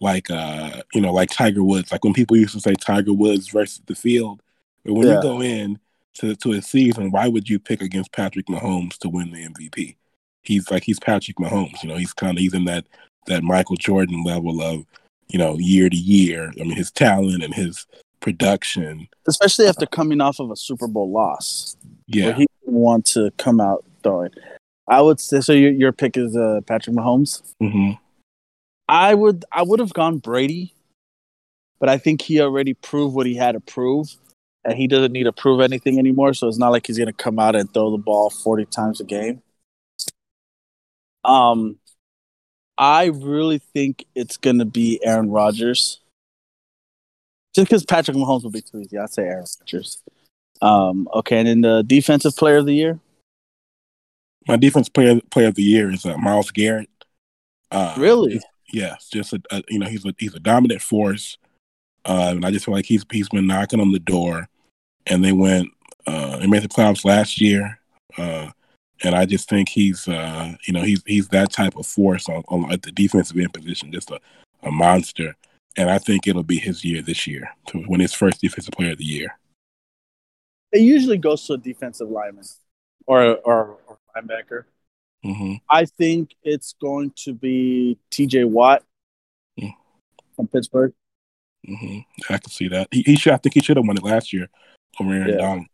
like, 0.00 0.30
uh, 0.30 0.82
you 0.92 1.00
know, 1.00 1.12
like 1.12 1.30
Tiger 1.30 1.64
Woods. 1.64 1.90
Like 1.90 2.04
when 2.04 2.12
people 2.12 2.36
used 2.36 2.52
to 2.52 2.60
say 2.60 2.74
Tiger 2.74 3.14
Woods 3.14 3.48
versus 3.48 3.80
the 3.86 3.94
field, 3.94 4.42
but 4.84 4.92
when 4.94 5.06
Yeah. 5.06 5.14
you 5.14 5.22
go 5.22 5.40
in 5.40 5.78
to 6.14 6.34
to 6.36 6.52
a 6.52 6.60
season, 6.62 7.10
why 7.10 7.28
would 7.28 7.48
you 7.48 7.58
pick 7.58 7.80
against 7.80 8.12
Patrick 8.12 8.46
Mahomes 8.46 8.98
to 8.98 9.08
win 9.08 9.30
the 9.30 9.44
MVP? 9.44 9.96
He's 10.42 10.70
like 10.70 10.82
he's 10.82 11.00
Patrick 11.00 11.38
Mahomes. 11.38 11.82
You 11.82 11.88
know, 11.88 11.96
he's 11.96 12.12
kind 12.12 12.36
of 12.36 12.42
he's 12.42 12.52
in 12.52 12.66
that 12.66 12.84
that 13.26 13.42
Michael 13.42 13.76
Jordan 13.76 14.24
level 14.24 14.62
of, 14.62 14.84
you 15.28 15.38
know, 15.38 15.56
year 15.58 15.88
to 15.88 15.96
year. 15.96 16.52
I 16.60 16.64
mean, 16.64 16.76
his 16.76 16.90
talent 16.90 17.42
and 17.42 17.54
his 17.54 17.86
production. 18.20 19.08
Especially 19.26 19.66
after 19.66 19.86
coming 19.86 20.20
off 20.20 20.40
of 20.40 20.50
a 20.50 20.56
Super 20.56 20.88
Bowl 20.88 21.10
loss, 21.10 21.76
where 21.82 21.96
Yeah, 22.06 22.32
he 22.32 22.46
didn't 22.64 22.74
want 22.74 23.06
to 23.06 23.30
come 23.38 23.60
out 23.60 23.84
throwing. 24.02 24.30
I 24.88 25.00
would 25.00 25.20
say 25.20 25.40
so. 25.40 25.52
Your, 25.52 25.72
your 25.72 25.92
pick 25.92 26.16
is 26.16 26.36
uh, 26.36 26.60
Patrick 26.66 26.96
Mahomes. 26.96 27.42
hmm 27.60 27.92
I 28.88 29.14
would 29.14 29.44
I 29.52 29.62
would 29.62 29.78
have 29.78 29.94
gone 29.94 30.18
Brady, 30.18 30.74
but 31.78 31.88
I 31.88 31.98
think 31.98 32.20
he 32.20 32.40
already 32.40 32.74
proved 32.74 33.14
what 33.14 33.26
he 33.26 33.34
had 33.34 33.52
to 33.52 33.60
prove, 33.60 34.14
and 34.64 34.76
he 34.76 34.86
doesn't 34.86 35.12
need 35.12 35.24
to 35.24 35.32
prove 35.32 35.60
anything 35.60 35.98
anymore. 35.98 36.34
So 36.34 36.48
it's 36.48 36.58
not 36.58 36.72
like 36.72 36.86
he's 36.86 36.98
gonna 36.98 37.12
come 37.12 37.38
out 37.38 37.56
and 37.56 37.72
throw 37.72 37.90
the 37.90 37.98
ball 37.98 38.28
forty 38.28 38.64
times 38.66 39.00
a 39.00 39.04
game. 39.04 39.40
Um, 41.24 41.78
I 42.82 43.04
really 43.14 43.58
think 43.58 44.06
it's 44.16 44.36
gonna 44.36 44.64
be 44.64 44.98
Aaron 45.04 45.30
Rodgers. 45.30 46.00
Just 47.54 47.68
because 47.68 47.84
Patrick 47.84 48.16
Mahomes 48.16 48.42
would 48.42 48.52
be 48.52 48.60
too 48.60 48.80
easy, 48.80 48.98
I'd 48.98 49.12
say 49.12 49.22
Aaron 49.22 49.46
Rodgers. 49.60 50.02
Um, 50.60 51.08
okay, 51.14 51.38
and 51.38 51.46
then 51.46 51.60
the 51.60 51.84
defensive 51.84 52.34
player 52.34 52.56
of 52.56 52.66
the 52.66 52.74
year, 52.74 52.98
my 54.48 54.56
defense 54.56 54.88
player 54.88 55.20
player 55.30 55.46
of 55.46 55.54
the 55.54 55.62
year 55.62 55.92
is 55.92 56.04
uh, 56.04 56.18
Myles 56.18 56.50
Garrett. 56.50 56.90
Uh, 57.70 57.94
really? 57.96 58.40
Yes, 58.72 59.08
just 59.08 59.32
a, 59.32 59.40
a 59.52 59.62
you 59.68 59.78
know 59.78 59.86
he's 59.86 60.04
a 60.04 60.12
he's 60.18 60.34
a 60.34 60.40
dominant 60.40 60.82
force, 60.82 61.38
uh, 62.04 62.32
and 62.34 62.44
I 62.44 62.50
just 62.50 62.64
feel 62.64 62.74
like 62.74 62.86
he's 62.86 63.04
he's 63.12 63.28
been 63.28 63.46
knocking 63.46 63.78
on 63.78 63.92
the 63.92 64.00
door, 64.00 64.48
and 65.06 65.24
they 65.24 65.30
went 65.30 65.68
uh, 66.08 66.38
they 66.38 66.48
made 66.48 66.64
the 66.64 66.68
playoffs 66.68 67.04
last 67.04 67.40
year, 67.40 67.78
uh, 68.18 68.50
and 69.02 69.14
I 69.14 69.26
just 69.26 69.48
think 69.48 69.68
he's 69.68 70.06
uh, 70.08 70.54
you 70.66 70.72
know 70.72 70.82
he's 70.82 71.02
he's 71.06 71.28
that 71.28 71.52
type 71.52 71.76
of 71.76 71.86
force 71.86 72.28
on, 72.28 72.42
on 72.48 72.70
at 72.72 72.82
the 72.82 72.92
defensive 72.92 73.36
end 73.38 73.52
position, 73.52 73.92
just 73.92 74.10
a, 74.10 74.20
a 74.62 74.70
monster, 74.70 75.34
and 75.76 75.90
I 75.90 75.98
think 75.98 76.26
it'll 76.26 76.42
be 76.42 76.58
his 76.58 76.84
year 76.84 77.02
this 77.02 77.26
year 77.26 77.50
to 77.68 77.84
win 77.88 78.00
his 78.00 78.12
first 78.12 78.40
defensive 78.40 78.74
player 78.74 78.92
of 78.92 78.98
the 78.98 79.04
year. 79.04 79.38
It 80.72 80.80
usually 80.82 81.18
goes 81.18 81.46
to 81.46 81.54
a 81.54 81.58
defensive 81.58 82.08
lineman 82.08 82.44
or 83.06 83.36
or, 83.44 83.78
or 83.86 83.98
linebacker. 84.16 84.64
hmm 85.22 85.54
I 85.68 85.84
think 85.84 86.34
it's 86.42 86.74
going 86.80 87.12
to 87.24 87.34
be 87.34 87.98
T.J. 88.10 88.44
Watt 88.44 88.82
Mm. 89.60 89.74
from 90.34 90.48
Pittsburgh. 90.48 90.94
hmm 91.66 91.98
I 92.30 92.38
can 92.38 92.50
see 92.50 92.68
that. 92.68 92.88
He, 92.90 93.02
he 93.02 93.16
should. 93.16 93.34
I 93.34 93.36
think 93.36 93.54
he 93.54 93.60
should 93.60 93.76
have 93.76 93.86
won 93.86 93.96
it 93.98 94.02
last 94.02 94.32
year 94.32 94.48
over 94.98 95.12
Aaron 95.12 95.28
Yeah. 95.28 95.36
Donald. 95.36 95.66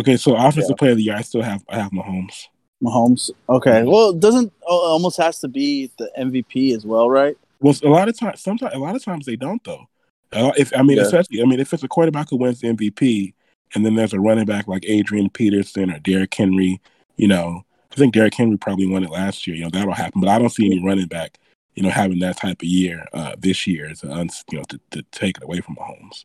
Okay, 0.00 0.16
so 0.16 0.34
offensive 0.34 0.70
Yeah. 0.70 0.76
player 0.76 0.90
of 0.92 0.96
the 0.96 1.04
year, 1.04 1.14
I 1.16 1.22
still 1.22 1.42
have 1.42 1.62
I 1.68 1.78
have 1.78 1.92
Mahomes. 1.92 2.46
Mahomes. 2.82 3.30
Okay. 3.48 3.82
Mhm. 3.82 3.90
Well, 3.90 4.10
it 4.10 4.20
doesn't 4.20 4.46
it 4.46 4.52
almost 4.66 5.16
has 5.18 5.38
to 5.40 5.48
be 5.48 5.90
the 5.98 6.10
MVP 6.18 6.74
as 6.74 6.84
well, 6.84 7.08
right? 7.08 7.36
Well, 7.60 7.74
a 7.82 7.88
lot 7.88 8.08
of 8.08 8.18
times, 8.18 8.42
sometimes 8.42 8.74
a 8.74 8.78
lot 8.78 8.94
of 8.96 9.04
times 9.04 9.26
they 9.26 9.36
don't 9.36 9.62
though. 9.64 9.86
Uh, 10.32 10.52
if 10.58 10.72
I 10.76 10.82
mean, 10.82 10.96
Yeah. 10.96 11.04
especially 11.04 11.40
I 11.40 11.44
mean, 11.46 11.60
if 11.60 11.72
it's 11.72 11.82
a 11.84 11.88
quarterback 11.88 12.28
who 12.30 12.36
wins 12.36 12.60
the 12.60 12.68
MVP, 12.68 13.34
and 13.74 13.84
then 13.86 13.94
there's 13.94 14.12
a 14.12 14.20
running 14.20 14.44
back 14.44 14.68
like 14.68 14.84
Adrian 14.86 15.30
Peterson 15.30 15.90
or 15.90 15.98
Derrick 16.00 16.34
Henry, 16.34 16.80
you 17.16 17.28
know, 17.28 17.64
I 17.92 17.94
think 17.94 18.12
Derrick 18.12 18.34
Henry 18.34 18.56
probably 18.56 18.86
won 18.86 19.04
it 19.04 19.10
last 19.10 19.46
year. 19.46 19.56
You 19.56 19.64
know, 19.64 19.70
that'll 19.70 19.94
happen, 19.94 20.20
but 20.20 20.28
I 20.28 20.38
don't 20.38 20.50
see 20.50 20.66
any 20.66 20.84
running 20.84 21.06
back, 21.06 21.38
you 21.74 21.82
know, 21.82 21.90
having 21.90 22.18
that 22.18 22.36
type 22.36 22.60
of 22.60 22.68
year 22.68 23.06
uh, 23.12 23.36
this 23.38 23.66
year, 23.66 23.92
un, 24.08 24.28
you 24.50 24.58
know, 24.58 24.64
to, 24.64 24.80
to 24.90 25.02
take 25.12 25.36
it 25.38 25.44
away 25.44 25.60
from 25.60 25.76
Mahomes. 25.76 26.24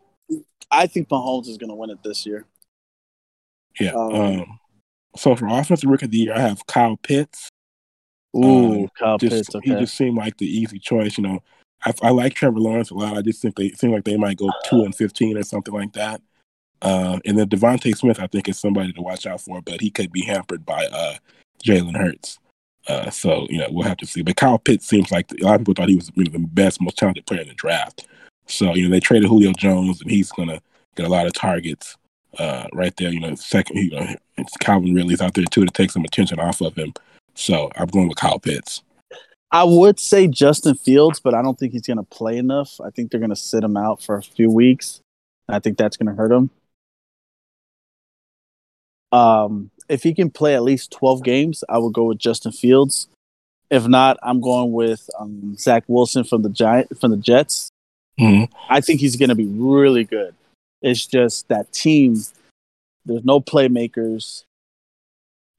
I 0.71 0.87
think 0.87 1.07
Mahomes 1.09 1.47
is 1.47 1.57
going 1.57 1.69
to 1.69 1.75
win 1.75 1.89
it 1.91 2.01
this 2.03 2.25
year. 2.25 2.45
Yeah. 3.79 3.91
Um, 3.91 4.13
Um, 4.13 4.59
so 5.15 5.35
for 5.35 5.47
offensive 5.47 5.89
rookie 5.89 6.05
of 6.05 6.11
the 6.11 6.17
year, 6.17 6.33
I 6.33 6.39
have 6.39 6.65
Kyle 6.67 6.97
Pitts. 6.97 7.49
Ooh, 8.35 8.83
Um, 8.83 8.89
Kyle 8.97 9.17
just 9.17 9.51
Pitts. 9.51 9.65
he 9.65 9.71
just 9.71 9.95
seemed 9.95 10.17
like 10.17 10.37
the 10.37 10.45
easy 10.45 10.79
choice. 10.79 11.17
You 11.17 11.23
know, 11.23 11.43
I, 11.85 11.93
I 12.01 12.09
like 12.11 12.33
Trevor 12.35 12.59
Lawrence 12.59 12.91
a 12.91 12.95
lot. 12.95 13.17
I 13.17 13.21
just 13.21 13.41
think 13.41 13.55
they 13.55 13.69
seem 13.71 13.91
like 13.91 14.03
they 14.03 14.17
might 14.17 14.37
go 14.37 14.49
two 14.65 14.83
and 14.83 14.93
fifteen 14.93 15.37
or 15.37 15.43
something 15.43 15.73
like 15.73 15.93
that. 15.93 16.21
Uh, 16.81 17.19
and 17.25 17.37
then 17.37 17.49
DeVonta 17.49 17.95
Smith, 17.97 18.19
I 18.19 18.27
think, 18.27 18.47
is 18.47 18.57
somebody 18.57 18.93
to 18.93 19.01
watch 19.01 19.25
out 19.25 19.41
for, 19.41 19.61
but 19.61 19.81
he 19.81 19.89
could 19.89 20.11
be 20.11 20.21
hampered 20.21 20.65
by 20.65 20.85
uh, 20.85 21.15
Jalen 21.63 21.97
Hurts. 21.97 22.39
Uh, 22.87 23.09
so 23.09 23.45
you 23.49 23.57
know 23.57 23.67
we'll 23.71 23.87
have 23.87 23.97
to 23.97 24.05
see. 24.05 24.21
But 24.21 24.37
Kyle 24.37 24.57
Pitts 24.57 24.87
seems 24.87 25.11
like 25.11 25.31
a 25.41 25.45
lot 25.45 25.55
of 25.55 25.61
people 25.61 25.73
thought 25.73 25.89
he 25.89 25.95
was 25.95 26.11
you 26.15 26.23
know, 26.23 26.31
the 26.31 26.39
best, 26.39 26.81
most 26.81 26.97
talented 26.97 27.25
player 27.25 27.41
in 27.41 27.47
the 27.47 27.53
draft. 27.55 28.07
So 28.47 28.73
you 28.75 28.85
know 28.85 28.91
they 28.91 28.99
traded 28.99 29.27
Julio 29.29 29.53
Jones, 29.53 30.01
and 30.01 30.09
he's 30.09 30.31
gonna 30.31 30.61
get 30.95 31.05
a 31.05 31.09
lot 31.09 31.27
of 31.27 31.33
targets 31.33 31.97
uh, 32.37 32.67
right 32.73 32.95
there. 32.97 33.11
You 33.11 33.19
know, 33.19 33.35
second, 33.35 33.77
you 33.77 33.91
know, 33.91 34.15
it's 34.37 34.55
Calvin 34.57 34.93
Ridley's 34.93 35.21
out 35.21 35.33
there 35.33 35.45
too 35.45 35.65
to 35.65 35.71
take 35.71 35.91
some 35.91 36.05
attention 36.05 36.39
off 36.39 36.61
of 36.61 36.75
him. 36.75 36.93
So 37.35 37.69
I'm 37.75 37.87
going 37.87 38.07
with 38.07 38.17
Kyle 38.17 38.39
Pitts. 38.39 38.83
I 39.51 39.63
would 39.63 39.99
say 39.99 40.27
Justin 40.27 40.75
Fields, 40.75 41.19
but 41.19 41.33
I 41.33 41.41
don't 41.41 41.57
think 41.57 41.73
he's 41.73 41.87
going 41.87 41.97
to 41.97 42.03
play 42.03 42.37
enough. 42.37 42.79
I 42.83 42.91
think 42.91 43.09
they're 43.09 43.19
going 43.19 43.31
to 43.31 43.35
sit 43.35 43.63
him 43.63 43.77
out 43.77 44.03
for 44.03 44.15
a 44.17 44.21
few 44.21 44.51
weeks. 44.51 45.01
I 45.47 45.59
think 45.59 45.77
that's 45.77 45.97
going 45.97 46.07
to 46.07 46.13
hurt 46.13 46.31
him. 46.31 46.51
Um, 49.11 49.71
if 49.87 50.03
he 50.03 50.13
can 50.13 50.29
play 50.29 50.53
at 50.53 50.61
least 50.61 50.91
12 50.91 51.23
games, 51.23 51.63
I 51.67 51.79
would 51.79 51.93
go 51.93 52.05
with 52.05 52.19
Justin 52.19 52.51
Fields. 52.51 53.07
If 53.71 53.87
not, 53.87 54.17
I'm 54.21 54.39
going 54.39 54.71
with 54.71 55.09
um, 55.19 55.55
Zach 55.57 55.83
Wilson 55.87 56.23
from 56.23 56.43
the 56.43 56.49
Giant 56.49 56.99
from 56.99 57.11
the 57.11 57.17
Jets. 57.17 57.71
Mhm. 58.19 58.49
I 58.69 58.81
think 58.81 58.99
he's 58.99 59.15
going 59.15 59.29
to 59.29 59.35
be 59.35 59.45
really 59.45 60.03
good. 60.03 60.35
It's 60.81 61.05
just 61.05 61.47
that 61.49 61.71
team. 61.73 62.15
There's 63.05 63.23
no 63.25 63.39
playmakers. 63.41 64.43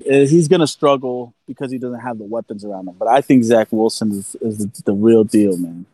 Uh, 0.00 0.24
He's 0.26 0.48
going 0.48 0.60
to 0.60 0.66
struggle 0.66 1.34
because 1.46 1.70
he 1.70 1.78
doesn't 1.78 2.00
have 2.00 2.18
the 2.18 2.24
weapons 2.24 2.64
around 2.64 2.88
him. 2.88 2.94
But 2.98 3.08
I 3.08 3.20
think 3.20 3.44
Zach 3.44 3.68
Wilson 3.70 4.12
is, 4.12 4.34
is 4.40 4.58
the, 4.58 4.82
the 4.86 4.92
real 4.94 5.24
deal, 5.24 5.56
man. 5.56 5.84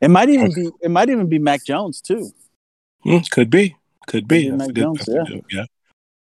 It 0.00 0.08
might 0.08 0.28
even 0.28 0.52
be 0.52 0.70
it 0.82 0.90
might 0.90 1.08
even 1.08 1.28
be 1.28 1.38
Mac 1.38 1.64
Jones 1.64 2.00
too. 2.00 2.32
Mm, 3.04 3.30
could 3.30 3.48
be, 3.50 3.76
could 4.06 4.26
be. 4.28 4.48
Could 4.50 4.50
be 4.50 4.50
That's 4.50 4.58
Mac 4.58 4.68
a 4.68 4.72
good- 4.72 4.82
Jones, 4.82 5.08
a 5.08 5.12
good- 5.24 5.44
yeah. 5.50 5.64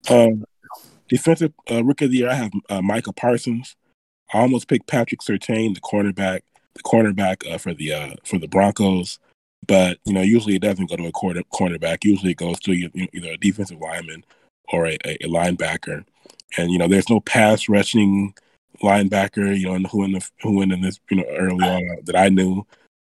Um, 0.09 0.43
defensive 1.07 1.53
uh, 1.71 1.83
rookie 1.83 2.05
of 2.05 2.11
the 2.11 2.17
year, 2.17 2.29
I 2.29 2.33
have 2.35 2.51
uh, 2.69 2.81
Micah 2.81 3.13
Parsons. 3.13 3.75
I 4.33 4.39
almost 4.39 4.67
picked 4.67 4.87
Patrick 4.87 5.21
Surtain, 5.21 5.73
the 5.75 5.81
cornerback, 5.81 6.41
the 6.75 6.83
cornerback 6.83 7.49
uh, 7.51 7.57
for 7.57 7.73
the 7.73 7.93
uh, 7.93 8.13
for 8.23 8.37
the 8.37 8.47
Broncos, 8.47 9.17
but 9.68 9.99
you 10.05 10.14
know 10.14 10.22
usually 10.22 10.55
it 10.55 10.61
doesn't 10.61 10.89
go 10.89 10.95
to 10.95 11.07
a 11.07 11.11
corner, 11.11 11.41
cornerback. 11.53 12.03
Usually 12.03 12.32
it 12.32 12.38
goes 12.38 12.59
to 12.61 12.74
you 12.74 12.89
know, 12.93 13.07
either 13.14 13.32
a 13.32 13.38
defensive 13.38 13.80
lineman 13.80 14.24
or 14.72 14.88
a, 14.88 14.97
a, 15.05 15.28
linebacker. 15.28 16.05
And 16.57 16.72
you 16.72 16.78
know 16.78 16.88
there's 16.88 17.09
no 17.09 17.20
pass 17.20 17.70
rushing 17.70 18.34
linebacker, 18.82 19.57
you 19.57 19.68
know, 19.68 19.76
and 19.76 19.88
who 19.88 20.03
in 20.03 20.14
the 20.14 20.30
who 20.41 20.57
went 20.57 20.72
in 20.72 20.82
this 20.82 20.99
you 21.09 21.18
know 21.18 21.26
early 21.30 21.68
on 21.68 22.03
that 22.05 22.16
I 22.16 22.30
knew. 22.30 22.66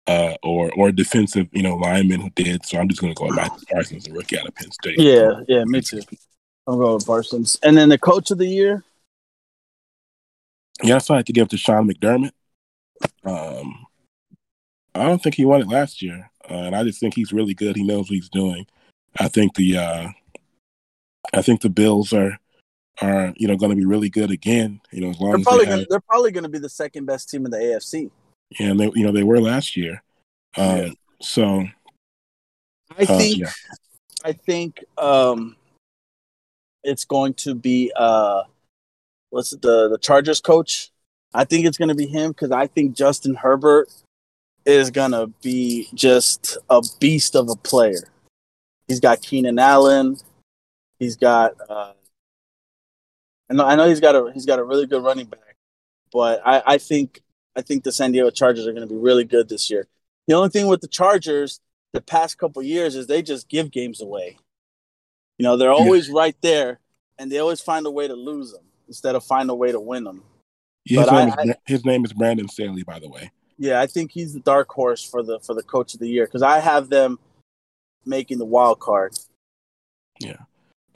Uh, 0.08 0.36
or 0.44 0.72
or 0.78 0.92
defensive, 0.92 1.48
you 1.52 1.64
know, 1.64 1.76
lineman 1.78 2.22
who 2.22 2.30
did. 2.36 2.64
So 2.64 2.78
I'm 2.78 2.88
just 2.88 3.02
going 3.02 3.12
to 3.12 3.18
go 3.18 3.26
with 3.26 3.38
Micah 3.38 3.56
Parsons, 3.72 4.04
the 4.04 4.14
rookie 4.14 4.38
out 4.38 4.48
of 4.48 4.54
Penn 4.54 4.72
State. 4.72 5.00
Yeah, 5.00 5.42
yeah, 5.48 5.64
me 5.64 5.82
too. 5.82 6.00
I'm 6.68 6.78
going 6.78 6.94
with 6.94 7.06
Parsons. 7.08 7.58
And 7.64 7.78
then 7.78 7.90
the 7.90 7.98
coach 7.98 8.32
of 8.32 8.38
the 8.38 8.48
year, 8.48 8.84
Yeah, 10.84 10.98
so 11.00 11.16
I 11.16 11.18
had 11.18 11.26
to 11.26 11.34
give 11.34 11.46
it 11.46 11.50
to 11.52 11.58
Sean 11.58 11.90
McDermott. 11.90 12.34
Um, 13.24 13.86
I 14.94 15.04
don't 15.04 15.22
think 15.22 15.36
he 15.36 15.46
won 15.46 15.62
it 15.62 15.68
last 15.68 16.02
year, 16.02 16.30
uh, 16.50 16.54
and 16.54 16.76
I 16.76 16.84
just 16.84 17.00
think 17.00 17.16
he's 17.16 17.34
really 17.34 17.54
good. 17.54 17.76
He 17.76 17.84
knows 17.84 18.10
what 18.10 18.16
he's 18.16 18.30
doing. 18.30 18.68
I 19.20 19.28
think 19.28 19.56
the 19.56 19.78
uh, 19.78 20.08
I 21.34 21.42
think 21.42 21.62
the 21.62 21.70
Bills 21.70 22.14
are 22.14 22.38
are 23.02 23.34
you 23.36 23.48
know 23.48 23.58
going 23.58 23.72
to 23.72 23.76
be 23.76 23.86
really 23.86 24.10
good 24.10 24.32
again. 24.32 24.82
You 24.92 25.02
know, 25.02 25.10
as 25.10 25.20
long 25.20 25.32
they're 25.32 25.40
as 25.40 25.44
probably 25.46 25.66
they 25.66 25.70
gonna, 25.72 25.82
have, 25.82 25.90
they're 25.90 26.00
probably 26.02 26.32
going 26.32 26.44
to 26.44 26.50
be 26.50 26.60
the 26.60 26.70
second 26.70 27.06
best 27.06 27.30
team 27.30 27.46
in 27.46 27.52
the 27.52 27.58
AFC. 27.58 28.12
Yeah, 28.60 28.68
and 28.68 28.80
they 28.80 28.92
you 28.96 29.06
know 29.06 29.12
they 29.12 29.24
were 29.24 29.40
last 29.40 29.76
year. 29.76 30.04
Um, 30.58 30.78
Yeah. 30.78 30.90
So 31.22 31.66
I 32.98 33.04
uh, 33.04 33.18
think 33.18 33.38
yeah. 33.38 33.52
I 34.24 34.34
think 34.34 34.84
um, 34.98 35.56
it's 36.84 37.06
going 37.06 37.34
to 37.36 37.56
be 37.56 37.92
uh, 37.96 38.44
what's 39.30 39.54
it, 39.54 39.62
the 39.62 39.90
the 39.90 39.98
Chargers 39.98 40.42
coach. 40.42 40.92
I 41.34 41.44
think 41.44 41.66
it's 41.66 41.78
going 41.78 41.90
to 41.90 41.96
be 41.96 42.08
him 42.08 42.32
because 42.32 42.52
I 42.52 42.68
think 42.68 42.96
Justin 42.96 43.36
Herbert 43.36 43.90
is 44.66 44.92
going 44.92 45.12
to 45.12 45.28
be 45.42 45.88
just 45.94 46.58
a 46.70 46.82
beast 47.00 47.36
of 47.36 47.50
a 47.50 47.56
player. 47.56 48.10
He's 48.88 49.00
got 49.00 49.22
Keenan 49.22 49.60
Allen. 49.60 50.18
He's 51.00 51.16
got. 51.16 51.54
Uh, 51.70 51.94
I 53.50 53.54
know. 53.54 53.66
I 53.66 53.76
know 53.76 53.88
he's 53.88 54.00
got 54.00 54.16
a 54.16 54.32
he's 54.34 54.46
got 54.46 54.60
a 54.60 54.64
really 54.64 54.88
good 54.88 55.04
running 55.04 55.26
back. 55.26 55.56
but 56.12 56.42
I, 56.46 56.64
I 56.66 56.78
think 56.78 57.22
I 57.56 57.62
think 57.62 57.84
the 57.84 57.92
San 57.92 58.12
Diego 58.12 58.30
Chargers 58.30 58.68
are 58.68 58.74
going 58.74 58.88
to 58.88 58.94
be 58.94 59.00
really 59.00 59.24
good 59.24 59.50
this 59.50 59.70
year. 59.70 59.88
The 60.28 60.34
only 60.34 60.50
thing 60.50 60.68
with 60.68 60.82
the 60.82 60.88
Chargers 60.88 61.60
the 61.94 62.02
past 62.02 62.38
couple 62.38 62.62
years 62.62 62.96
is 62.96 63.08
they 63.08 63.22
just 63.22 63.48
give 63.48 63.72
games 63.72 64.02
away. 64.02 64.38
You 65.38 65.44
know, 65.44 65.58
they're 65.58 65.72
always 65.72 66.08
yeah. 66.08 66.16
right 66.16 66.36
there, 66.42 66.80
and 67.18 67.32
they 67.32 67.40
always 67.40 67.62
find 67.62 67.86
a 67.86 67.92
way 67.92 68.08
to 68.08 68.14
lose 68.14 68.52
them 68.52 68.64
instead 68.88 69.16
of 69.16 69.24
find 69.24 69.50
a 69.50 69.56
way 69.56 69.72
to 69.72 69.80
win 69.80 70.04
them. 70.04 70.24
Yeah, 70.86 71.02
his, 71.02 71.12
name 71.12 71.34
I, 71.38 71.42
is, 71.42 71.56
his 71.66 71.86
name 71.86 72.06
is 72.06 72.14
Brandon 72.14 72.48
Staley, 72.48 72.84
by 72.84 73.00
the 73.00 73.10
way. 73.10 73.32
Yeah, 73.58 73.80
I 73.80 73.88
think 73.88 74.12
he's 74.12 74.34
the 74.34 74.42
dark 74.42 74.70
horse 74.70 75.04
for 75.04 75.24
the 75.24 75.40
for 75.40 75.56
the 75.56 75.64
coach 75.64 75.94
of 75.94 76.00
the 76.00 76.10
year 76.10 76.26
because 76.26 76.42
I 76.42 76.60
have 76.60 76.90
them 76.90 77.20
making 78.06 78.38
the 78.38 78.46
wild 78.46 78.80
card. 78.80 79.14
Yeah. 80.20 80.38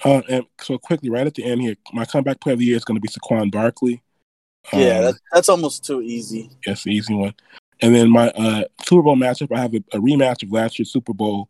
Uh, 0.03 0.21
and 0.29 0.45
so 0.61 0.77
quickly, 0.77 1.09
right 1.09 1.27
at 1.27 1.35
the 1.35 1.43
end 1.43 1.61
here, 1.61 1.75
my 1.93 2.05
comeback 2.05 2.39
player 2.39 2.53
of 2.53 2.59
the 2.59 2.65
year 2.65 2.77
is 2.77 2.85
going 2.85 2.95
to 2.95 3.01
be 3.01 3.09
Saquon 3.09 3.51
Barkley. 3.51 4.01
Yeah, 4.73 4.99
um, 4.99 5.03
that, 5.05 5.15
that's 5.31 5.49
almost 5.49 5.85
too 5.85 6.01
easy. 6.01 6.49
That's 6.65 6.83
the 6.83 6.91
easy 6.91 7.13
one. 7.13 7.33
And 7.81 7.95
then 7.95 8.09
my 8.09 8.29
uh, 8.29 8.63
Super 8.83 9.03
Bowl 9.03 9.15
matchup, 9.15 9.55
I 9.55 9.61
have 9.61 9.73
a, 9.73 9.83
a, 9.93 9.99
rematch 9.99 10.43
of 10.43 10.51
last 10.51 10.77
year's 10.77 10.91
Super 10.91 11.13
Bowl, 11.13 11.49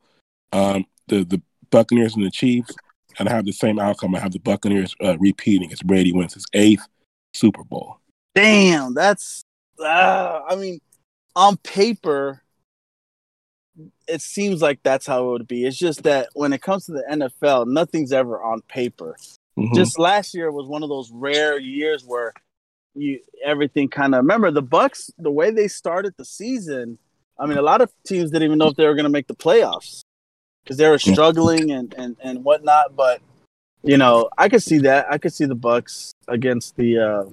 um, 0.51 0.86
the 1.07 1.24
the 1.24 1.41
Buccaneers 1.72 2.16
and 2.16 2.26
the 2.26 2.32
Chiefs, 2.32 2.76
and 3.18 3.28
I 3.28 3.34
have 3.34 3.45
the 3.45 3.51
same 3.51 3.80
outcome. 3.80 4.16
I 4.16 4.20
have 4.20 4.32
the 4.32 4.39
Buccaneers 4.39 4.95
uh, 5.03 5.18
repeating 5.18 5.72
as 5.72 5.82
Brady 5.82 6.12
wins 6.12 6.36
his 6.36 6.45
eighth 6.53 6.86
Super 7.34 7.64
Bowl. 7.64 7.97
Damn, 8.36 8.93
that's 8.93 9.43
uh, 9.80 10.41
I 10.47 10.55
mean, 10.55 10.80
on 11.36 11.57
paper, 11.57 12.41
it 14.07 14.21
seems 14.21 14.61
like 14.61 14.80
that's 14.84 15.05
how 15.05 15.27
it 15.27 15.32
would 15.32 15.47
be. 15.47 15.65
It's 15.65 15.77
just 15.77 16.03
that 16.03 16.30
when 16.34 16.53
it 16.53 16.61
comes 16.61 16.86
to 16.86 16.93
the 16.93 17.03
NFL, 17.09 17.67
nothing's 17.67 18.11
ever 18.11 18.41
on 18.41 18.61
paper. 18.63 19.15
Mm-hmm. 19.57 19.75
Just 19.75 19.99
last 19.99 20.34
year 20.34 20.51
was 20.51 20.67
one 20.67 20.84
of 20.84 20.89
those 20.89 21.11
rare 21.11 21.59
years 21.59 22.03
where 22.05 22.34
you 22.95 23.19
everything 23.43 23.88
kind 23.88 24.15
of 24.15 24.19
remember 24.19 24.51
the 24.51 24.63
Bucs 24.63 25.11
the 25.17 25.32
way 25.32 25.51
they 25.51 25.67
started 25.67 26.13
the 26.17 26.25
season. 26.25 26.97
I 27.38 27.45
mean, 27.45 27.57
a 27.57 27.61
lot 27.61 27.82
of 27.82 27.91
teams 28.05 28.32
didn't 28.32 28.43
even 28.43 28.57
know 28.57 28.67
if 28.67 28.75
they 28.75 28.86
were 28.86 28.95
going 28.95 29.05
to 29.05 29.09
make 29.09 29.27
the 29.27 29.36
playoffs 29.36 30.01
because 30.63 30.77
they 30.77 30.89
were 30.89 30.99
struggling 30.99 31.71
and 31.71 31.93
and 31.93 32.17
and 32.21 32.43
whatnot. 32.43 32.95
But 32.95 33.21
you 33.84 33.97
know, 33.97 34.30
I 34.38 34.49
could 34.49 34.63
see 34.63 34.80
that. 34.80 35.07
I 35.09 35.17
could 35.17 35.34
see 35.34 35.45
the 35.45 35.55
Bucs 35.55 36.11
against 36.27 36.75
the 36.75 36.99
uh, 36.99 37.23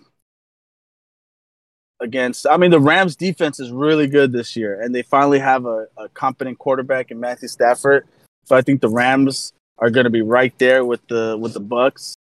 against. 2.01 2.47
I 2.47 2.57
mean, 2.57 2.71
the 2.71 2.81
Rams 2.81 3.17
defense 3.17 3.61
is 3.61 3.71
really 3.71 4.07
good 4.07 4.33
this 4.33 4.57
year, 4.57 4.81
and 4.81 4.95
they 4.95 5.03
finally 5.03 5.39
have 5.39 5.67
a, 5.67 5.87
a 5.97 6.09
competent 6.11 6.59
quarterback 6.59 7.11
in 7.11 7.21
Matthew 7.21 7.49
Stafford. 7.49 8.07
So 8.45 8.57
I 8.57 8.63
think 8.63 8.81
the 8.81 8.89
Rams 8.89 9.53
are 9.79 9.91
going 9.91 10.05
to 10.05 10.11
be 10.11 10.23
right 10.23 10.57
there 10.59 10.85
with 10.85 11.07
the 11.09 11.37
with 11.39 11.55
the 11.55 11.61
Bucs. 11.61 12.15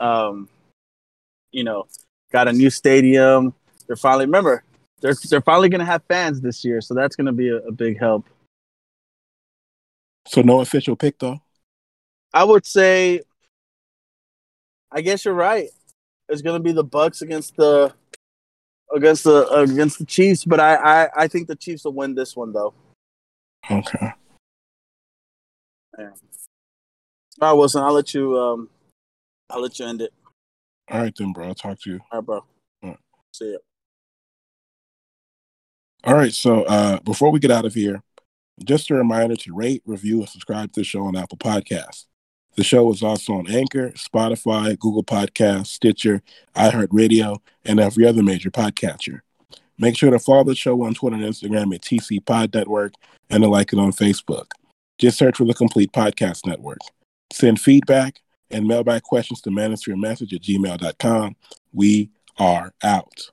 Um, 0.00 0.48
you 1.52 1.64
know, 1.64 1.86
got 2.32 2.48
a 2.48 2.52
new 2.52 2.70
stadium. 2.70 3.54
They're 3.86 3.96
finally 3.96 4.26
remember 4.26 4.64
they're 5.00 5.14
they're 5.28 5.40
finally 5.40 5.68
going 5.68 5.80
to 5.80 5.84
have 5.84 6.02
fans 6.08 6.40
this 6.40 6.64
year, 6.64 6.80
so 6.80 6.94
that's 6.94 7.16
going 7.16 7.26
to 7.26 7.32
be 7.32 7.48
a, 7.48 7.58
a 7.58 7.72
big 7.72 7.98
help. 7.98 8.26
So 10.26 10.40
no 10.40 10.60
official 10.60 10.96
pick 10.96 11.18
though. 11.18 11.40
I 12.32 12.44
would 12.44 12.66
say. 12.66 13.20
I 14.90 15.00
guess 15.00 15.24
you're 15.24 15.34
right. 15.34 15.68
It's 16.28 16.40
going 16.40 16.54
to 16.54 16.62
be 16.62 16.70
the 16.70 16.84
Bucs 16.84 17.20
against 17.20 17.56
the 17.56 17.92
against 18.94 19.24
the 19.24 19.48
against 19.50 19.98
the 19.98 20.06
Chiefs, 20.06 20.44
but 20.44 20.60
I, 20.60 20.74
I 20.74 21.08
I 21.16 21.28
think 21.28 21.48
the 21.48 21.56
Chiefs 21.56 21.84
will 21.84 21.94
win 21.94 22.14
this 22.14 22.36
one 22.36 22.52
though. 22.52 22.74
Okay. 23.70 24.12
Yeah. 25.98 26.10
All 27.40 27.50
right, 27.50 27.52
Wilson. 27.52 27.82
I'll 27.82 27.92
let 27.92 28.14
you. 28.14 28.38
Um, 28.38 28.68
I'll 29.50 29.60
let 29.60 29.78
you 29.78 29.86
end 29.86 30.02
it. 30.02 30.12
All 30.90 31.00
right, 31.00 31.14
then, 31.16 31.32
bro. 31.32 31.48
I'll 31.48 31.54
talk 31.54 31.80
to 31.80 31.90
you. 31.90 32.00
All 32.12 32.18
right, 32.18 32.26
bro. 32.26 32.36
All 32.36 32.90
right. 32.90 32.98
See 33.32 33.52
ya. 33.52 33.58
All 36.04 36.14
right. 36.14 36.32
So, 36.32 36.64
uh, 36.64 37.00
before 37.00 37.30
we 37.30 37.40
get 37.40 37.50
out 37.50 37.64
of 37.64 37.74
here, 37.74 38.02
just 38.64 38.90
a 38.90 38.94
reminder 38.94 39.36
to 39.36 39.54
rate, 39.54 39.82
review, 39.86 40.20
and 40.20 40.28
subscribe 40.28 40.72
to 40.72 40.80
the 40.80 40.84
show 40.84 41.04
on 41.04 41.16
Apple 41.16 41.38
Podcasts. 41.38 42.04
The 42.56 42.64
show 42.64 42.90
is 42.92 43.02
also 43.02 43.34
on 43.34 43.50
Anchor, 43.50 43.90
Spotify, 43.90 44.78
Google 44.78 45.02
Podcasts, 45.04 45.68
Stitcher, 45.68 46.22
iHeartRadio, 46.54 47.38
and 47.64 47.80
every 47.80 48.06
other 48.06 48.22
major 48.22 48.50
podcatcher. 48.50 49.20
Make 49.76 49.96
sure 49.96 50.10
to 50.10 50.20
follow 50.20 50.44
the 50.44 50.54
show 50.54 50.82
on 50.84 50.94
Twitter 50.94 51.16
and 51.16 51.24
Instagram 51.24 51.74
at 51.74 51.82
TC 51.82 52.24
Pod 52.24 52.54
Network 52.54 52.94
and 53.28 53.42
to 53.42 53.48
like 53.48 53.72
it 53.72 53.78
on 53.78 53.92
Facebook. 53.92 54.52
Just 54.98 55.18
search 55.18 55.36
for 55.36 55.44
the 55.44 55.54
Complete 55.54 55.92
Podcast 55.92 56.46
Network. 56.46 56.78
Send 57.32 57.60
feedback 57.60 58.20
and 58.50 58.68
mailbag 58.68 59.02
questions 59.02 59.40
to 59.42 59.50
manosphere 59.50 59.98
message 59.98 60.32
at 60.32 60.42
gmail.com. 60.42 61.34
We 61.72 62.10
are 62.38 62.72
out. 62.84 63.30